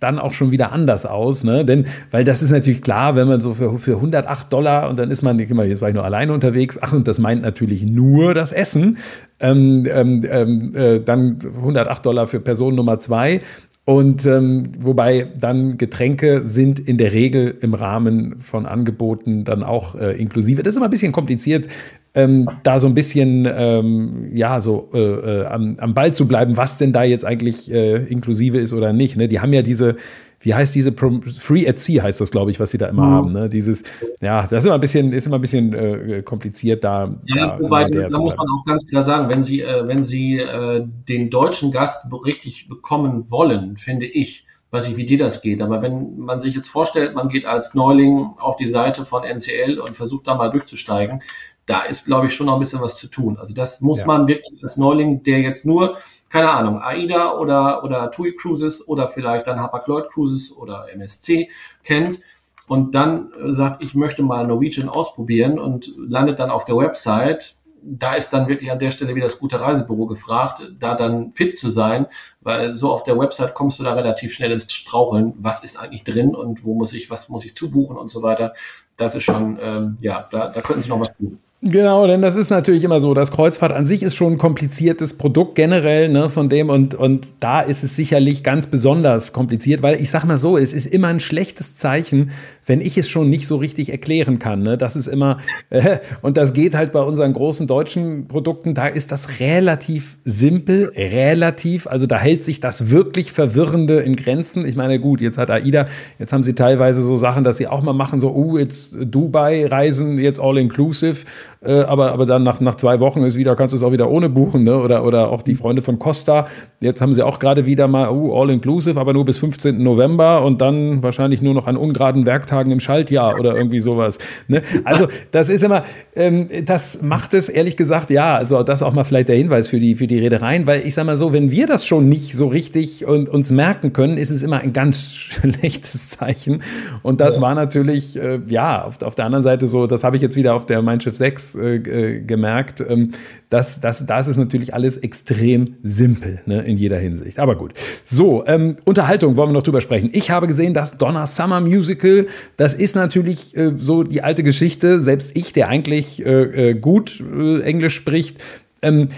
dann 0.00 0.18
auch 0.18 0.32
schon 0.32 0.50
wieder 0.50 0.72
anders 0.72 1.04
aus, 1.06 1.44
ne? 1.44 1.64
Denn, 1.64 1.86
weil 2.10 2.24
das 2.24 2.42
ist 2.42 2.50
natürlich 2.50 2.82
klar, 2.82 3.16
wenn 3.16 3.28
man 3.28 3.40
so 3.40 3.54
für, 3.54 3.78
für 3.78 3.96
108 3.96 4.52
Dollar 4.52 4.88
und 4.88 4.98
dann 4.98 5.10
ist 5.10 5.22
man, 5.22 5.38
mal, 5.58 5.68
jetzt 5.68 5.82
war 5.82 5.88
ich 5.88 5.94
nur 5.94 6.04
alleine 6.04 6.32
unterwegs, 6.32 6.78
ach, 6.80 6.92
und 6.92 7.06
das 7.06 7.18
meint 7.18 7.42
natürlich 7.42 7.82
nur 7.84 8.32
das 8.34 8.52
Essen, 8.52 8.98
ähm, 9.40 9.86
ähm, 9.90 10.24
ähm, 10.28 10.74
äh, 10.74 11.00
dann 11.00 11.38
108 11.58 12.04
Dollar 12.04 12.26
für 12.26 12.40
Person 12.40 12.74
Nummer 12.74 12.98
zwei 12.98 13.42
Und 13.84 14.26
ähm, 14.26 14.64
wobei 14.78 15.28
dann 15.40 15.78
Getränke 15.78 16.42
sind 16.42 16.78
in 16.78 16.98
der 16.98 17.14
Regel 17.14 17.56
im 17.62 17.72
Rahmen 17.72 18.36
von 18.36 18.66
Angeboten 18.66 19.44
dann 19.44 19.62
auch 19.62 19.94
äh, 19.94 20.12
inklusive. 20.20 20.62
Das 20.62 20.74
ist 20.74 20.76
immer 20.76 20.88
ein 20.88 20.90
bisschen 20.90 21.10
kompliziert, 21.10 21.68
ähm, 22.12 22.50
da 22.64 22.80
so 22.80 22.86
ein 22.86 22.92
bisschen 22.92 23.48
ähm, 23.50 24.28
ja 24.34 24.60
so 24.60 24.90
äh, 24.92 24.98
äh, 24.98 25.46
am, 25.46 25.76
am 25.78 25.94
Ball 25.94 26.12
zu 26.12 26.28
bleiben, 26.28 26.58
was 26.58 26.76
denn 26.76 26.92
da 26.92 27.02
jetzt 27.02 27.24
eigentlich 27.24 27.72
äh, 27.72 28.04
inklusive 28.04 28.58
ist 28.58 28.74
oder 28.74 28.92
nicht. 28.92 29.16
Ne? 29.16 29.26
Die 29.26 29.40
haben 29.40 29.54
ja 29.54 29.62
diese 29.62 29.96
wie 30.40 30.54
heißt 30.54 30.74
diese 30.74 30.92
Free 30.92 31.68
at 31.68 31.78
Sea 31.78 32.02
heißt 32.02 32.20
das, 32.20 32.30
glaube 32.30 32.50
ich, 32.50 32.60
was 32.60 32.70
sie 32.70 32.78
da 32.78 32.86
immer 32.86 33.06
mhm. 33.06 33.12
haben. 33.12 33.28
Ne? 33.28 33.48
Dieses, 33.48 33.82
ja, 34.20 34.42
das 34.42 34.52
ist 34.52 34.66
immer 34.66 34.74
ein 34.74 34.80
bisschen, 34.80 35.12
ist 35.12 35.26
immer 35.26 35.38
ein 35.38 35.40
bisschen 35.40 35.72
äh, 35.74 36.22
kompliziert 36.22 36.84
da. 36.84 37.14
Ja, 37.26 37.56
da, 37.56 37.60
wobei, 37.60 37.90
da 37.90 38.18
muss 38.18 38.36
man 38.36 38.46
auch 38.46 38.64
ganz 38.64 38.86
klar 38.86 39.02
sagen, 39.02 39.28
wenn 39.28 39.42
Sie, 39.42 39.62
äh, 39.62 39.86
wenn 39.88 40.04
Sie 40.04 40.38
äh, 40.38 40.86
den 41.08 41.30
deutschen 41.30 41.72
Gast 41.72 42.06
richtig 42.24 42.68
bekommen 42.68 43.30
wollen, 43.30 43.76
finde 43.78 44.06
ich, 44.06 44.46
weiß 44.70 44.88
ich, 44.88 44.96
wie 44.96 45.06
dir 45.06 45.18
das 45.18 45.40
geht, 45.40 45.62
aber 45.62 45.82
wenn 45.82 46.18
man 46.18 46.40
sich 46.40 46.54
jetzt 46.54 46.68
vorstellt, 46.68 47.14
man 47.14 47.30
geht 47.30 47.46
als 47.46 47.74
Neuling 47.74 48.30
auf 48.38 48.56
die 48.56 48.68
Seite 48.68 49.06
von 49.06 49.24
NCL 49.24 49.80
und 49.80 49.96
versucht 49.96 50.26
da 50.26 50.34
mal 50.34 50.50
durchzusteigen, 50.50 51.22
da 51.66 51.82
ist, 51.82 52.06
glaube 52.06 52.26
ich, 52.26 52.34
schon 52.34 52.46
noch 52.46 52.54
ein 52.54 52.60
bisschen 52.60 52.80
was 52.80 52.96
zu 52.96 53.08
tun. 53.08 53.38
Also 53.38 53.54
das 53.54 53.80
muss 53.80 54.00
ja. 54.00 54.06
man 54.06 54.26
wirklich 54.26 54.62
als 54.62 54.76
Neuling, 54.76 55.22
der 55.22 55.40
jetzt 55.40 55.66
nur 55.66 55.98
keine 56.28 56.50
Ahnung, 56.50 56.80
AIDA 56.82 57.38
oder, 57.38 57.84
oder 57.84 58.10
TUI 58.10 58.34
Cruises 58.36 58.86
oder 58.86 59.08
vielleicht 59.08 59.46
dann 59.46 59.60
Hapag-Lloyd 59.60 60.10
Cruises 60.10 60.56
oder 60.56 60.86
MSC 60.92 61.48
kennt 61.84 62.20
und 62.66 62.94
dann 62.94 63.30
sagt, 63.46 63.82
ich 63.82 63.94
möchte 63.94 64.22
mal 64.22 64.46
Norwegian 64.46 64.88
ausprobieren 64.88 65.58
und 65.58 65.90
landet 65.96 66.38
dann 66.38 66.50
auf 66.50 66.66
der 66.66 66.76
Website, 66.76 67.56
da 67.82 68.14
ist 68.14 68.30
dann 68.30 68.48
wirklich 68.48 68.70
an 68.70 68.78
der 68.78 68.90
Stelle 68.90 69.14
wieder 69.14 69.26
das 69.26 69.38
gute 69.38 69.60
Reisebüro 69.60 70.06
gefragt, 70.06 70.70
da 70.78 70.94
dann 70.94 71.32
fit 71.32 71.58
zu 71.58 71.70
sein, 71.70 72.06
weil 72.40 72.74
so 72.74 72.92
auf 72.92 73.04
der 73.04 73.18
Website 73.18 73.54
kommst 73.54 73.78
du 73.78 73.84
da 73.84 73.94
relativ 73.94 74.34
schnell 74.34 74.52
ins 74.52 74.70
Straucheln, 74.72 75.32
was 75.38 75.64
ist 75.64 75.78
eigentlich 75.78 76.04
drin 76.04 76.34
und 76.34 76.64
wo 76.64 76.74
muss 76.74 76.92
ich, 76.92 77.08
was 77.08 77.28
muss 77.28 77.44
ich 77.44 77.54
zubuchen 77.56 77.96
und 77.96 78.10
so 78.10 78.22
weiter. 78.22 78.52
Das 78.96 79.14
ist 79.14 79.22
schon, 79.22 79.58
ähm, 79.62 79.96
ja, 80.00 80.26
da, 80.30 80.48
da 80.48 80.60
könnten 80.60 80.82
sie 80.82 80.88
noch 80.88 81.00
was 81.00 81.16
tun. 81.16 81.38
Genau, 81.60 82.06
denn 82.06 82.22
das 82.22 82.36
ist 82.36 82.50
natürlich 82.50 82.84
immer 82.84 83.00
so. 83.00 83.14
Das 83.14 83.32
Kreuzfahrt 83.32 83.72
an 83.72 83.84
sich 83.84 84.04
ist 84.04 84.14
schon 84.14 84.34
ein 84.34 84.38
kompliziertes 84.38 85.18
Produkt 85.18 85.56
generell, 85.56 86.08
ne, 86.08 86.28
von 86.28 86.48
dem 86.48 86.70
und, 86.70 86.94
und 86.94 87.26
da 87.40 87.62
ist 87.62 87.82
es 87.82 87.96
sicherlich 87.96 88.44
ganz 88.44 88.68
besonders 88.68 89.32
kompliziert, 89.32 89.82
weil 89.82 90.00
ich 90.00 90.08
sag 90.08 90.24
mal 90.24 90.36
so, 90.36 90.56
es 90.56 90.72
ist 90.72 90.86
immer 90.86 91.08
ein 91.08 91.18
schlechtes 91.18 91.74
Zeichen, 91.74 92.30
wenn 92.68 92.80
ich 92.80 92.98
es 92.98 93.08
schon 93.08 93.30
nicht 93.30 93.46
so 93.46 93.56
richtig 93.56 93.90
erklären 93.90 94.38
kann. 94.38 94.62
Ne? 94.62 94.76
Das 94.78 94.94
ist 94.94 95.06
immer, 95.06 95.38
äh, 95.70 95.98
und 96.22 96.36
das 96.36 96.52
geht 96.52 96.74
halt 96.74 96.92
bei 96.92 97.00
unseren 97.00 97.32
großen 97.32 97.66
deutschen 97.66 98.28
Produkten, 98.28 98.74
da 98.74 98.86
ist 98.86 99.10
das 99.10 99.40
relativ 99.40 100.18
simpel, 100.24 100.92
relativ, 100.94 101.86
also 101.86 102.06
da 102.06 102.18
hält 102.18 102.44
sich 102.44 102.60
das 102.60 102.90
wirklich 102.90 103.32
Verwirrende 103.32 104.00
in 104.00 104.16
Grenzen. 104.16 104.66
Ich 104.66 104.76
meine, 104.76 105.00
gut, 105.00 105.20
jetzt 105.20 105.38
hat 105.38 105.50
AIDA, 105.50 105.86
jetzt 106.18 106.32
haben 106.32 106.42
sie 106.42 106.54
teilweise 106.54 107.02
so 107.02 107.16
Sachen, 107.16 107.42
dass 107.42 107.56
sie 107.56 107.66
auch 107.66 107.82
mal 107.82 107.94
machen, 107.94 108.20
so, 108.20 108.34
uh, 108.34 108.58
jetzt 108.58 108.96
Dubai-Reisen, 109.00 110.18
jetzt 110.18 110.38
all 110.38 110.58
inclusive, 110.58 111.24
äh, 111.62 111.80
aber, 111.80 112.12
aber 112.12 112.26
dann 112.26 112.42
nach, 112.42 112.60
nach 112.60 112.74
zwei 112.74 113.00
Wochen 113.00 113.22
ist 113.22 113.36
wieder, 113.36 113.56
kannst 113.56 113.72
du 113.72 113.78
es 113.78 113.82
auch 113.82 113.92
wieder 113.92 114.10
ohne 114.10 114.28
buchen, 114.28 114.62
ne? 114.62 114.78
Oder, 114.78 115.04
oder 115.04 115.30
auch 115.30 115.42
die 115.42 115.54
Freunde 115.54 115.82
von 115.82 115.98
Costa, 115.98 116.46
jetzt 116.80 117.00
haben 117.00 117.14
sie 117.14 117.22
auch 117.22 117.38
gerade 117.38 117.66
wieder 117.66 117.88
mal, 117.88 118.10
uh, 118.10 118.38
all 118.38 118.50
inclusive, 118.50 119.00
aber 119.00 119.12
nur 119.12 119.24
bis 119.24 119.38
15. 119.38 119.82
November 119.82 120.44
und 120.44 120.60
dann 120.60 121.02
wahrscheinlich 121.02 121.40
nur 121.42 121.54
noch 121.54 121.66
an 121.66 121.76
ungeraden 121.76 122.26
Werktagen 122.26 122.57
Tagen 122.58 122.72
im 122.72 122.80
Schaltjahr 122.80 123.38
oder 123.38 123.56
irgendwie 123.56 123.80
sowas. 123.80 124.18
Ne? 124.48 124.62
Also 124.84 125.08
das 125.30 125.48
ist 125.48 125.62
immer, 125.62 125.84
ähm, 126.14 126.48
das 126.64 127.02
macht 127.02 127.34
es 127.34 127.48
ehrlich 127.48 127.76
gesagt, 127.76 128.10
ja, 128.10 128.34
also 128.34 128.62
das 128.62 128.82
auch 128.82 128.92
mal 128.92 129.04
vielleicht 129.04 129.28
der 129.28 129.36
Hinweis 129.36 129.68
für 129.68 129.78
die, 129.78 129.94
für 129.94 130.06
die 130.06 130.18
Reedereien, 130.18 130.66
weil 130.66 130.86
ich 130.86 130.94
sage 130.94 131.06
mal 131.06 131.16
so, 131.16 131.32
wenn 131.32 131.50
wir 131.50 131.66
das 131.66 131.86
schon 131.86 132.08
nicht 132.08 132.34
so 132.34 132.48
richtig 132.48 133.06
und 133.06 133.28
uns 133.28 133.50
merken 133.50 133.92
können, 133.92 134.18
ist 134.18 134.30
es 134.30 134.42
immer 134.42 134.58
ein 134.58 134.72
ganz 134.72 135.12
schlechtes 135.14 136.10
Zeichen. 136.10 136.62
Und 137.02 137.20
das 137.20 137.36
ja. 137.36 137.42
war 137.42 137.54
natürlich, 137.54 138.18
äh, 138.18 138.40
ja, 138.48 138.84
auf, 138.84 139.00
auf 139.02 139.14
der 139.14 139.24
anderen 139.24 139.44
Seite 139.44 139.66
so, 139.66 139.86
das 139.86 140.04
habe 140.04 140.16
ich 140.16 140.22
jetzt 140.22 140.36
wieder 140.36 140.54
auf 140.54 140.66
der 140.66 140.82
Mein 140.82 141.00
Schiff 141.00 141.16
6 141.16 141.54
äh, 141.54 141.76
äh, 141.76 142.20
gemerkt, 142.20 142.84
ähm, 142.86 143.12
das, 143.48 143.80
das, 143.80 144.04
das 144.04 144.28
ist 144.28 144.36
natürlich 144.36 144.74
alles 144.74 144.98
extrem 144.98 145.76
simpel 145.82 146.40
ne, 146.44 146.62
in 146.62 146.76
jeder 146.76 146.98
Hinsicht. 146.98 147.38
Aber 147.38 147.56
gut. 147.56 147.72
So, 148.04 148.44
ähm, 148.46 148.76
Unterhaltung 148.84 149.36
wollen 149.36 149.50
wir 149.50 149.54
noch 149.54 149.62
drüber 149.62 149.80
sprechen. 149.80 150.10
Ich 150.12 150.30
habe 150.30 150.46
gesehen, 150.46 150.74
dass 150.74 150.98
Donna 150.98 151.26
Summer 151.26 151.60
Musical 151.60 152.26
das 152.56 152.74
ist 152.74 152.96
natürlich 152.96 153.56
äh, 153.56 153.72
so 153.76 154.02
die 154.02 154.22
alte 154.22 154.42
Geschichte. 154.42 155.00
Selbst 155.00 155.36
ich, 155.36 155.52
der 155.52 155.68
eigentlich 155.68 156.24
äh, 156.24 156.70
äh 156.70 156.74
gut 156.74 157.20
äh, 157.20 157.60
Englisch 157.62 157.94
spricht, 157.94 158.38
ähm, 158.80 159.08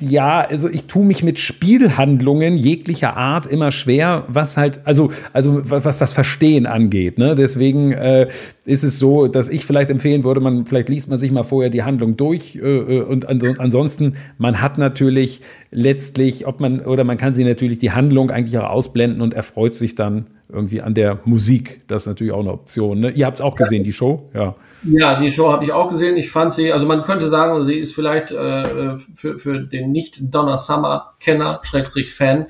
ja, 0.00 0.40
also 0.40 0.68
ich 0.68 0.86
tue 0.86 1.04
mich 1.04 1.22
mit 1.22 1.38
Spielhandlungen 1.38 2.56
jeglicher 2.56 3.16
Art 3.16 3.46
immer 3.46 3.70
schwer, 3.70 4.24
was 4.28 4.56
halt, 4.56 4.80
also, 4.84 5.10
also 5.34 5.60
was 5.64 5.98
das 5.98 6.14
Verstehen 6.14 6.66
angeht. 6.66 7.18
Ne? 7.18 7.34
Deswegen 7.34 7.92
äh, 7.92 8.28
ist 8.64 8.82
es 8.82 8.98
so, 8.98 9.26
dass 9.26 9.50
ich 9.50 9.66
vielleicht 9.66 9.90
empfehlen 9.90 10.24
würde, 10.24 10.40
man, 10.40 10.64
vielleicht 10.64 10.88
liest 10.88 11.08
man 11.08 11.18
sich 11.18 11.32
mal 11.32 11.42
vorher 11.42 11.70
die 11.70 11.82
Handlung 11.82 12.16
durch 12.16 12.56
äh, 12.56 12.60
äh 12.60 13.00
und 13.02 13.28
ansonsten, 13.28 14.14
man 14.38 14.62
hat 14.62 14.78
natürlich 14.78 15.42
letztlich, 15.70 16.46
ob 16.46 16.60
man, 16.60 16.80
oder 16.80 17.04
man 17.04 17.16
kann 17.16 17.34
sie 17.34 17.44
natürlich 17.44 17.78
die 17.78 17.92
Handlung 17.92 18.30
eigentlich 18.30 18.58
auch 18.58 18.68
ausblenden 18.68 19.20
und 19.20 19.34
erfreut 19.34 19.74
sich 19.74 19.94
dann 19.94 20.26
irgendwie 20.48 20.82
an 20.82 20.94
der 20.94 21.20
Musik. 21.24 21.82
Das 21.86 22.02
ist 22.02 22.06
natürlich 22.06 22.32
auch 22.32 22.40
eine 22.40 22.52
Option. 22.52 23.00
Ne? 23.00 23.10
Ihr 23.10 23.26
habt 23.26 23.36
es 23.36 23.40
auch 23.40 23.54
gesehen, 23.54 23.84
die 23.84 23.92
Show? 23.92 24.28
Ja. 24.34 24.56
Ja, 24.82 25.20
die 25.20 25.30
Show 25.30 25.52
habe 25.52 25.64
ich 25.64 25.72
auch 25.72 25.90
gesehen. 25.90 26.16
Ich 26.16 26.30
fand 26.30 26.54
sie, 26.54 26.72
also 26.72 26.86
man 26.86 27.02
könnte 27.02 27.28
sagen, 27.28 27.64
sie 27.64 27.74
ist 27.74 27.94
vielleicht 27.94 28.32
äh, 28.32 28.96
für, 29.14 29.38
für 29.38 29.60
den 29.60 29.92
nicht-Donna 29.92 30.56
Summer-Kenner, 30.56 31.60
Schrägstrich 31.62 32.14
Fan, 32.14 32.46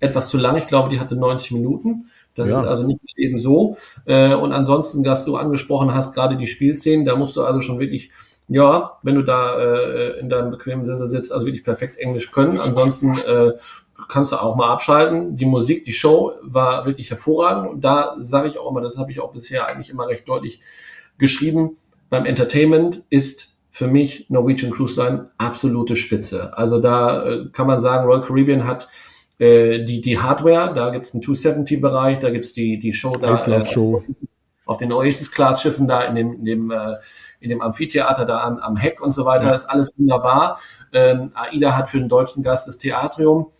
etwas 0.00 0.28
zu 0.28 0.38
lang. 0.38 0.56
Ich 0.56 0.66
glaube, 0.66 0.88
die 0.88 0.98
hatte 0.98 1.14
90 1.14 1.52
Minuten. 1.52 2.06
Das 2.34 2.48
ja. 2.48 2.60
ist 2.60 2.66
also 2.66 2.84
nicht 2.84 3.00
eben 3.16 3.38
so. 3.38 3.76
Äh, 4.06 4.34
und 4.34 4.52
ansonsten, 4.52 5.04
was 5.04 5.24
du 5.24 5.36
angesprochen 5.36 5.94
hast, 5.94 6.14
gerade 6.14 6.36
die 6.36 6.46
Spielszenen, 6.46 7.04
da 7.04 7.16
musst 7.16 7.36
du 7.36 7.44
also 7.44 7.60
schon 7.60 7.78
wirklich, 7.78 8.10
ja, 8.48 8.98
wenn 9.02 9.14
du 9.14 9.22
da 9.22 9.58
äh, 9.58 10.18
in 10.20 10.28
deinem 10.28 10.50
bequemen 10.50 10.84
Sessel 10.84 11.08
sitzt, 11.08 11.32
also 11.32 11.46
wirklich 11.46 11.64
perfekt 11.64 11.98
Englisch 11.98 12.30
können. 12.30 12.58
Ansonsten 12.58 13.18
äh, 13.18 13.52
kannst 14.08 14.32
du 14.32 14.36
auch 14.36 14.56
mal 14.56 14.70
abschalten. 14.70 15.36
Die 15.36 15.46
Musik, 15.46 15.84
die 15.84 15.92
Show 15.92 16.32
war 16.42 16.84
wirklich 16.86 17.10
hervorragend. 17.10 17.70
Und 17.70 17.84
da 17.84 18.16
sage 18.20 18.48
ich 18.48 18.58
auch 18.58 18.70
immer, 18.70 18.80
das 18.80 18.98
habe 18.98 19.10
ich 19.10 19.20
auch 19.20 19.32
bisher 19.32 19.68
eigentlich 19.68 19.90
immer 19.90 20.08
recht 20.08 20.28
deutlich 20.28 20.60
geschrieben. 21.18 21.78
Beim 22.10 22.26
Entertainment 22.26 23.04
ist 23.08 23.58
für 23.70 23.86
mich 23.88 24.30
Norwegian 24.30 24.72
Cruise 24.72 25.00
Line 25.02 25.30
absolute 25.38 25.96
Spitze. 25.96 26.56
Also 26.56 26.80
da 26.80 27.24
äh, 27.26 27.46
kann 27.52 27.66
man 27.66 27.80
sagen, 27.80 28.06
Royal 28.06 28.20
Caribbean 28.20 28.66
hat 28.66 28.88
äh, 29.38 29.84
die, 29.84 30.00
die 30.00 30.18
Hardware, 30.18 30.72
da 30.74 30.90
gibt 30.90 31.06
es 31.06 31.14
einen 31.14 31.22
270-Bereich, 31.22 32.20
da 32.20 32.30
gibt 32.30 32.44
es 32.44 32.52
die, 32.52 32.78
die 32.78 32.92
Show 32.92 33.16
da 33.16 33.34
äh, 33.34 33.66
Show. 33.66 34.04
auf 34.66 34.76
den 34.76 34.92
Oasis-Class-Schiffen 34.92 35.88
da 35.88 36.02
in 36.02 36.14
dem, 36.14 36.32
in 36.34 36.44
dem 36.44 36.70
äh, 36.70 36.92
in 37.44 37.50
dem 37.50 37.60
Amphitheater 37.60 38.24
da 38.24 38.42
am, 38.42 38.58
am 38.58 38.76
Heck 38.76 39.00
und 39.00 39.12
so 39.12 39.24
weiter, 39.24 39.46
ja. 39.46 39.54
ist 39.54 39.66
alles 39.66 39.96
wunderbar. 39.96 40.58
Ähm, 40.92 41.30
AIDA 41.34 41.76
hat 41.76 41.88
für 41.88 41.98
den 41.98 42.08
deutschen 42.08 42.42
Gast 42.42 42.66
das 42.66 42.78
Theatrium 42.78 43.52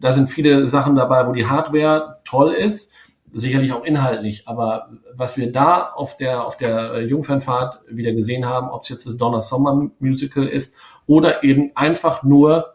da 0.00 0.12
sind 0.12 0.28
viele 0.28 0.68
Sachen 0.68 0.96
dabei, 0.96 1.26
wo 1.26 1.32
die 1.32 1.46
Hardware 1.46 2.20
toll 2.24 2.52
ist, 2.52 2.92
sicherlich 3.32 3.72
auch 3.72 3.84
inhaltlich, 3.84 4.44
aber 4.46 4.90
was 5.14 5.36
wir 5.36 5.52
da 5.52 5.90
auf 5.94 6.16
der, 6.16 6.46
auf 6.46 6.56
der 6.56 6.92
äh, 6.94 7.04
Jungfernfahrt 7.04 7.80
wieder 7.88 8.12
gesehen 8.12 8.46
haben, 8.46 8.70
ob 8.70 8.82
es 8.82 8.88
jetzt 8.88 9.06
das 9.06 9.16
Donner 9.18 9.42
Sommer 9.42 9.90
Musical 9.98 10.46
ist 10.46 10.76
oder 11.06 11.44
eben 11.44 11.72
einfach 11.74 12.22
nur 12.22 12.74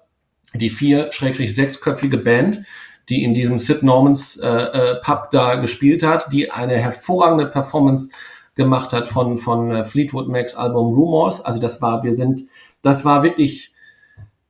die 0.54 0.70
vier, 0.70 1.12
schrägstrich 1.12 1.56
sechsköpfige 1.56 2.20
Band, 2.20 2.64
die 3.10 3.24
in 3.24 3.34
diesem 3.34 3.58
Sid 3.58 3.82
Normans 3.82 4.38
äh, 4.38 4.48
äh, 4.48 4.96
Pub 5.02 5.32
da 5.32 5.56
gespielt 5.56 6.04
hat, 6.04 6.32
die 6.32 6.52
eine 6.52 6.78
hervorragende 6.78 7.48
Performance 7.48 8.12
gemacht 8.56 8.94
hat 8.94 9.10
von, 9.10 9.38
von 9.38 9.72
äh, 9.72 9.84
Fleetwood 9.84 10.28
Macs 10.28 10.56
Album 10.56 10.94
Rumors. 10.94 11.42
Also 11.42 11.60
das 11.60 11.82
war, 11.82 12.04
wir 12.04 12.16
sind, 12.16 12.44
das 12.82 13.06
war 13.06 13.24
wirklich 13.24 13.74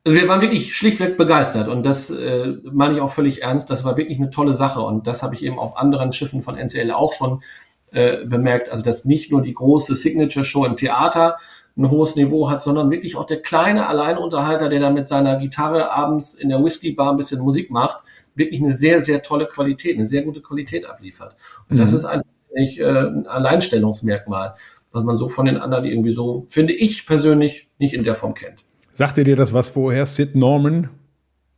also 0.06 0.20
wir 0.20 0.28
waren 0.28 0.42
wirklich 0.42 0.76
schlichtweg 0.76 1.16
begeistert 1.16 1.68
und 1.68 1.84
das 1.84 2.10
äh, 2.10 2.58
meine 2.70 2.94
ich 2.94 3.00
auch 3.00 3.10
völlig 3.10 3.42
ernst. 3.42 3.70
Das 3.70 3.84
war 3.84 3.96
wirklich 3.96 4.18
eine 4.18 4.28
tolle 4.28 4.52
Sache 4.52 4.82
und 4.82 5.06
das 5.06 5.22
habe 5.22 5.34
ich 5.34 5.42
eben 5.42 5.58
auf 5.58 5.78
anderen 5.78 6.12
Schiffen 6.12 6.42
von 6.42 6.58
NCL 6.58 6.90
auch 6.90 7.14
schon 7.14 7.42
äh, 7.90 8.26
bemerkt. 8.26 8.68
Also 8.68 8.84
dass 8.84 9.06
nicht 9.06 9.32
nur 9.32 9.40
die 9.40 9.54
große 9.54 9.96
Signature-Show 9.96 10.66
im 10.66 10.76
Theater 10.76 11.38
ein 11.76 11.90
hohes 11.90 12.16
Niveau 12.16 12.50
hat, 12.50 12.62
sondern 12.62 12.90
wirklich 12.90 13.16
auch 13.16 13.24
der 13.24 13.40
kleine 13.40 13.86
Alleinunterhalter, 13.88 14.68
der 14.68 14.80
da 14.80 14.90
mit 14.90 15.08
seiner 15.08 15.38
Gitarre 15.38 15.90
abends 15.90 16.34
in 16.34 16.50
der 16.50 16.62
Whisky-Bar 16.62 17.12
ein 17.12 17.16
bisschen 17.16 17.40
Musik 17.40 17.70
macht, 17.70 17.98
wirklich 18.34 18.60
eine 18.60 18.72
sehr, 18.72 19.00
sehr 19.00 19.22
tolle 19.22 19.46
Qualität, 19.46 19.96
eine 19.96 20.06
sehr 20.06 20.22
gute 20.22 20.42
Qualität 20.42 20.84
abliefert. 20.86 21.34
Und 21.68 21.76
mhm. 21.76 21.80
das 21.80 21.92
ist 21.92 22.04
einfach 22.04 22.33
nicht, 22.54 22.78
äh, 22.78 22.84
ein 22.84 23.26
Alleinstellungsmerkmal, 23.26 24.54
was 24.92 25.04
man 25.04 25.18
so 25.18 25.28
von 25.28 25.46
den 25.46 25.56
anderen 25.56 25.84
irgendwie 25.84 26.12
so, 26.12 26.46
finde 26.48 26.72
ich 26.72 27.06
persönlich, 27.06 27.68
nicht 27.78 27.94
in 27.94 28.04
der 28.04 28.14
Form 28.14 28.34
kennt. 28.34 28.64
Sagte 28.92 29.24
dir 29.24 29.36
das 29.36 29.52
was 29.52 29.70
vorher? 29.70 30.06
Sid 30.06 30.34
Norman? 30.34 30.88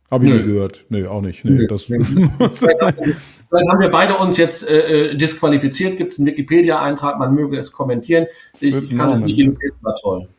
Habe 0.09 0.25
ich 0.25 0.31
Nö. 0.31 0.37
nie 0.37 0.45
gehört. 0.45 0.85
Nee, 0.89 1.05
auch 1.05 1.21
nicht. 1.21 1.43
Nö. 1.43 1.67
das 1.67 1.87
Dann 1.87 2.01
haben 3.69 3.79
wir 3.79 3.89
beide 3.91 4.15
uns 4.15 4.37
jetzt 4.37 4.67
äh, 4.67 5.11
äh 5.11 5.17
disqualifiziert. 5.17 5.97
Gibt 5.97 6.13
es 6.13 6.19
einen 6.19 6.27
Wikipedia-Eintrag, 6.27 7.19
man 7.19 7.35
möge 7.35 7.57
es 7.57 7.71
kommentieren. 7.71 8.27
Ich, 8.59 8.73
ich 8.73 8.95
kann 8.95 9.21
es 9.21 9.25
nicht, 9.25 9.51
war 9.81 9.95
toll. 9.95 10.29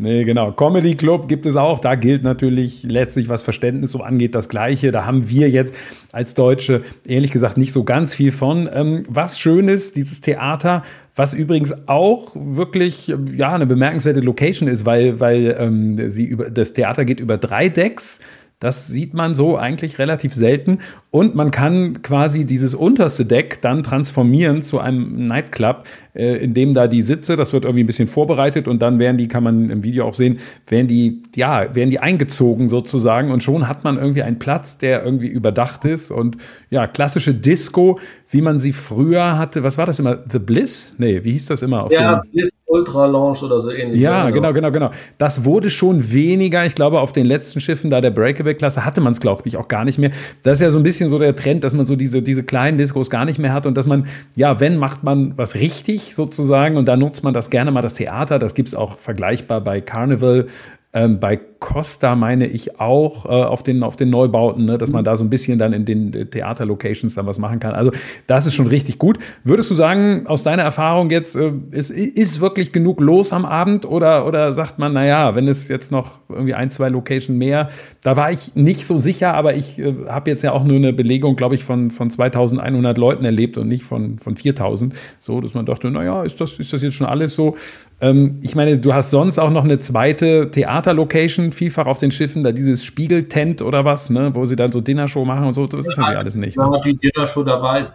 Nee, 0.00 0.22
genau. 0.22 0.52
Comedy 0.52 0.94
Club 0.94 1.26
gibt 1.28 1.44
es 1.44 1.56
auch. 1.56 1.80
Da 1.80 1.96
gilt 1.96 2.22
natürlich 2.22 2.84
letztlich, 2.84 3.28
was 3.28 3.42
Verständnis 3.42 3.90
so 3.90 4.00
angeht, 4.00 4.36
das 4.36 4.48
Gleiche. 4.48 4.92
Da 4.92 5.04
haben 5.04 5.28
wir 5.28 5.50
jetzt 5.50 5.74
als 6.12 6.34
Deutsche 6.34 6.82
ehrlich 7.04 7.32
gesagt 7.32 7.56
nicht 7.56 7.72
so 7.72 7.82
ganz 7.82 8.14
viel 8.14 8.30
von. 8.30 8.68
Ähm, 8.72 9.02
was 9.08 9.40
schön 9.40 9.66
ist, 9.66 9.96
dieses 9.96 10.20
Theater, 10.20 10.84
was 11.16 11.34
übrigens 11.34 11.88
auch 11.88 12.30
wirklich 12.36 13.12
ja 13.34 13.52
eine 13.52 13.66
bemerkenswerte 13.66 14.20
Location 14.20 14.68
ist, 14.68 14.86
weil, 14.86 15.18
weil 15.18 15.56
ähm, 15.58 16.08
sie 16.08 16.26
über 16.26 16.48
das 16.48 16.74
Theater 16.74 17.04
geht 17.04 17.18
über 17.18 17.36
drei 17.36 17.68
Decks. 17.68 18.20
Das 18.60 18.88
sieht 18.88 19.14
man 19.14 19.36
so 19.36 19.56
eigentlich 19.56 20.00
relativ 20.00 20.34
selten. 20.34 20.78
Und 21.10 21.36
man 21.36 21.52
kann 21.52 22.02
quasi 22.02 22.44
dieses 22.44 22.74
unterste 22.74 23.24
Deck 23.24 23.62
dann 23.62 23.84
transformieren 23.84 24.62
zu 24.62 24.80
einem 24.80 25.26
Nightclub, 25.26 25.84
äh, 26.14 26.36
in 26.38 26.54
dem 26.54 26.74
da 26.74 26.88
die 26.88 27.02
Sitze, 27.02 27.36
das 27.36 27.52
wird 27.52 27.64
irgendwie 27.64 27.84
ein 27.84 27.86
bisschen 27.86 28.08
vorbereitet 28.08 28.66
und 28.66 28.82
dann 28.82 28.98
werden 28.98 29.16
die, 29.16 29.28
kann 29.28 29.44
man 29.44 29.70
im 29.70 29.84
Video 29.84 30.06
auch 30.06 30.14
sehen, 30.14 30.40
werden 30.66 30.88
die, 30.88 31.22
ja, 31.36 31.72
werden 31.76 31.90
die 31.90 32.00
eingezogen 32.00 32.68
sozusagen 32.68 33.30
und 33.30 33.44
schon 33.44 33.68
hat 33.68 33.84
man 33.84 33.96
irgendwie 33.96 34.22
einen 34.22 34.40
Platz, 34.40 34.76
der 34.76 35.04
irgendwie 35.04 35.28
überdacht 35.28 35.84
ist 35.84 36.10
und 36.10 36.36
ja, 36.68 36.88
klassische 36.88 37.34
Disco, 37.34 38.00
wie 38.28 38.42
man 38.42 38.58
sie 38.58 38.72
früher 38.72 39.38
hatte. 39.38 39.62
Was 39.62 39.78
war 39.78 39.86
das 39.86 40.00
immer? 40.00 40.18
The 40.28 40.40
Bliss? 40.40 40.96
Nee, 40.98 41.22
wie 41.22 41.30
hieß 41.30 41.46
das 41.46 41.62
immer? 41.62 41.84
Auf 41.84 41.92
ja, 41.92 42.22
Bliss 42.32 42.50
Ultra 42.68 43.06
Launch 43.06 43.42
oder 43.42 43.60
so 43.60 43.70
ähnlich. 43.70 43.98
Ja, 43.98 44.28
genau, 44.28 44.52
genau, 44.52 44.70
genau. 44.70 44.90
Das 45.16 45.44
wurde 45.44 45.70
schon 45.70 46.12
weniger. 46.12 46.66
Ich 46.66 46.74
glaube, 46.74 47.00
auf 47.00 47.12
den 47.12 47.24
letzten 47.24 47.60
Schiffen 47.60 47.88
da 47.88 48.02
der 48.02 48.10
Breakaway-Klasse 48.10 48.84
hatte 48.84 49.00
man 49.00 49.12
es, 49.12 49.20
glaube 49.20 49.42
ich, 49.46 49.56
auch 49.56 49.68
gar 49.68 49.86
nicht 49.86 49.98
mehr. 49.98 50.10
Das 50.42 50.58
ist 50.58 50.60
ja 50.60 50.70
so 50.70 50.76
ein 50.76 50.82
bisschen 50.82 51.08
so 51.08 51.18
der 51.18 51.34
Trend, 51.34 51.64
dass 51.64 51.72
man 51.72 51.86
so 51.86 51.96
diese, 51.96 52.20
diese 52.20 52.42
kleinen 52.42 52.76
Discos 52.76 53.08
gar 53.08 53.24
nicht 53.24 53.38
mehr 53.38 53.54
hat 53.54 53.64
und 53.64 53.74
dass 53.74 53.86
man, 53.86 54.06
ja, 54.36 54.60
wenn, 54.60 54.76
macht 54.76 55.02
man 55.02 55.32
was 55.38 55.54
richtig 55.54 56.14
sozusagen 56.14 56.76
und 56.76 56.86
da 56.86 56.96
nutzt 56.96 57.24
man 57.24 57.32
das 57.32 57.48
gerne 57.48 57.70
mal 57.70 57.80
das 57.80 57.94
Theater. 57.94 58.38
Das 58.38 58.54
gibt 58.54 58.68
es 58.68 58.74
auch 58.74 58.98
vergleichbar 58.98 59.62
bei 59.62 59.80
Carnival 59.80 60.46
ähm, 60.92 61.20
bei 61.20 61.40
Costa 61.60 62.14
meine 62.14 62.46
ich 62.46 62.78
auch 62.80 63.24
äh, 63.24 63.28
auf, 63.28 63.62
den, 63.62 63.82
auf 63.82 63.96
den 63.96 64.10
Neubauten, 64.10 64.64
ne, 64.64 64.78
dass 64.78 64.92
man 64.92 65.04
da 65.04 65.16
so 65.16 65.24
ein 65.24 65.30
bisschen 65.30 65.58
dann 65.58 65.72
in 65.72 65.84
den 65.84 66.30
Theaterlocations 66.30 67.14
dann 67.14 67.26
was 67.26 67.38
machen 67.38 67.58
kann. 67.58 67.74
Also 67.74 67.90
das 68.26 68.46
ist 68.46 68.54
schon 68.54 68.68
richtig 68.68 68.98
gut. 68.98 69.18
Würdest 69.44 69.70
du 69.70 69.74
sagen, 69.74 70.26
aus 70.26 70.42
deiner 70.42 70.62
Erfahrung 70.62 71.10
jetzt, 71.10 71.34
äh, 71.34 71.52
ist, 71.70 71.90
ist 71.90 72.40
wirklich 72.40 72.72
genug 72.72 73.00
los 73.00 73.32
am 73.32 73.44
Abend 73.44 73.86
oder, 73.86 74.26
oder 74.26 74.52
sagt 74.52 74.78
man, 74.78 74.92
naja, 74.92 75.34
wenn 75.34 75.48
es 75.48 75.68
jetzt 75.68 75.90
noch 75.90 76.12
irgendwie 76.28 76.54
ein, 76.54 76.70
zwei 76.70 76.88
Location 76.88 77.36
mehr, 77.36 77.70
da 78.02 78.16
war 78.16 78.30
ich 78.30 78.54
nicht 78.54 78.86
so 78.86 78.98
sicher, 78.98 79.34
aber 79.34 79.54
ich 79.54 79.78
äh, 79.78 79.94
habe 80.08 80.30
jetzt 80.30 80.42
ja 80.42 80.52
auch 80.52 80.64
nur 80.64 80.76
eine 80.76 80.92
Belegung, 80.92 81.34
glaube 81.34 81.56
ich, 81.56 81.64
von, 81.64 81.90
von 81.90 82.08
2100 82.10 82.96
Leuten 82.98 83.24
erlebt 83.24 83.58
und 83.58 83.68
nicht 83.68 83.84
von, 83.84 84.18
von 84.18 84.36
4000. 84.36 84.94
So, 85.18 85.40
dass 85.40 85.54
man 85.54 85.66
dachte, 85.66 85.90
naja, 85.90 86.22
ist 86.22 86.40
das, 86.40 86.58
ist 86.58 86.72
das 86.72 86.82
jetzt 86.82 86.94
schon 86.94 87.06
alles 87.06 87.34
so? 87.34 87.56
Ähm, 88.00 88.36
ich 88.42 88.54
meine, 88.54 88.78
du 88.78 88.94
hast 88.94 89.10
sonst 89.10 89.38
auch 89.38 89.50
noch 89.50 89.64
eine 89.64 89.78
zweite 89.78 90.50
Theaterlocation, 90.50 91.47
vielfach 91.52 91.86
auf 91.86 91.98
den 91.98 92.10
Schiffen, 92.10 92.42
da 92.42 92.52
dieses 92.52 92.84
Spiegeltent 92.84 93.62
oder 93.62 93.84
was, 93.84 94.10
ne, 94.10 94.34
wo 94.34 94.46
sie 94.46 94.56
dann 94.56 94.70
so 94.70 94.80
Dinnershow 94.80 95.24
machen 95.24 95.46
und 95.46 95.52
so, 95.52 95.66
das 95.66 95.86
ist 95.86 95.96
natürlich 95.96 96.18
alles 96.18 96.34
nicht. 96.34 96.56
Ja, 96.56 96.68
ne? 96.68 96.80
die 96.84 96.96
Dinnershow 96.96 97.42
da 97.44 97.62
war, 97.62 97.94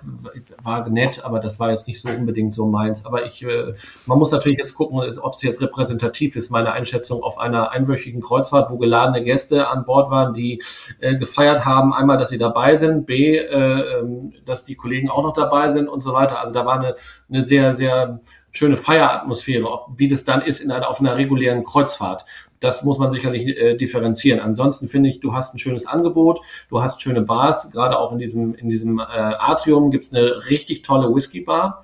war 0.63 0.89
nett, 0.89 1.23
aber 1.23 1.39
das 1.39 1.59
war 1.59 1.71
jetzt 1.71 1.87
nicht 1.87 2.01
so 2.01 2.09
unbedingt 2.09 2.55
so 2.55 2.65
meins. 2.65 3.05
Aber 3.05 3.25
ich, 3.25 3.43
äh, 3.43 3.73
man 4.05 4.19
muss 4.19 4.31
natürlich 4.31 4.57
jetzt 4.57 4.73
gucken, 4.75 4.99
ob 5.21 5.33
es 5.33 5.41
jetzt 5.41 5.61
repräsentativ 5.61 6.35
ist, 6.35 6.49
meine 6.49 6.71
Einschätzung 6.71 7.23
auf 7.23 7.37
einer 7.37 7.71
einwöchigen 7.71 8.21
Kreuzfahrt, 8.21 8.71
wo 8.71 8.77
geladene 8.77 9.23
Gäste 9.23 9.67
an 9.67 9.85
Bord 9.85 10.09
waren, 10.09 10.33
die 10.33 10.61
äh, 10.99 11.15
gefeiert 11.15 11.65
haben, 11.65 11.93
einmal, 11.93 12.17
dass 12.17 12.29
sie 12.29 12.37
dabei 12.37 12.75
sind, 12.75 13.05
B, 13.05 13.37
äh, 13.37 13.99
ähm, 13.99 14.33
dass 14.45 14.65
die 14.65 14.75
Kollegen 14.75 15.09
auch 15.09 15.23
noch 15.23 15.33
dabei 15.33 15.69
sind 15.69 15.87
und 15.87 16.01
so 16.01 16.13
weiter. 16.13 16.39
Also 16.39 16.53
da 16.53 16.65
war 16.65 16.79
eine, 16.79 16.95
eine 17.29 17.43
sehr, 17.43 17.73
sehr 17.73 18.19
schöne 18.53 18.77
Feieratmosphäre, 18.77 19.67
wie 19.97 20.07
das 20.07 20.23
dann 20.23 20.41
ist 20.41 20.59
in 20.59 20.71
einer, 20.71 20.87
auf 20.87 20.99
einer 20.99 21.17
regulären 21.17 21.63
Kreuzfahrt. 21.63 22.23
Das 22.63 22.85
muss 22.85 22.97
man 22.97 23.11
sicherlich 23.11 23.45
äh, 23.45 23.75
differenzieren. 23.75 24.39
Ansonsten 24.39 24.87
finde 24.87 25.09
ich, 25.09 25.19
du 25.19 25.33
hast 25.33 25.53
ein 25.53 25.59
schönes 25.59 25.85
Angebot, 25.85 26.39
du 26.69 26.81
hast 26.81 27.01
schöne 27.01 27.21
Bars, 27.21 27.71
gerade 27.71 27.99
auch 27.99 28.13
in 28.13 28.19
diesem, 28.19 28.55
in 28.55 28.69
diesem 28.69 28.99
äh, 28.99 29.03
Atrium 29.03 29.91
gibt 29.91 30.05
es 30.05 30.13
eine 30.13 30.49
richtig 30.49 30.81
tolle 30.81 31.13
Whisky-Bar. 31.13 31.83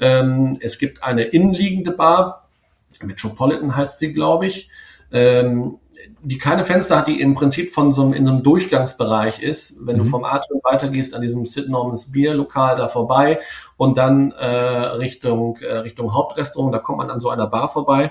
Ähm, 0.00 0.58
es 0.60 0.80
gibt 0.80 1.04
eine 1.04 1.22
innenliegende 1.22 1.92
Bar, 1.92 2.48
Metropolitan 3.00 3.76
heißt 3.76 4.00
sie, 4.00 4.12
glaube 4.12 4.46
ich. 4.46 4.68
Ähm, 5.12 5.78
die 6.22 6.38
keine 6.38 6.64
Fenster 6.64 6.98
hat, 6.98 7.06
die 7.06 7.20
im 7.20 7.34
Prinzip 7.34 7.72
von 7.72 7.94
so 7.94 8.02
einem, 8.02 8.12
in 8.12 8.26
so 8.26 8.32
einem 8.32 8.42
Durchgangsbereich 8.42 9.40
ist. 9.40 9.76
Wenn 9.80 9.96
mhm. 9.96 10.04
du 10.04 10.04
vom 10.06 10.24
Atrium 10.24 10.60
weitergehst 10.64 11.14
an 11.14 11.22
diesem 11.22 11.46
Sid 11.46 11.68
Normans 11.68 12.10
Bier 12.10 12.34
Lokal 12.34 12.76
da 12.76 12.88
vorbei 12.88 13.38
und 13.76 13.96
dann 13.96 14.32
äh, 14.32 14.46
Richtung, 14.46 15.58
äh, 15.58 15.78
Richtung 15.78 16.12
Hauptrestaurant, 16.12 16.74
da 16.74 16.80
kommt 16.80 16.98
man 16.98 17.10
an 17.10 17.20
so 17.20 17.30
einer 17.30 17.46
Bar 17.46 17.68
vorbei. 17.68 18.10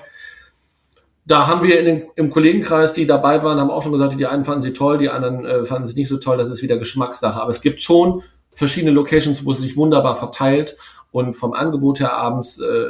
Da 1.28 1.48
haben 1.48 1.66
wir 1.66 1.82
den, 1.82 2.04
im 2.14 2.30
Kollegenkreis, 2.30 2.92
die 2.92 3.06
dabei 3.06 3.42
waren, 3.42 3.58
haben 3.58 3.70
auch 3.70 3.82
schon 3.82 3.92
gesagt, 3.92 4.18
die 4.18 4.26
einen 4.26 4.44
fanden 4.44 4.62
sie 4.62 4.72
toll, 4.72 4.98
die 4.98 5.10
anderen 5.10 5.44
äh, 5.44 5.64
fanden 5.64 5.88
sie 5.88 5.96
nicht 5.96 6.08
so 6.08 6.18
toll. 6.18 6.36
Das 6.36 6.48
ist 6.48 6.62
wieder 6.62 6.78
Geschmackssache. 6.78 7.40
Aber 7.40 7.50
es 7.50 7.60
gibt 7.60 7.80
schon 7.80 8.22
verschiedene 8.52 8.92
Locations, 8.92 9.44
wo 9.44 9.52
es 9.52 9.58
sich 9.58 9.76
wunderbar 9.76 10.16
verteilt. 10.16 10.76
Und 11.10 11.34
vom 11.34 11.52
Angebot 11.52 11.98
her 11.98 12.16
abends, 12.16 12.60
äh, 12.60 12.84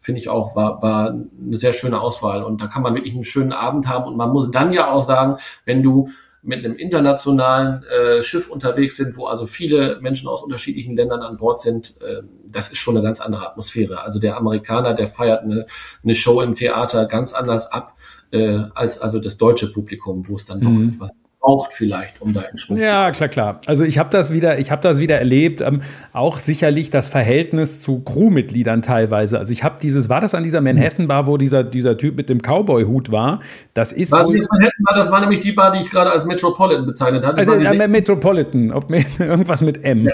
finde 0.00 0.20
ich 0.20 0.28
auch, 0.28 0.56
war, 0.56 0.82
war 0.82 1.08
eine 1.08 1.56
sehr 1.56 1.72
schöne 1.72 2.00
Auswahl. 2.00 2.42
Und 2.42 2.60
da 2.60 2.66
kann 2.66 2.82
man 2.82 2.94
wirklich 2.94 3.14
einen 3.14 3.24
schönen 3.24 3.52
Abend 3.52 3.88
haben. 3.88 4.04
Und 4.04 4.16
man 4.16 4.30
muss 4.30 4.50
dann 4.50 4.72
ja 4.72 4.90
auch 4.90 5.02
sagen, 5.02 5.36
wenn 5.64 5.82
du 5.82 6.10
mit 6.42 6.64
einem 6.64 6.76
internationalen 6.76 7.82
äh, 7.84 8.22
Schiff 8.22 8.48
unterwegs 8.48 8.96
sind, 8.96 9.16
wo 9.16 9.26
also 9.26 9.46
viele 9.46 10.00
Menschen 10.00 10.28
aus 10.28 10.42
unterschiedlichen 10.42 10.96
Ländern 10.96 11.22
an 11.22 11.36
Bord 11.36 11.60
sind, 11.60 12.00
äh, 12.00 12.22
das 12.46 12.68
ist 12.68 12.78
schon 12.78 12.96
eine 12.96 13.04
ganz 13.04 13.20
andere 13.20 13.46
Atmosphäre. 13.46 14.02
Also 14.02 14.18
der 14.18 14.36
Amerikaner, 14.36 14.94
der 14.94 15.08
feiert 15.08 15.42
eine, 15.42 15.66
eine 16.02 16.14
Show 16.14 16.40
im 16.40 16.54
Theater 16.54 17.06
ganz 17.06 17.32
anders 17.32 17.70
ab 17.70 17.96
äh, 18.32 18.60
als 18.74 19.00
also 19.00 19.18
das 19.18 19.36
deutsche 19.36 19.72
Publikum, 19.72 20.26
wo 20.28 20.36
es 20.36 20.44
dann 20.44 20.60
doch 20.60 20.70
mhm. 20.70 20.90
etwas 20.94 21.10
braucht 21.40 21.72
vielleicht, 21.72 22.20
um 22.20 22.34
da 22.34 22.42
in 22.42 22.58
Schwung 22.58 22.76
Ja, 22.76 23.10
klar, 23.12 23.28
klar. 23.28 23.60
Also 23.66 23.84
ich 23.84 23.98
habe 23.98 24.10
das 24.10 24.32
wieder, 24.32 24.58
ich 24.58 24.70
habe 24.70 24.82
das 24.82 25.00
wieder 25.00 25.18
erlebt. 25.18 25.62
Ähm, 25.62 25.80
auch 26.12 26.38
sicherlich 26.38 26.90
das 26.90 27.08
Verhältnis 27.08 27.80
zu 27.80 28.00
Crewmitgliedern 28.00 28.82
teilweise. 28.82 29.38
Also 29.38 29.52
ich 29.52 29.64
habe 29.64 29.76
dieses, 29.80 30.10
war 30.10 30.20
das 30.20 30.34
an 30.34 30.42
dieser 30.42 30.60
Manhattan 30.60 31.08
Bar, 31.08 31.26
wo 31.26 31.38
dieser 31.38 31.64
dieser 31.64 31.96
Typ 31.96 32.16
mit 32.16 32.28
dem 32.28 32.40
Cowboy-Hut 32.42 33.10
war? 33.10 33.40
Das 33.80 33.92
ist 33.92 34.12
was 34.12 34.28
Manhattan 34.28 34.70
Bar, 34.84 34.94
das 34.94 35.10
war 35.10 35.20
nämlich 35.20 35.40
die 35.40 35.52
Bar, 35.52 35.72
die 35.72 35.82
ich 35.82 35.90
gerade 35.90 36.12
als 36.12 36.26
Metropolitan 36.26 36.84
bezeichnet 36.84 37.24
hatte. 37.24 37.38
Also, 37.38 37.54
äh, 37.54 37.88
Metropolitan, 37.88 38.72
ob 38.72 38.90
mit, 38.90 39.06
irgendwas 39.18 39.62
mit 39.62 39.82
M. 39.82 40.04
Ja. 40.04 40.12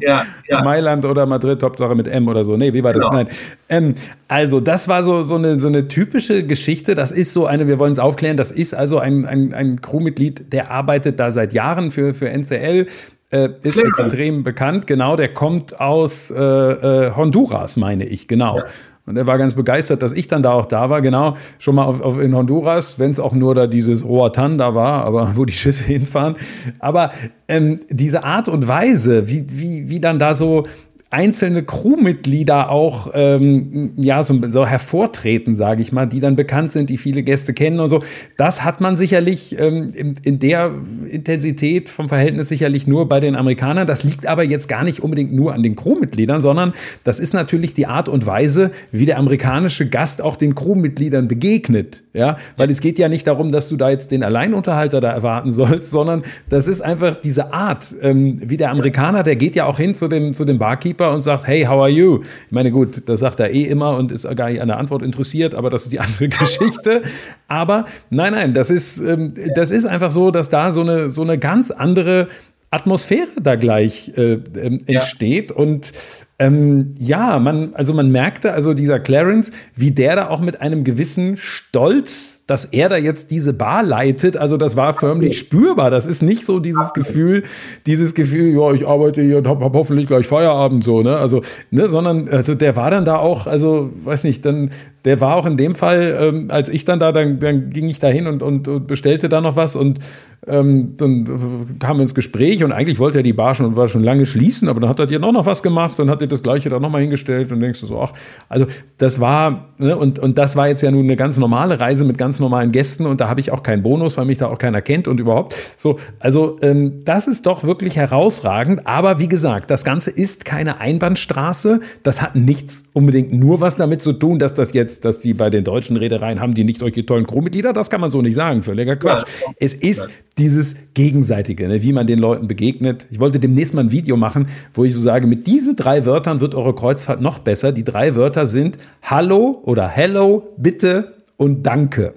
ja, 0.00 0.24
ja. 0.48 0.62
Mailand 0.62 1.04
oder 1.04 1.26
Madrid, 1.26 1.60
Hauptsache 1.60 1.96
mit 1.96 2.06
M 2.06 2.28
oder 2.28 2.44
so. 2.44 2.56
Nee, 2.56 2.72
wie 2.72 2.84
war 2.84 2.92
das? 2.92 3.04
Genau. 3.04 3.16
Nein. 3.16 3.28
Ähm, 3.68 3.94
also 4.28 4.60
das 4.60 4.86
war 4.86 5.02
so 5.02 5.24
so 5.24 5.34
eine 5.34 5.58
so 5.58 5.66
eine 5.66 5.88
typische 5.88 6.46
Geschichte. 6.46 6.94
Das 6.94 7.10
ist 7.10 7.32
so 7.32 7.46
eine, 7.46 7.66
wir 7.66 7.80
wollen 7.80 7.92
es 7.92 7.98
aufklären. 7.98 8.36
Das 8.36 8.52
ist 8.52 8.74
also 8.74 9.00
ein 9.00 9.26
ein, 9.26 9.52
ein 9.52 9.80
Crewmitglied, 9.80 10.52
der 10.52 10.70
arbeitet 10.70 11.18
da 11.18 11.32
seit 11.32 11.52
Jahren 11.52 11.90
für, 11.90 12.14
für 12.14 12.28
NCL. 12.30 12.86
Äh, 13.32 13.50
ist 13.62 13.74
Clemens. 13.74 13.98
extrem 14.00 14.42
bekannt, 14.42 14.88
genau, 14.88 15.14
der 15.14 15.32
kommt 15.32 15.80
aus 15.80 16.32
äh, 16.32 16.36
äh, 16.36 17.14
Honduras, 17.14 17.76
meine 17.76 18.04
ich, 18.04 18.26
genau. 18.26 18.58
Ja. 18.58 18.64
Und 19.10 19.16
er 19.16 19.26
war 19.26 19.38
ganz 19.38 19.54
begeistert, 19.54 20.02
dass 20.02 20.12
ich 20.12 20.28
dann 20.28 20.44
da 20.44 20.52
auch 20.52 20.66
da 20.66 20.88
war, 20.88 21.02
genau, 21.02 21.36
schon 21.58 21.74
mal 21.74 21.82
auf, 21.82 22.00
auf 22.00 22.20
in 22.20 22.32
Honduras, 22.32 23.00
wenn 23.00 23.10
es 23.10 23.18
auch 23.18 23.32
nur 23.32 23.56
da 23.56 23.66
dieses 23.66 24.04
Roatan 24.04 24.56
da 24.56 24.76
war, 24.76 25.04
aber 25.04 25.32
wo 25.36 25.44
die 25.44 25.52
Schiffe 25.52 25.84
hinfahren. 25.84 26.36
Aber 26.78 27.10
ähm, 27.48 27.80
diese 27.88 28.22
Art 28.22 28.46
und 28.46 28.68
Weise, 28.68 29.28
wie, 29.28 29.44
wie, 29.50 29.90
wie 29.90 29.98
dann 29.98 30.20
da 30.20 30.36
so 30.36 30.68
einzelne 31.12 31.64
Crewmitglieder 31.64 32.70
auch 32.70 33.10
ähm, 33.14 33.90
ja 33.96 34.22
so, 34.22 34.38
so 34.48 34.64
hervortreten, 34.64 35.56
sage 35.56 35.82
ich 35.82 35.90
mal, 35.90 36.06
die 36.06 36.20
dann 36.20 36.36
bekannt 36.36 36.70
sind, 36.70 36.88
die 36.88 36.98
viele 36.98 37.24
Gäste 37.24 37.52
kennen 37.52 37.80
und 37.80 37.88
so. 37.88 38.04
Das 38.36 38.62
hat 38.62 38.80
man 38.80 38.94
sicherlich 38.94 39.58
ähm, 39.58 39.88
in, 39.92 40.14
in, 40.22 40.38
der 40.38 40.72
Intensität 41.08 41.88
vom 41.88 42.08
Verhältnis 42.08 42.48
sicherlich 42.48 42.86
nur 42.86 43.08
bei 43.08 43.18
den 43.18 43.34
Amerikanern. 43.34 43.88
Das 43.88 44.04
liegt 44.04 44.28
aber 44.28 44.44
jetzt 44.44 44.68
gar 44.68 44.84
nicht 44.84 45.02
unbedingt 45.02 45.32
nur 45.32 45.52
an 45.52 45.64
den 45.64 45.74
Crewmitgliedern, 45.74 46.40
sondern 46.40 46.74
das 47.02 47.18
ist 47.18 47.34
natürlich 47.34 47.74
die 47.74 47.88
Art 47.88 48.08
und 48.08 48.24
Weise, 48.24 48.70
wie 48.92 49.04
der 49.04 49.18
amerikanische 49.18 49.88
Gast 49.88 50.22
auch 50.22 50.36
den 50.36 50.54
Crewmitgliedern 50.54 51.26
begegnet. 51.26 52.04
Ja, 52.12 52.36
weil 52.56 52.70
es 52.70 52.80
geht 52.80 53.00
ja 53.00 53.08
nicht 53.08 53.26
darum, 53.26 53.50
dass 53.50 53.68
du 53.68 53.76
da 53.76 53.90
jetzt 53.90 54.12
den 54.12 54.22
Alleinunterhalter 54.22 55.00
da 55.00 55.10
erwarten 55.10 55.50
sollst, 55.50 55.90
sondern 55.90 56.22
das 56.48 56.68
ist 56.68 56.82
einfach 56.82 57.16
diese 57.16 57.52
Art, 57.52 57.96
ähm, 58.00 58.40
wie 58.44 58.56
der 58.56 58.70
Amerikaner, 58.70 59.24
der 59.24 59.34
geht 59.34 59.56
ja 59.56 59.66
auch 59.66 59.78
hin 59.78 59.96
zu 59.96 60.06
dem 60.06 60.34
zu 60.34 60.44
dem 60.44 60.58
Barkeeper 60.58 60.99
Keeper 61.00 61.12
und 61.12 61.22
sagt, 61.22 61.46
hey, 61.46 61.64
how 61.64 61.80
are 61.80 61.88
you? 61.88 62.20
Ich 62.46 62.52
meine, 62.52 62.70
gut, 62.70 63.08
das 63.08 63.20
sagt 63.20 63.40
er 63.40 63.50
eh 63.50 63.64
immer 63.64 63.96
und 63.96 64.12
ist 64.12 64.28
gar 64.36 64.50
nicht 64.50 64.60
an 64.60 64.68
der 64.68 64.78
Antwort 64.78 65.02
interessiert, 65.02 65.54
aber 65.54 65.70
das 65.70 65.84
ist 65.84 65.92
die 65.92 66.00
andere 66.00 66.28
Geschichte. 66.28 67.02
Aber 67.48 67.86
nein, 68.10 68.32
nein, 68.32 68.54
das 68.54 68.70
ist, 68.70 69.00
ähm, 69.00 69.32
das 69.54 69.70
ist 69.70 69.86
einfach 69.86 70.10
so, 70.10 70.30
dass 70.30 70.48
da 70.48 70.72
so 70.72 70.82
eine, 70.82 71.10
so 71.10 71.22
eine 71.22 71.38
ganz 71.38 71.70
andere 71.70 72.28
Atmosphäre 72.70 73.40
da 73.42 73.56
gleich 73.56 74.12
äh, 74.16 74.34
ähm, 74.34 74.78
entsteht. 74.86 75.50
Ja. 75.50 75.56
Und 75.56 75.92
Ähm, 76.40 76.94
ja, 76.98 77.38
man, 77.38 77.74
also 77.74 77.92
man 77.92 78.10
merkte, 78.10 78.54
also 78.54 78.72
dieser 78.72 78.98
Clarence, 78.98 79.52
wie 79.76 79.90
der 79.90 80.16
da 80.16 80.28
auch 80.30 80.40
mit 80.40 80.62
einem 80.62 80.84
gewissen 80.84 81.36
Stolz 81.36 82.39
dass 82.50 82.64
er 82.64 82.88
da 82.88 82.96
jetzt 82.96 83.30
diese 83.30 83.52
Bar 83.52 83.84
leitet, 83.84 84.36
also 84.36 84.56
das 84.56 84.76
war 84.76 84.92
förmlich 84.92 85.38
spürbar. 85.38 85.88
Das 85.88 86.04
ist 86.04 86.20
nicht 86.20 86.44
so 86.44 86.58
dieses 86.58 86.92
Gefühl, 86.92 87.44
dieses 87.86 88.12
Gefühl, 88.12 88.52
ja, 88.52 88.72
ich 88.72 88.88
arbeite 88.88 89.22
hier 89.22 89.38
und 89.38 89.46
habe 89.46 89.64
hab 89.64 89.74
hoffentlich 89.74 90.08
gleich 90.08 90.26
Feierabend 90.26 90.82
so, 90.82 91.00
ne? 91.02 91.16
Also, 91.16 91.42
ne, 91.70 91.86
sondern 91.86 92.28
also 92.28 92.56
der 92.56 92.74
war 92.74 92.90
dann 92.90 93.04
da 93.04 93.18
auch, 93.18 93.46
also 93.46 93.90
weiß 94.02 94.24
nicht, 94.24 94.44
dann 94.44 94.70
der 95.04 95.20
war 95.20 95.36
auch 95.36 95.46
in 95.46 95.56
dem 95.56 95.74
Fall, 95.74 96.16
ähm, 96.20 96.46
als 96.50 96.68
ich 96.68 96.84
dann 96.84 97.00
da, 97.00 97.12
dann, 97.12 97.40
dann 97.40 97.70
ging 97.70 97.88
ich 97.88 98.00
da 98.00 98.08
hin 98.08 98.26
und, 98.26 98.42
und, 98.42 98.68
und 98.68 98.86
bestellte 98.86 99.28
da 99.28 99.40
noch 99.40 99.56
was 99.56 99.74
und 99.76 99.98
ähm, 100.46 100.94
dann 100.96 101.76
kam 101.78 101.98
wir 101.98 102.02
ins 102.02 102.14
Gespräch 102.14 102.64
und 102.64 102.72
eigentlich 102.72 102.98
wollte 102.98 103.18
er 103.18 103.22
die 103.22 103.32
Bar 103.32 103.54
schon, 103.54 103.76
war 103.76 103.88
schon 103.88 104.02
lange 104.02 104.26
schließen, 104.26 104.68
aber 104.68 104.80
dann 104.80 104.90
hat 104.90 104.98
er 104.98 105.06
dir 105.06 105.18
noch, 105.18 105.32
noch 105.32 105.46
was 105.46 105.62
gemacht 105.62 106.00
und 106.00 106.10
hat 106.10 106.20
dir 106.20 106.28
das 106.28 106.42
Gleiche 106.42 106.68
da 106.68 106.80
nochmal 106.80 107.02
hingestellt 107.02 107.50
und 107.52 107.60
denkst 107.60 107.80
du 107.80 107.86
so, 107.86 108.00
ach, 108.00 108.12
also 108.48 108.66
das 108.98 109.20
war, 109.20 109.68
ne, 109.78 109.96
und, 109.96 110.18
und 110.18 110.36
das 110.38 110.56
war 110.56 110.68
jetzt 110.68 110.82
ja 110.82 110.90
nun 110.90 111.04
eine 111.04 111.16
ganz 111.16 111.38
normale 111.38 111.80
Reise 111.80 112.04
mit 112.04 112.18
ganz 112.18 112.39
normalen 112.40 112.72
Gästen 112.72 113.06
und 113.06 113.20
da 113.20 113.28
habe 113.28 113.40
ich 113.40 113.50
auch 113.50 113.62
keinen 113.62 113.82
Bonus, 113.82 114.16
weil 114.16 114.24
mich 114.24 114.38
da 114.38 114.48
auch 114.48 114.58
keiner 114.58 114.82
kennt 114.82 115.08
und 115.08 115.20
überhaupt. 115.20 115.54
So, 115.76 115.98
also 116.18 116.58
ähm, 116.62 117.02
das 117.04 117.28
ist 117.28 117.46
doch 117.46 117.64
wirklich 117.64 117.96
herausragend, 117.96 118.86
aber 118.86 119.18
wie 119.18 119.28
gesagt, 119.28 119.70
das 119.70 119.84
Ganze 119.84 120.10
ist 120.10 120.44
keine 120.44 120.80
Einbahnstraße, 120.80 121.80
das 122.02 122.22
hat 122.22 122.36
nichts 122.36 122.84
unbedingt 122.92 123.32
nur 123.32 123.60
was 123.60 123.76
damit 123.76 124.02
zu 124.02 124.12
tun, 124.12 124.38
dass 124.38 124.54
das 124.54 124.72
jetzt, 124.72 125.04
dass 125.04 125.20
die 125.20 125.34
bei 125.34 125.50
den 125.50 125.64
deutschen 125.64 125.96
Reedereien 125.96 126.40
haben, 126.40 126.54
die 126.54 126.64
nicht 126.64 126.80
solche 126.80 127.04
tollen 127.06 127.26
Crewmitglieder, 127.26 127.72
das 127.72 127.90
kann 127.90 128.00
man 128.00 128.10
so 128.10 128.22
nicht 128.22 128.34
sagen, 128.34 128.62
völliger 128.62 128.96
Quatsch. 128.96 129.24
Ja, 129.46 129.52
es 129.58 129.74
ist 129.74 130.08
dieses 130.38 130.76
Gegenseitige, 130.94 131.68
ne, 131.68 131.82
wie 131.82 131.92
man 131.92 132.06
den 132.06 132.18
Leuten 132.18 132.48
begegnet. 132.48 133.06
Ich 133.10 133.20
wollte 133.20 133.38
demnächst 133.38 133.74
mal 133.74 133.82
ein 133.82 133.90
Video 133.92 134.16
machen, 134.16 134.46
wo 134.74 134.84
ich 134.84 134.94
so 134.94 135.00
sage, 135.00 135.26
mit 135.26 135.46
diesen 135.46 135.76
drei 135.76 136.06
Wörtern 136.06 136.40
wird 136.40 136.54
eure 136.54 136.74
Kreuzfahrt 136.74 137.20
noch 137.20 137.40
besser. 137.40 137.72
Die 137.72 137.84
drei 137.84 138.16
Wörter 138.16 138.46
sind 138.46 138.78
Hallo 139.02 139.60
oder 139.64 139.86
Hello, 139.86 140.48
bitte 140.56 141.19
und 141.40 141.62
Danke. 141.62 142.14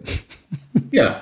Ja, 0.91 1.21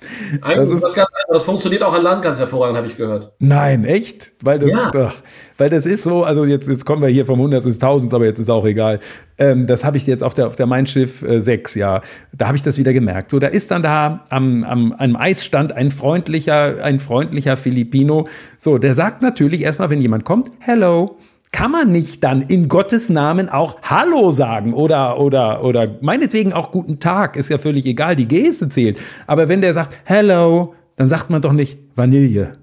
das, 0.55 0.69
ist, 0.69 0.81
das, 0.81 0.95
das 1.29 1.43
funktioniert 1.43 1.83
auch 1.83 1.93
an 1.93 2.03
Land 2.03 2.23
ganz 2.23 2.39
hervorragend, 2.39 2.77
habe 2.77 2.87
ich 2.87 2.95
gehört. 2.95 3.33
Nein, 3.39 3.83
echt? 3.83 4.33
Weil 4.41 4.59
das, 4.59 4.71
ja. 4.71 4.91
ach, 4.93 5.15
weil 5.57 5.69
das 5.69 5.85
ist 5.85 6.03
so, 6.03 6.23
also 6.23 6.45
jetzt, 6.45 6.69
jetzt 6.69 6.85
kommen 6.85 7.01
wir 7.01 7.09
hier 7.09 7.25
vom 7.25 7.37
100 7.37 7.65
ins 7.65 7.75
1000, 7.75 8.13
aber 8.13 8.25
jetzt 8.25 8.39
ist 8.39 8.49
auch 8.49 8.65
egal. 8.65 9.01
Ähm, 9.37 9.67
das 9.67 9.83
habe 9.83 9.97
ich 9.97 10.07
jetzt 10.07 10.23
auf 10.23 10.33
der, 10.33 10.47
auf 10.47 10.55
der 10.55 10.67
Mein 10.67 10.87
Schiff 10.87 11.21
äh, 11.21 11.41
6, 11.41 11.75
ja, 11.75 12.01
da 12.33 12.47
habe 12.47 12.55
ich 12.55 12.63
das 12.63 12.77
wieder 12.77 12.93
gemerkt. 12.93 13.29
So, 13.29 13.39
da 13.39 13.47
ist 13.47 13.71
dann 13.71 13.83
da 13.83 14.23
am, 14.29 14.63
am, 14.63 14.93
am 14.93 15.15
Eisstand 15.15 15.73
ein 15.73 15.91
freundlicher, 15.91 16.83
ein 16.83 16.99
freundlicher 16.99 17.57
Filipino. 17.57 18.27
So, 18.57 18.77
der 18.77 18.93
sagt 18.93 19.21
natürlich 19.21 19.61
erstmal, 19.61 19.89
wenn 19.89 20.01
jemand 20.01 20.23
kommt, 20.23 20.49
hello 20.59 21.17
kann 21.51 21.71
man 21.71 21.91
nicht 21.91 22.23
dann 22.23 22.41
in 22.41 22.69
Gottes 22.69 23.09
Namen 23.09 23.49
auch 23.49 23.81
Hallo 23.83 24.31
sagen 24.31 24.73
oder, 24.73 25.19
oder, 25.19 25.63
oder 25.63 25.97
meinetwegen 26.01 26.53
auch 26.53 26.71
Guten 26.71 26.99
Tag, 26.99 27.35
ist 27.35 27.49
ja 27.49 27.57
völlig 27.57 27.85
egal, 27.85 28.15
die 28.15 28.27
Geste 28.27 28.69
zählt. 28.69 28.97
Aber 29.27 29.49
wenn 29.49 29.61
der 29.61 29.73
sagt 29.73 29.97
Hello, 30.05 30.73
dann 30.95 31.09
sagt 31.09 31.29
man 31.29 31.41
doch 31.41 31.51
nicht 31.51 31.79
Vanille. 31.95 32.57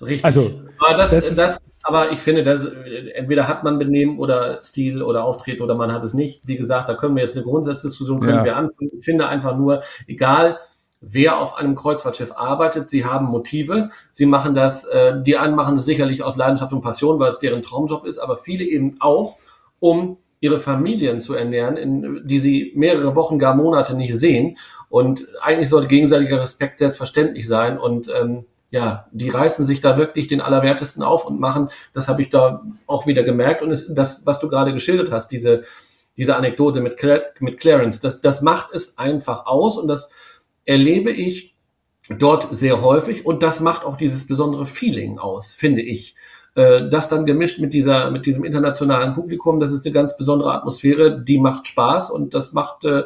Richtig. 0.00 0.24
Also, 0.24 0.50
aber, 0.78 0.98
das, 0.98 1.10
das, 1.10 1.36
das 1.36 1.64
aber 1.82 2.10
ich 2.10 2.18
finde, 2.18 2.42
das, 2.42 2.66
entweder 3.14 3.46
hat 3.46 3.62
man 3.62 3.78
Benehmen 3.78 4.18
oder 4.18 4.62
Stil 4.64 5.02
oder 5.02 5.24
Auftreten 5.24 5.62
oder 5.62 5.76
man 5.76 5.92
hat 5.92 6.04
es 6.04 6.14
nicht. 6.14 6.48
Wie 6.48 6.56
gesagt, 6.56 6.88
da 6.88 6.94
können 6.94 7.14
wir 7.14 7.22
jetzt 7.22 7.36
eine 7.36 7.44
Grundsatzdiskussion 7.44 8.20
können 8.20 8.38
ja. 8.38 8.44
wir 8.44 8.56
anfangen. 8.56 8.90
Ich 8.98 9.04
finde 9.04 9.28
einfach 9.28 9.56
nur, 9.56 9.82
egal, 10.06 10.58
wer 11.08 11.38
auf 11.38 11.56
einem 11.56 11.74
Kreuzfahrtschiff 11.74 12.32
arbeitet. 12.36 12.90
Sie 12.90 13.04
haben 13.04 13.26
Motive. 13.26 13.90
Sie 14.12 14.26
machen 14.26 14.54
das, 14.54 14.84
äh, 14.84 15.22
die 15.22 15.36
einen 15.36 15.54
machen 15.54 15.76
das 15.76 15.84
sicherlich 15.84 16.22
aus 16.22 16.36
Leidenschaft 16.36 16.72
und 16.72 16.82
Passion, 16.82 17.18
weil 17.18 17.30
es 17.30 17.38
deren 17.38 17.62
Traumjob 17.62 18.06
ist, 18.06 18.18
aber 18.18 18.36
viele 18.38 18.64
eben 18.64 18.96
auch, 19.00 19.36
um 19.80 20.18
ihre 20.40 20.58
Familien 20.58 21.20
zu 21.20 21.34
ernähren, 21.34 21.76
in, 21.76 22.20
die 22.26 22.38
sie 22.38 22.72
mehrere 22.74 23.14
Wochen, 23.16 23.38
gar 23.38 23.54
Monate 23.54 23.96
nicht 23.96 24.14
sehen. 24.18 24.58
Und 24.90 25.26
eigentlich 25.40 25.70
sollte 25.70 25.88
gegenseitiger 25.88 26.40
Respekt 26.40 26.78
selbstverständlich 26.78 27.48
sein. 27.48 27.78
Und 27.78 28.12
ähm, 28.14 28.44
ja, 28.70 29.06
die 29.12 29.30
reißen 29.30 29.64
sich 29.64 29.80
da 29.80 29.96
wirklich 29.96 30.28
den 30.28 30.40
Allerwertesten 30.40 31.02
auf 31.02 31.24
und 31.24 31.40
machen, 31.40 31.70
das 31.94 32.08
habe 32.08 32.20
ich 32.20 32.28
da 32.28 32.62
auch 32.86 33.06
wieder 33.06 33.22
gemerkt. 33.22 33.62
Und 33.62 33.70
es, 33.70 33.92
das, 33.94 34.26
was 34.26 34.38
du 34.38 34.48
gerade 34.48 34.74
geschildert 34.74 35.10
hast, 35.10 35.28
diese, 35.28 35.62
diese 36.16 36.36
Anekdote 36.36 36.80
mit, 36.80 37.02
mit 37.40 37.58
Clarence, 37.58 38.00
das, 38.00 38.20
das 38.20 38.42
macht 38.42 38.74
es 38.74 38.98
einfach 38.98 39.46
aus 39.46 39.78
und 39.78 39.88
das 39.88 40.10
erlebe 40.64 41.10
ich 41.10 41.54
dort 42.18 42.44
sehr 42.54 42.82
häufig 42.82 43.24
und 43.24 43.42
das 43.42 43.60
macht 43.60 43.84
auch 43.84 43.96
dieses 43.96 44.26
besondere 44.26 44.66
Feeling 44.66 45.18
aus, 45.18 45.54
finde 45.54 45.82
ich. 45.82 46.14
Äh, 46.54 46.88
das 46.88 47.08
dann 47.08 47.26
gemischt 47.26 47.58
mit 47.58 47.74
dieser, 47.74 48.10
mit 48.10 48.26
diesem 48.26 48.44
internationalen 48.44 49.14
Publikum, 49.14 49.58
das 49.58 49.72
ist 49.72 49.84
eine 49.84 49.92
ganz 49.92 50.16
besondere 50.16 50.52
Atmosphäre, 50.54 51.20
die 51.20 51.38
macht 51.38 51.66
Spaß 51.66 52.10
und 52.10 52.34
das 52.34 52.52
macht, 52.52 52.84
äh, 52.84 53.04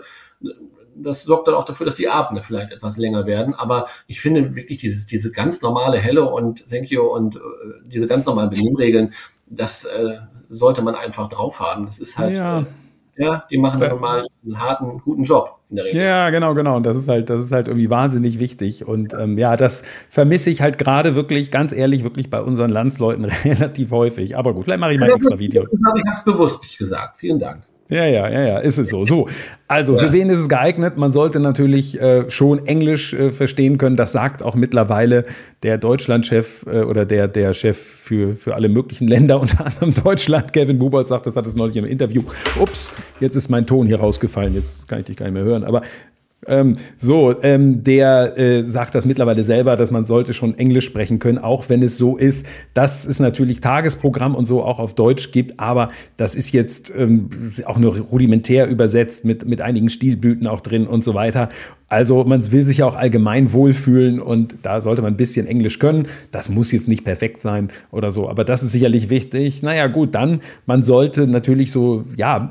das 0.95 1.23
sorgt 1.23 1.49
dann 1.49 1.55
auch 1.55 1.65
dafür, 1.65 1.87
dass 1.87 1.95
die 1.95 2.09
Abende 2.09 2.43
vielleicht 2.43 2.73
etwas 2.73 2.99
länger 2.99 3.25
werden. 3.25 3.55
Aber 3.55 3.87
ich 4.07 4.21
finde 4.21 4.55
wirklich 4.55 4.79
dieses, 4.79 5.07
diese 5.07 5.31
ganz 5.31 5.63
normale 5.63 5.99
Hello 5.99 6.27
und 6.37 6.69
Thank 6.69 6.91
you 6.91 7.03
und 7.03 7.37
äh, 7.37 7.41
diese 7.87 8.07
ganz 8.07 8.27
normalen 8.27 8.51
Benimmregeln, 8.51 9.13
das 9.51 9.89
sollte 10.51 10.83
man 10.83 10.95
einfach 10.95 11.31
drauf 11.31 11.59
haben. 11.59 11.87
Das 11.87 11.99
ist 11.99 12.19
halt, 12.19 12.37
ja. 12.37 12.67
Ja, 13.19 13.45
die 13.51 13.59
machen 13.59 13.81
ja. 13.83 13.89
normal 13.89 14.25
einen 14.45 14.59
harten, 14.61 14.99
guten 15.05 15.25
Job 15.25 15.59
in 15.71 15.77
der 15.77 15.87
Regel. 15.87 16.03
Ja, 16.03 16.31
genau, 16.31 16.55
genau. 16.55 16.77
Und 16.77 16.87
das 16.87 16.97
ist 16.97 17.09
halt, 17.09 17.29
das 17.29 17.43
ist 17.43 17.53
halt 17.53 17.69
irgendwie 17.69 17.91
wahnsinnig 17.91 18.39
wichtig. 18.39 18.87
Und 18.87 19.13
ähm, 19.15 19.37
ja, 19.37 19.57
das 19.57 19.83
vermisse 20.09 20.51
ich 20.51 20.63
halt 20.63 20.79
gerade 20.79 21.17
wirklich, 21.17 21.51
ganz 21.51 21.73
ehrlich, 21.73 22.05
wirklich 22.05 22.31
bei 22.31 22.41
unseren 22.41 22.71
Landsleuten 22.71 23.25
relativ 23.45 23.91
häufig. 23.91 24.37
Aber 24.37 24.55
gut, 24.55 24.65
vielleicht 24.65 24.81
mache 24.81 24.93
ich 24.93 24.99
mal 24.99 25.07
ein 25.07 25.13
extra 25.13 25.39
Video. 25.39 25.65
Ich 25.65 25.79
habe 25.85 26.01
es 26.13 26.25
bewusst 26.25 26.63
nicht 26.63 26.79
gesagt. 26.79 27.19
Vielen 27.19 27.39
Dank. 27.39 27.68
Ja, 27.91 28.05
ja, 28.05 28.29
ja, 28.29 28.43
ja, 28.43 28.59
ist 28.59 28.77
es 28.77 28.91
so. 28.91 29.07
So, 29.07 29.29
also 29.67 29.95
ja. 29.95 30.01
für 30.01 30.13
wen 30.13 30.29
ist 30.29 30.41
es 30.41 30.49
geeignet? 30.51 30.99
Man 30.99 31.11
sollte 31.11 31.41
natürlich 31.41 31.99
äh, 31.99 32.31
schon 32.31 32.67
Englisch 32.67 33.15
äh, 33.15 33.31
verstehen 33.31 33.79
können. 33.79 33.97
Das 33.97 34.13
sagt 34.13 34.43
auch 34.43 34.55
mittlerweile 34.55 35.25
der 35.63 35.79
Deutschlandchef 35.79 36.67
äh, 36.67 36.83
oder 36.83 37.07
der, 37.07 37.29
der 37.29 37.55
Chef 37.55 37.79
für, 37.79 38.37
für 38.37 38.55
alle 38.55 38.69
möglichen 38.69 39.09
Länder, 39.09 39.41
unter 39.41 39.65
anderem 39.65 39.95
Deutschland, 39.95 40.53
Kevin 40.53 40.79
Bubert, 40.79 41.09
sagt, 41.09 41.27
das 41.27 41.37
hat 41.37 41.47
es 41.47 41.57
neulich 41.57 41.77
im 41.79 41.87
Interview. 41.87 42.23
Ups, 42.61 42.93
jetzt 43.21 43.37
ist 43.37 43.49
mein 43.49 43.67
Ton 43.67 43.87
hier 43.87 44.01
rausgefallen, 44.01 44.53
jetzt 44.53 44.87
kann 44.87 44.99
ich 44.99 45.07
dich 45.07 45.17
gar 45.17 45.25
nicht 45.25 45.35
mehr 45.35 45.45
hören. 45.45 45.65
Aber 45.65 45.81
ähm, 46.47 46.77
so, 46.97 47.35
ähm, 47.43 47.83
der 47.83 48.39
äh, 48.39 48.65
sagt 48.65 48.95
das 48.95 49.07
mittlerweile 49.07 49.43
selber, 49.43 49.77
dass 49.77 49.91
man 49.91 50.05
sollte 50.05 50.33
schon 50.33 50.57
Englisch 50.57 50.87
sprechen 50.87 51.19
können, 51.19 51.39
auch 51.39 51.69
wenn 51.69 51.83
es 51.83 51.99
so 51.99 52.17
ist, 52.17 52.47
dass 52.75 53.05
es 53.05 53.19
natürlich 53.19 53.61
Tagesprogramm 53.61 54.35
und 54.37 54.47
so 54.47 54.63
auch 54.63 54.79
auf 54.79 54.95
Deutsch 54.95 55.33
gibt, 55.33 55.59
aber 55.59 55.91
das 56.17 56.37
ist 56.37 56.53
jetzt 56.53 56.93
ähm, 56.97 57.29
auch 57.65 57.79
nur 57.79 57.99
rudimentär 57.99 58.69
übersetzt 58.69 59.25
mit, 59.25 59.49
mit 59.49 59.61
einigen 59.61 59.91
Stilblüten 59.91 60.47
auch 60.47 60.61
drin 60.61 60.87
und 60.87 61.03
so 61.03 61.15
weiter. 61.15 61.49
Also 61.89 62.23
man 62.25 62.53
will 62.53 62.65
sich 62.65 62.79
ja 62.79 62.87
auch 62.87 62.97
allgemein 62.97 63.53
wohlfühlen 63.53 64.21
und 64.21 64.57
da 64.63 64.81
sollte 64.81 65.03
man 65.03 65.15
ein 65.15 65.17
bisschen 65.17 65.47
Englisch 65.47 65.79
können. 65.79 66.07
Das 66.31 66.49
muss 66.49 66.71
jetzt 66.71 66.89
nicht 66.89 67.05
perfekt 67.05 67.43
sein 67.43 67.71
oder 67.91 68.11
so, 68.11 68.29
aber 68.29 68.45
das 68.45 68.63
ist 68.63 68.73
sicherlich 68.73 69.11
wichtig. 69.11 69.63
Naja 69.63 69.87
gut, 69.89 70.15
dann, 70.15 70.41
man 70.67 70.83
sollte 70.83 71.27
natürlich 71.27 71.73
so, 71.73 72.05
ja, 72.17 72.51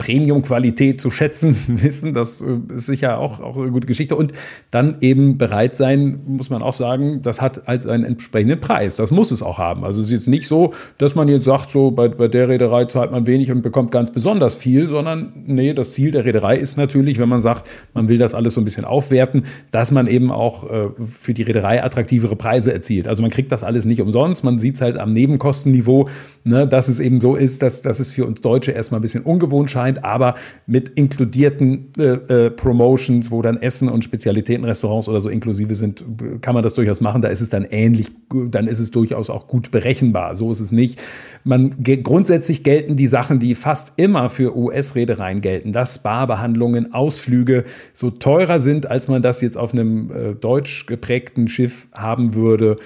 Premium-Qualität 0.00 0.98
zu 0.98 1.10
schätzen 1.10 1.56
wissen. 1.68 2.14
Das 2.14 2.40
äh, 2.40 2.58
ist 2.74 2.86
sicher 2.86 3.18
auch, 3.18 3.38
auch 3.40 3.56
eine 3.56 3.70
gute 3.70 3.86
Geschichte. 3.86 4.16
Und 4.16 4.32
dann 4.70 4.96
eben 5.00 5.36
bereit 5.36 5.76
sein, 5.76 6.20
muss 6.26 6.48
man 6.48 6.62
auch 6.62 6.72
sagen, 6.72 7.20
das 7.22 7.42
hat 7.42 7.62
halt 7.66 7.86
einen 7.86 8.04
entsprechenden 8.04 8.58
Preis. 8.60 8.96
Das 8.96 9.10
muss 9.10 9.30
es 9.30 9.42
auch 9.42 9.58
haben. 9.58 9.84
Also 9.84 10.00
es 10.00 10.06
ist 10.06 10.12
jetzt 10.12 10.28
nicht 10.28 10.48
so, 10.48 10.72
dass 10.96 11.14
man 11.14 11.28
jetzt 11.28 11.44
sagt, 11.44 11.70
so 11.70 11.90
bei, 11.90 12.08
bei 12.08 12.28
der 12.28 12.48
Reederei 12.48 12.86
zahlt 12.86 13.12
man 13.12 13.26
wenig 13.26 13.50
und 13.50 13.60
bekommt 13.60 13.90
ganz 13.90 14.10
besonders 14.10 14.56
viel, 14.56 14.88
sondern 14.88 15.32
nee, 15.46 15.74
das 15.74 15.92
Ziel 15.92 16.10
der 16.12 16.24
Reederei 16.24 16.56
ist 16.56 16.78
natürlich, 16.78 17.18
wenn 17.18 17.28
man 17.28 17.40
sagt, 17.40 17.68
man 17.92 18.08
will 18.08 18.16
das 18.16 18.32
alles 18.32 18.54
so 18.54 18.62
ein 18.62 18.64
bisschen 18.64 18.86
aufwerten, 18.86 19.44
dass 19.70 19.92
man 19.92 20.06
eben 20.06 20.32
auch 20.32 20.68
äh, 20.70 20.88
für 21.06 21.34
die 21.34 21.42
Reederei 21.42 21.84
attraktivere 21.84 22.36
Preise 22.36 22.72
erzielt. 22.72 23.06
Also 23.06 23.20
man 23.20 23.30
kriegt 23.30 23.52
das 23.52 23.62
alles 23.62 23.84
nicht 23.84 24.00
umsonst. 24.00 24.44
Man 24.44 24.58
sieht 24.58 24.76
es 24.76 24.80
halt 24.80 24.96
am 24.96 25.12
Nebenkostenniveau, 25.12 26.08
ne, 26.44 26.66
dass 26.66 26.88
es 26.88 27.00
eben 27.00 27.20
so 27.20 27.36
ist, 27.36 27.60
dass, 27.60 27.82
dass 27.82 28.00
es 28.00 28.12
für 28.12 28.24
uns 28.24 28.40
Deutsche 28.40 28.72
erstmal 28.72 29.00
ein 29.00 29.02
bisschen 29.02 29.24
ungewohnt 29.24 29.70
scheint 29.70 29.89
scheint, 29.90 30.04
aber 30.04 30.34
mit 30.66 30.90
inkludierten 30.90 31.92
äh, 31.98 32.02
äh, 32.02 32.50
Promotions, 32.50 33.30
wo 33.30 33.42
dann 33.42 33.56
Essen 33.56 33.88
und 33.88 34.04
Spezialitätenrestaurants 34.04 35.08
oder 35.08 35.20
so 35.20 35.28
inklusive 35.28 35.74
sind, 35.74 36.04
kann 36.40 36.54
man 36.54 36.62
das 36.62 36.74
durchaus 36.74 37.00
machen. 37.00 37.22
Da 37.22 37.28
ist 37.28 37.40
es 37.40 37.48
dann 37.48 37.64
ähnlich, 37.64 38.08
dann 38.50 38.66
ist 38.66 38.80
es 38.80 38.90
durchaus 38.90 39.30
auch 39.30 39.46
gut 39.46 39.70
berechenbar. 39.70 40.34
So 40.36 40.50
ist 40.50 40.60
es 40.60 40.72
nicht. 40.72 41.00
Man, 41.44 41.82
grundsätzlich 42.02 42.62
gelten 42.62 42.96
die 42.96 43.06
Sachen, 43.06 43.38
die 43.38 43.54
fast 43.54 43.94
immer 43.96 44.28
für 44.28 44.56
US-Reedereien 44.56 45.40
gelten, 45.40 45.72
dass 45.72 46.02
Barbehandlungen, 46.02 46.94
Ausflüge 46.94 47.64
so 47.92 48.10
teurer 48.10 48.60
sind, 48.60 48.90
als 48.90 49.08
man 49.08 49.22
das 49.22 49.40
jetzt 49.40 49.56
auf 49.56 49.72
einem 49.72 50.10
äh, 50.10 50.34
deutsch 50.34 50.86
geprägten 50.86 51.48
Schiff 51.48 51.88
haben 51.92 52.34
würde. 52.34 52.78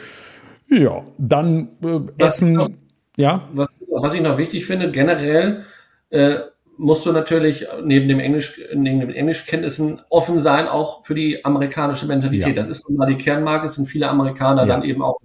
Ja, 0.68 1.04
dann 1.18 1.68
äh, 1.84 2.00
Essen. 2.24 2.54
Noch, 2.54 2.70
ja. 3.16 3.48
Was, 3.52 3.68
was, 3.90 4.14
ich 4.14 4.22
noch 4.22 4.38
wichtig 4.38 4.66
finde, 4.66 4.90
generell 4.90 5.64
äh, 6.10 6.36
musst 6.76 7.06
du 7.06 7.12
natürlich 7.12 7.66
neben 7.82 8.08
dem 8.08 8.20
Englisch, 8.20 8.60
neben 8.74 9.00
den 9.00 9.10
Englischkenntnissen 9.10 10.02
offen 10.08 10.38
sein, 10.38 10.68
auch 10.68 11.04
für 11.04 11.14
die 11.14 11.44
amerikanische 11.44 12.06
Mentalität. 12.06 12.48
Ja. 12.48 12.54
Das 12.54 12.68
ist 12.68 12.88
nun 12.88 12.98
mal 12.98 13.06
die 13.06 13.16
Kernmarke, 13.16 13.66
es 13.66 13.74
sind 13.74 13.86
viele 13.86 14.08
Amerikaner 14.08 14.62
ja. 14.62 14.68
dann 14.68 14.82
eben 14.82 15.02
auch 15.02 15.18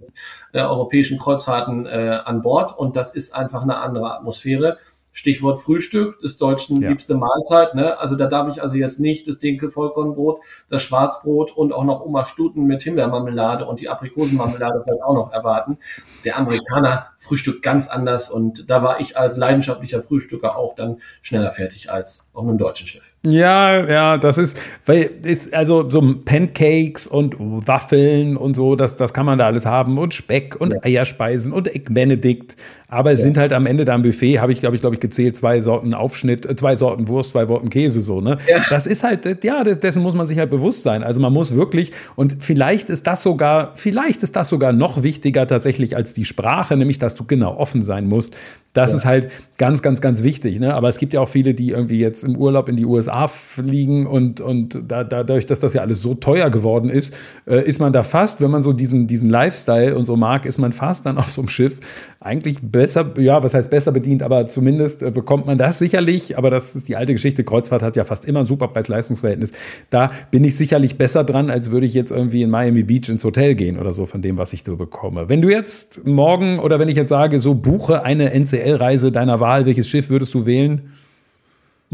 äh, 0.52 0.60
europäischen 0.60 1.18
Kreuzfahrten 1.18 1.86
äh, 1.86 2.20
an 2.24 2.42
Bord 2.42 2.76
und 2.78 2.96
das 2.96 3.14
ist 3.14 3.34
einfach 3.34 3.62
eine 3.62 3.78
andere 3.78 4.14
Atmosphäre. 4.14 4.78
Stichwort 5.12 5.58
Frühstück, 5.58 6.20
des 6.20 6.36
Deutschen 6.36 6.80
ja. 6.80 6.88
liebste 6.88 7.16
Mahlzeit. 7.16 7.74
Ne? 7.74 7.98
Also 7.98 8.14
da 8.14 8.26
darf 8.26 8.48
ich 8.48 8.62
also 8.62 8.76
jetzt 8.76 9.00
nicht 9.00 9.26
das 9.26 9.38
Dinkel-Vollkornbrot, 9.40 10.40
das 10.68 10.82
Schwarzbrot 10.82 11.56
und 11.56 11.72
auch 11.72 11.84
noch 11.84 12.04
Oma 12.04 12.24
Stuten 12.24 12.64
mit 12.64 12.82
Himbeermarmelade 12.82 13.66
und 13.66 13.80
die 13.80 13.88
Aprikosenmarmelade 13.88 14.82
vielleicht 14.84 15.02
auch 15.02 15.14
noch 15.14 15.32
erwarten. 15.32 15.78
Der 16.24 16.38
Amerikaner 16.38 17.08
frühstückt 17.18 17.62
ganz 17.62 17.88
anders 17.88 18.30
und 18.30 18.70
da 18.70 18.82
war 18.82 19.00
ich 19.00 19.16
als 19.16 19.36
leidenschaftlicher 19.36 20.02
Frühstücker 20.02 20.56
auch 20.56 20.74
dann 20.74 21.00
schneller 21.22 21.50
fertig 21.52 21.90
als 21.90 22.30
auf 22.32 22.44
einem 22.44 22.58
deutschen 22.58 22.86
Schiff. 22.86 23.10
Ja, 23.22 23.86
ja, 23.86 24.16
das 24.16 24.38
ist, 24.38 24.56
weil 24.86 25.10
ist 25.24 25.52
also 25.52 25.90
so 25.90 26.00
Pancakes 26.24 27.06
und 27.06 27.36
Waffeln 27.38 28.38
und 28.38 28.54
so, 28.54 28.76
das, 28.76 28.96
das 28.96 29.12
kann 29.12 29.26
man 29.26 29.38
da 29.38 29.44
alles 29.44 29.66
haben 29.66 29.98
und 29.98 30.14
Speck 30.14 30.58
und 30.58 30.72
ja. 30.72 30.78
Eierspeisen 30.82 31.52
und 31.52 31.68
Egg 31.68 31.92
Benedict. 31.92 32.56
Aber 32.88 33.12
es 33.12 33.20
ja. 33.20 33.24
sind 33.24 33.36
halt 33.36 33.52
am 33.52 33.66
Ende 33.66 33.84
da 33.84 33.94
im 33.94 34.02
Buffet, 34.02 34.40
habe 34.40 34.52
ich, 34.52 34.60
glaube 34.60 34.74
ich, 34.74 34.80
glaube 34.80 34.96
ich, 34.96 35.00
gezählt, 35.00 35.36
zwei 35.36 35.60
Sorten 35.60 35.92
Aufschnitt, 35.92 36.46
äh, 36.46 36.56
zwei 36.56 36.76
Sorten 36.76 37.08
Wurst, 37.08 37.30
zwei 37.30 37.46
Sorten 37.46 37.68
Käse, 37.68 38.00
so, 38.00 38.22
ne? 38.22 38.38
Ja. 38.48 38.62
Das 38.70 38.86
ist 38.86 39.04
halt, 39.04 39.44
ja, 39.44 39.62
dessen 39.64 40.02
muss 40.02 40.14
man 40.14 40.26
sich 40.26 40.38
halt 40.38 40.50
bewusst 40.50 40.82
sein. 40.82 41.04
Also 41.04 41.20
man 41.20 41.32
muss 41.32 41.54
wirklich, 41.54 41.92
und 42.16 42.42
vielleicht 42.42 42.88
ist 42.88 43.06
das 43.06 43.22
sogar, 43.22 43.72
vielleicht 43.76 44.22
ist 44.22 44.34
das 44.34 44.48
sogar 44.48 44.72
noch 44.72 45.02
wichtiger 45.02 45.46
tatsächlich 45.46 45.94
als 45.94 46.09
die 46.14 46.24
Sprache, 46.24 46.76
nämlich, 46.76 46.98
dass 46.98 47.14
du 47.14 47.24
genau 47.24 47.56
offen 47.56 47.82
sein 47.82 48.06
musst. 48.06 48.36
Das 48.72 48.92
ja. 48.92 48.98
ist 48.98 49.04
halt 49.04 49.30
ganz, 49.58 49.82
ganz, 49.82 50.00
ganz 50.00 50.22
wichtig, 50.22 50.60
ne? 50.60 50.74
Aber 50.74 50.88
es 50.88 50.98
gibt 50.98 51.12
ja 51.12 51.20
auch 51.20 51.28
viele, 51.28 51.54
die 51.54 51.70
irgendwie 51.70 51.98
jetzt 51.98 52.22
im 52.22 52.36
Urlaub 52.36 52.68
in 52.68 52.76
die 52.76 52.86
USA 52.86 53.26
fliegen 53.26 54.06
und, 54.06 54.40
und 54.40 54.78
da, 54.86 55.04
dadurch, 55.04 55.46
dass 55.46 55.60
das 55.60 55.74
ja 55.74 55.82
alles 55.82 56.00
so 56.00 56.14
teuer 56.14 56.50
geworden 56.50 56.88
ist, 56.88 57.14
äh, 57.46 57.62
ist 57.66 57.80
man 57.80 57.92
da 57.92 58.02
fast, 58.02 58.40
wenn 58.40 58.50
man 58.50 58.62
so 58.62 58.72
diesen, 58.72 59.06
diesen 59.06 59.28
Lifestyle 59.28 59.96
und 59.96 60.04
so 60.04 60.16
mag, 60.16 60.46
ist 60.46 60.58
man 60.58 60.72
fast 60.72 61.04
dann 61.04 61.18
auf 61.18 61.30
so 61.30 61.42
einem 61.42 61.48
Schiff 61.48 61.80
eigentlich 62.20 62.58
besser, 62.62 63.14
ja, 63.18 63.42
was 63.42 63.54
heißt 63.54 63.70
besser 63.70 63.92
bedient, 63.92 64.22
aber 64.22 64.46
zumindest 64.48 65.02
äh, 65.02 65.10
bekommt 65.10 65.46
man 65.46 65.58
das 65.58 65.78
sicherlich, 65.78 66.38
aber 66.38 66.50
das 66.50 66.76
ist 66.76 66.88
die 66.88 66.96
alte 66.96 67.12
Geschichte, 67.12 67.42
Kreuzfahrt 67.44 67.82
hat 67.82 67.96
ja 67.96 68.04
fast 68.04 68.24
immer 68.26 68.40
ein 68.40 68.44
super 68.44 68.68
Preis-Leistungs-Verhältnis. 68.68 69.52
Da 69.90 70.12
bin 70.30 70.44
ich 70.44 70.56
sicherlich 70.56 70.96
besser 70.96 71.24
dran, 71.24 71.50
als 71.50 71.70
würde 71.70 71.86
ich 71.86 71.94
jetzt 71.94 72.12
irgendwie 72.12 72.42
in 72.42 72.50
Miami 72.50 72.84
Beach 72.84 73.08
ins 73.08 73.24
Hotel 73.24 73.54
gehen 73.56 73.78
oder 73.78 73.90
so 73.90 74.06
von 74.06 74.22
dem, 74.22 74.36
was 74.36 74.52
ich 74.52 74.62
da 74.62 74.74
bekomme. 74.74 75.28
Wenn 75.28 75.42
du 75.42 75.50
jetzt 75.50 76.06
morgen 76.06 76.60
oder 76.60 76.78
wenn 76.78 76.88
ich 76.88 76.96
jetzt 76.96 77.08
sage, 77.08 77.38
so 77.38 77.54
buche 77.54 78.04
eine 78.04 78.30
NCL-Reise 78.60 79.12
deiner 79.12 79.40
Wahl, 79.40 79.66
welches 79.66 79.88
Schiff 79.88 80.08
würdest 80.10 80.34
du 80.34 80.46
wählen? 80.46 80.92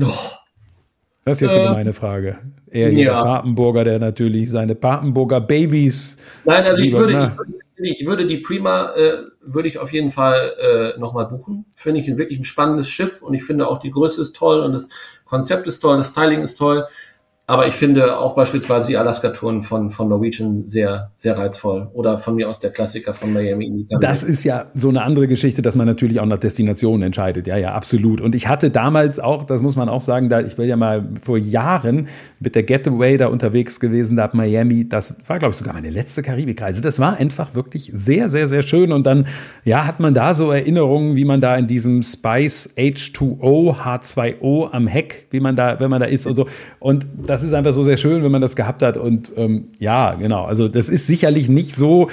Oh. 0.01 0.13
Das 1.25 1.43
ist 1.43 1.49
jetzt 1.49 1.57
äh, 1.57 1.71
meine 1.71 1.93
Frage. 1.93 2.39
Er 2.71 2.91
hier 2.91 3.07
ja. 3.07 3.15
der 3.17 3.23
Papenburger, 3.23 3.85
der 3.85 3.99
natürlich 3.99 4.51
seine 4.51 4.75
Papenburger 4.75 5.41
Babys. 5.41 6.17
Nein, 6.45 6.65
also 6.65 6.83
ich 6.83 6.93
würde, 6.93 7.13
ne? 7.13 7.33
ich 7.33 7.39
würde, 7.39 7.89
ich 7.89 8.07
würde, 8.07 8.27
die 8.27 8.37
Prima 8.39 8.95
äh, 8.95 9.23
würde 9.41 9.69
ich 9.69 9.79
auf 9.79 9.93
jeden 9.93 10.13
Fall 10.13 10.95
äh, 10.97 11.01
nochmal 11.01 11.27
buchen. 11.27 11.65
Finde 11.75 12.01
ich 12.01 12.07
wirklich 12.07 12.39
ein 12.39 12.45
spannendes 12.45 12.89
Schiff 12.89 13.23
und 13.23 13.35
ich 13.35 13.43
finde 13.43 13.67
auch 13.67 13.79
die 13.79 13.91
Größe 13.91 14.23
ist 14.23 14.37
toll 14.37 14.61
und 14.61 14.73
das 14.73 14.89
Konzept 15.25 15.67
ist 15.67 15.81
toll, 15.81 15.97
das 15.97 16.11
Styling 16.11 16.43
ist 16.43 16.57
toll. 16.57 16.87
Aber 17.49 17.69
ich 17.69 17.75
finde 17.75 18.19
auch 18.19 18.35
beispielsweise 18.35 18.89
die 18.89 18.97
Alaska-Touren 18.97 19.63
von, 19.63 19.91
von 19.91 20.09
Norwegian 20.09 20.67
sehr, 20.67 21.13
sehr 21.17 21.39
reizvoll. 21.39 21.89
Oder 21.93 22.19
von 22.19 22.35
mir 22.35 22.49
aus 22.49 22.59
der 22.59 22.71
Klassiker 22.71 23.15
von 23.15 23.33
Miami. 23.33 23.87
Das 24.01 24.25
ist 24.25 24.43
ja 24.43 24.67
so 24.75 24.89
eine 24.89 25.03
andere 25.03 25.29
Geschichte, 25.29 25.63
dass 25.63 25.77
man 25.77 25.87
natürlich 25.87 26.19
auch 26.19 26.27
nach 26.27 26.39
Destinationen 26.39 27.03
entscheidet. 27.03 27.47
Ja, 27.47 27.57
ja, 27.57 27.73
absolut. 27.73 28.21
Und 28.21 28.35
ich 28.35 28.49
hatte 28.49 28.71
damals 28.71 29.21
auch, 29.21 29.45
das 29.45 29.63
muss 29.63 29.77
man 29.77 29.89
auch 29.89 30.01
sagen, 30.01 30.29
da 30.29 30.41
ich 30.41 30.59
war 30.59 30.65
ja 30.65 30.75
mal 30.75 31.09
vor 31.23 31.39
Jahren 31.39 32.09
mit 32.41 32.57
der 32.57 32.65
Getaway 32.65 33.17
da 33.17 33.29
unterwegs 33.29 33.79
gewesen, 33.79 34.17
da 34.17 34.25
ab 34.25 34.35
Miami. 34.35 34.89
Das 34.89 35.15
war, 35.29 35.39
glaube 35.39 35.53
ich, 35.53 35.59
sogar 35.59 35.73
meine 35.73 35.91
letzte 35.91 36.23
Karibikreise. 36.23 36.83
Das 36.83 36.99
war 36.99 37.17
einfach 37.17 37.55
wirklich 37.55 37.93
sehr, 37.95 38.29
sehr, 38.29 38.49
sehr 38.49 38.63
schön. 38.63 38.91
Und 38.91 39.07
dann, 39.07 39.29
ja, 39.65 39.87
hat 39.87 40.01
man 40.01 40.15
da 40.15 40.35
so 40.35 40.51
Erinnerungen, 40.51 41.15
wie 41.15 41.25
man 41.25 41.41
da 41.41 41.57
in 41.57 41.69
diesem 41.69 42.03
Spice 42.03 42.75
H2O, 42.77 43.77
H2O 43.85 44.73
am 44.73 44.89
Heck, 44.89 45.29
wie 45.31 45.39
man 45.39 45.55
da, 45.55 45.79
wenn 45.79 45.91
man 45.91 46.01
da 46.01 46.07
ist 46.07 46.27
und 46.27 46.35
so. 46.35 46.49
Und 46.81 47.07
das 47.17 47.36
das 47.37 47.43
ist 47.43 47.53
einfach 47.53 47.73
so 47.73 47.83
sehr 47.83 47.99
schön, 47.99 48.25
wenn 48.25 48.33
man 48.33 48.41
das 48.41 48.57
gehabt 48.57 48.83
hat. 48.83 48.97
Und 48.97 49.31
ähm, 49.37 49.69
ja, 49.79 50.15
genau. 50.15 50.47
Also 50.47 50.69
das 50.69 50.89
ist 50.89 51.07
sicherlich 51.07 51.51
nicht 51.51 51.75
so. 51.77 52.09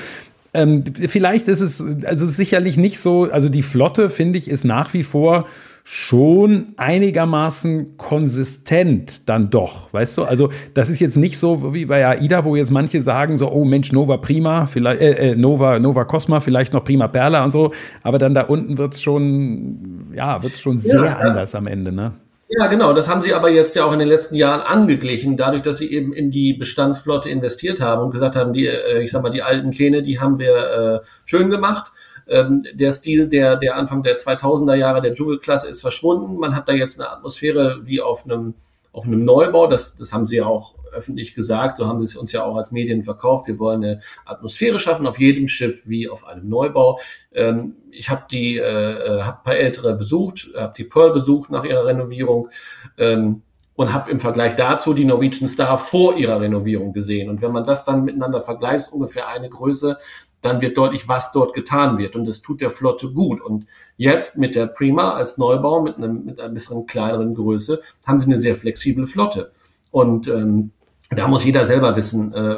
Ähm, 0.54 0.84
vielleicht 1.08 1.48
ist 1.48 1.62
es 1.62 1.82
also 2.06 2.26
sicherlich 2.26 2.76
nicht 2.76 3.00
so. 3.00 3.30
Also 3.32 3.48
die 3.48 3.62
Flotte 3.62 4.10
finde 4.10 4.38
ich 4.38 4.50
ist 4.50 4.66
nach 4.66 4.94
wie 4.94 5.04
vor 5.04 5.46
schon 5.86 6.74
einigermaßen 6.76 7.96
konsistent 7.96 9.30
dann 9.30 9.50
doch, 9.50 9.94
weißt 9.94 10.18
du? 10.18 10.24
Also 10.24 10.50
das 10.74 10.90
ist 10.90 11.00
jetzt 11.00 11.16
nicht 11.16 11.38
so 11.38 11.74
wie 11.74 11.86
bei 11.86 12.06
AIDA, 12.06 12.44
wo 12.44 12.58
jetzt 12.58 12.72
manche 12.72 13.00
sagen 13.00 13.38
so, 13.38 13.50
oh 13.50 13.64
Mensch, 13.64 13.94
Nova 13.94 14.18
Prima, 14.18 14.66
vielleicht 14.66 15.00
äh, 15.00 15.32
äh, 15.32 15.36
Nova 15.38 15.80
Nova 15.80 16.04
Cosma, 16.04 16.42
vielleicht 16.42 16.74
noch 16.74 16.84
Prima 16.84 17.08
Perla 17.08 17.46
und 17.46 17.52
so, 17.52 17.72
aber 18.02 18.18
dann 18.18 18.34
da 18.34 18.42
unten 18.42 18.78
wird 18.78 18.94
es 18.94 19.02
schon, 19.02 20.12
ja, 20.14 20.44
wird 20.44 20.54
es 20.54 20.62
schon 20.62 20.80
sehr 20.80 21.06
ja, 21.06 21.18
anders 21.18 21.56
am 21.56 21.68
Ende, 21.68 21.94
ne? 21.94 22.12
Ja, 22.56 22.68
genau. 22.68 22.94
Das 22.94 23.10
haben 23.10 23.22
sie 23.24 23.34
aber 23.34 23.50
jetzt 23.50 23.76
ja 23.76 23.84
auch 23.84 23.94
in 23.94 24.00
den 24.00 24.08
letzten 24.08 24.36
Jahren 24.36 24.62
angeglichen, 24.62 25.38
dadurch, 25.38 25.64
dass 25.64 25.80
sie 25.80 25.92
eben 25.92 26.14
in 26.14 26.30
die 26.30 26.54
Bestandsflotte 26.54 27.30
investiert 27.30 27.82
haben 27.82 28.04
und 28.04 28.12
gesagt 28.12 28.36
haben, 28.36 28.54
die, 28.54 28.68
äh, 28.68 29.02
ich 29.02 29.12
sag 29.12 29.24
mal, 29.24 29.32
die 29.32 29.42
alten 29.42 29.72
Kähne, 29.72 30.04
die 30.04 30.20
haben 30.20 30.38
wir 30.38 31.02
äh, 31.04 31.08
schön 31.26 31.50
gemacht. 31.50 31.92
Ähm, 32.28 32.64
der 32.74 32.92
Stil 32.92 33.28
der, 33.28 33.56
der 33.56 33.76
Anfang 33.76 34.04
der 34.04 34.18
2000er 34.18 34.76
Jahre 34.76 35.02
der 35.02 35.14
Jewel-Klasse 35.14 35.68
ist 35.68 35.82
verschwunden. 35.82 36.38
Man 36.38 36.56
hat 36.56 36.70
da 36.70 36.74
jetzt 36.74 37.00
eine 37.00 37.10
Atmosphäre 37.10 37.82
wie 37.86 38.02
auf 38.02 38.26
einem, 38.26 38.54
auf 38.92 39.06
einem 39.06 39.26
Neubau. 39.26 39.68
Das, 39.68 39.96
das 39.96 40.14
haben 40.14 40.26
sie 40.26 40.38
ja 40.38 40.46
auch 40.46 40.76
öffentlich 40.94 41.36
gesagt, 41.36 41.78
so 41.78 41.88
haben 41.88 42.00
sie 42.00 42.06
es 42.06 42.16
uns 42.16 42.32
ja 42.32 42.44
auch 42.44 42.56
als 42.56 42.72
Medien 42.72 43.04
verkauft. 43.04 43.48
Wir 43.48 43.60
wollen 43.60 43.84
eine 43.84 44.00
Atmosphäre 44.26 44.80
schaffen 44.80 45.08
auf 45.08 45.20
jedem 45.20 45.48
Schiff 45.48 45.84
wie 45.86 46.10
auf 46.10 46.26
einem 46.26 46.48
Neubau. 46.48 47.00
Ähm, 47.34 47.76
ich 47.92 48.10
habe 48.10 48.24
die, 48.30 48.58
äh, 48.58 48.62
äh 48.62 49.22
hab 49.24 49.40
ein 49.40 49.44
paar 49.44 49.56
ältere 49.56 49.96
besucht, 49.96 50.50
habe 50.56 50.74
die 50.78 50.84
Pearl 50.84 51.14
besucht 51.14 51.52
nach 51.52 51.64
ihrer 51.64 51.86
Renovierung. 51.86 52.50
Ähm, 52.98 53.42
und 53.76 53.92
habe 53.92 54.12
im 54.12 54.20
Vergleich 54.20 54.56
dazu 54.56 54.94
die 54.94 55.06
Norwegian 55.06 55.50
Star 55.50 55.80
vor 55.80 56.16
ihrer 56.16 56.40
Renovierung 56.40 56.94
gesehen. 56.94 57.30
Und 57.30 57.42
wenn 57.42 57.52
man 57.52 57.64
das 57.64 57.86
dann 57.86 58.04
miteinander 58.04 58.42
vergleicht, 58.42 58.92
ungefähr 58.94 59.28
eine 59.28 59.50
Größe, 59.50 59.98
dann 60.42 60.62
wird 60.62 60.78
deutlich, 60.78 61.08
was 61.08 61.32
dort 61.32 61.54
getan 61.54 61.98
wird. 61.98 62.16
Und 62.16 62.26
das 62.26 62.42
tut 62.42 62.62
der 62.62 62.70
Flotte 62.70 63.12
gut. 63.12 63.42
Und 63.42 63.66
jetzt 63.96 64.38
mit 64.38 64.56
der 64.56 64.68
Prima 64.68 65.14
als 65.14 65.38
Neubau, 65.38 65.82
mit, 65.82 65.98
einem, 65.98 66.26
mit 66.26 66.40
einer 66.40 66.54
besseren, 66.54 66.86
kleineren 66.86 67.34
Größe, 67.34 67.82
haben 68.06 68.20
sie 68.20 68.28
eine 68.28 68.38
sehr 68.38 68.56
flexible 68.56 69.08
Flotte. 69.08 69.54
Und 69.90 70.28
ähm, 70.28 70.72
da 71.18 71.28
muss 71.28 71.44
jeder 71.44 71.66
selber 71.66 71.96
wissen, 71.96 72.34
äh, 72.34 72.58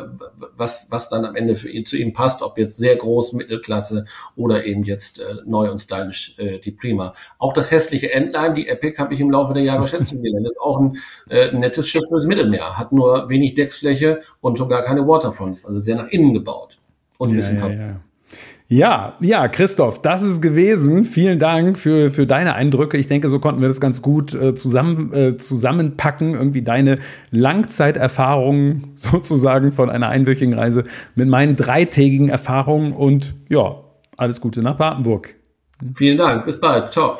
was, 0.56 0.88
was 0.89 1.10
dann 1.10 1.26
am 1.26 1.36
Ende 1.36 1.56
für 1.56 1.70
ihn, 1.70 1.86
zu 1.86 1.97
ihm 1.97 2.14
passt, 2.14 2.41
ob 2.41 2.58
jetzt 2.58 2.78
sehr 2.78 2.95
groß, 2.95 3.34
Mittelklasse 3.34 4.06
oder 4.36 4.66
eben 4.66 4.84
jetzt 4.84 5.20
äh, 5.20 5.36
neu 5.45 5.72
und 5.72 5.80
stylisch 5.80 6.38
äh, 6.38 6.60
die 6.60 6.72
Prima. 6.72 7.14
Auch 7.39 7.53
das 7.53 7.72
hässliche 7.72 8.12
Endline, 8.12 8.53
die 8.53 8.68
Epic, 8.68 8.97
habe 8.97 9.14
ich 9.14 9.20
im 9.20 9.32
Laufe 9.32 9.53
der 9.53 9.64
Jahre 9.64 9.88
schätzen 9.88 10.22
gelernt. 10.22 10.47
Ist 10.47 10.60
auch 10.60 10.80
ein 10.80 10.97
äh, 11.30 11.51
nettes 11.51 11.88
Schiff 11.88 12.03
fürs 12.08 12.26
Mittelmeer, 12.26 12.78
hat 12.78 12.91
nur 12.91 13.30
wenig 13.30 13.56
Decksfläche 13.56 14.20
und 14.41 14.58
schon 14.58 14.70
gar 14.70 14.84
keine 14.84 15.08
Waterfronts, 15.08 15.66
also 15.66 15.80
sehr 15.80 15.95
nach 15.95 16.08
innen 16.10 16.34
gebaut 16.34 16.80
und 17.18 17.30
ein 17.30 17.36
bisschen 17.36 17.60
ja, 17.60 17.70
ja. 17.70 18.01
Ja, 18.68 19.16
ja, 19.20 19.47
Christoph, 19.47 20.01
das 20.01 20.24
ist 20.24 20.41
gewesen. 20.41 21.05
Vielen 21.05 21.38
Dank 21.38 21.78
für, 21.78 22.09
für 22.09 22.26
deine 22.26 22.55
Eindrücke. 22.55 22.97
Ich 22.97 23.07
denke, 23.07 23.30
so 23.30 23.39
konnten 23.39 23.61
wir 23.61 23.68
das 23.68 23.80
ganz 23.80 24.01
gut 24.01 24.34
äh, 24.34 24.55
zusammen, 24.55 25.13
äh, 25.13 25.38
zusammenpacken. 25.38 26.34
Irgendwie 26.34 26.63
deine 26.63 26.97
Langzeiterfahrungen 27.30 28.91
sozusagen 28.95 29.72
von 29.72 29.91
einer 29.91 30.09
einwöchigen 30.09 30.55
Reise 30.55 30.86
mit 31.13 31.28
meinen 31.28 31.55
dreitägigen 31.55 32.30
Erfahrungen 32.30 32.93
und 32.93 33.36
ja, 33.49 33.84
alles 34.18 34.41
Gute 34.41 34.61
nach 34.63 34.78
Papenburg. 34.78 35.36
Vielen 35.95 36.18
Dank. 36.18 36.45
Bis 36.45 36.59
bald. 36.59 36.91
Ciao. 36.91 37.20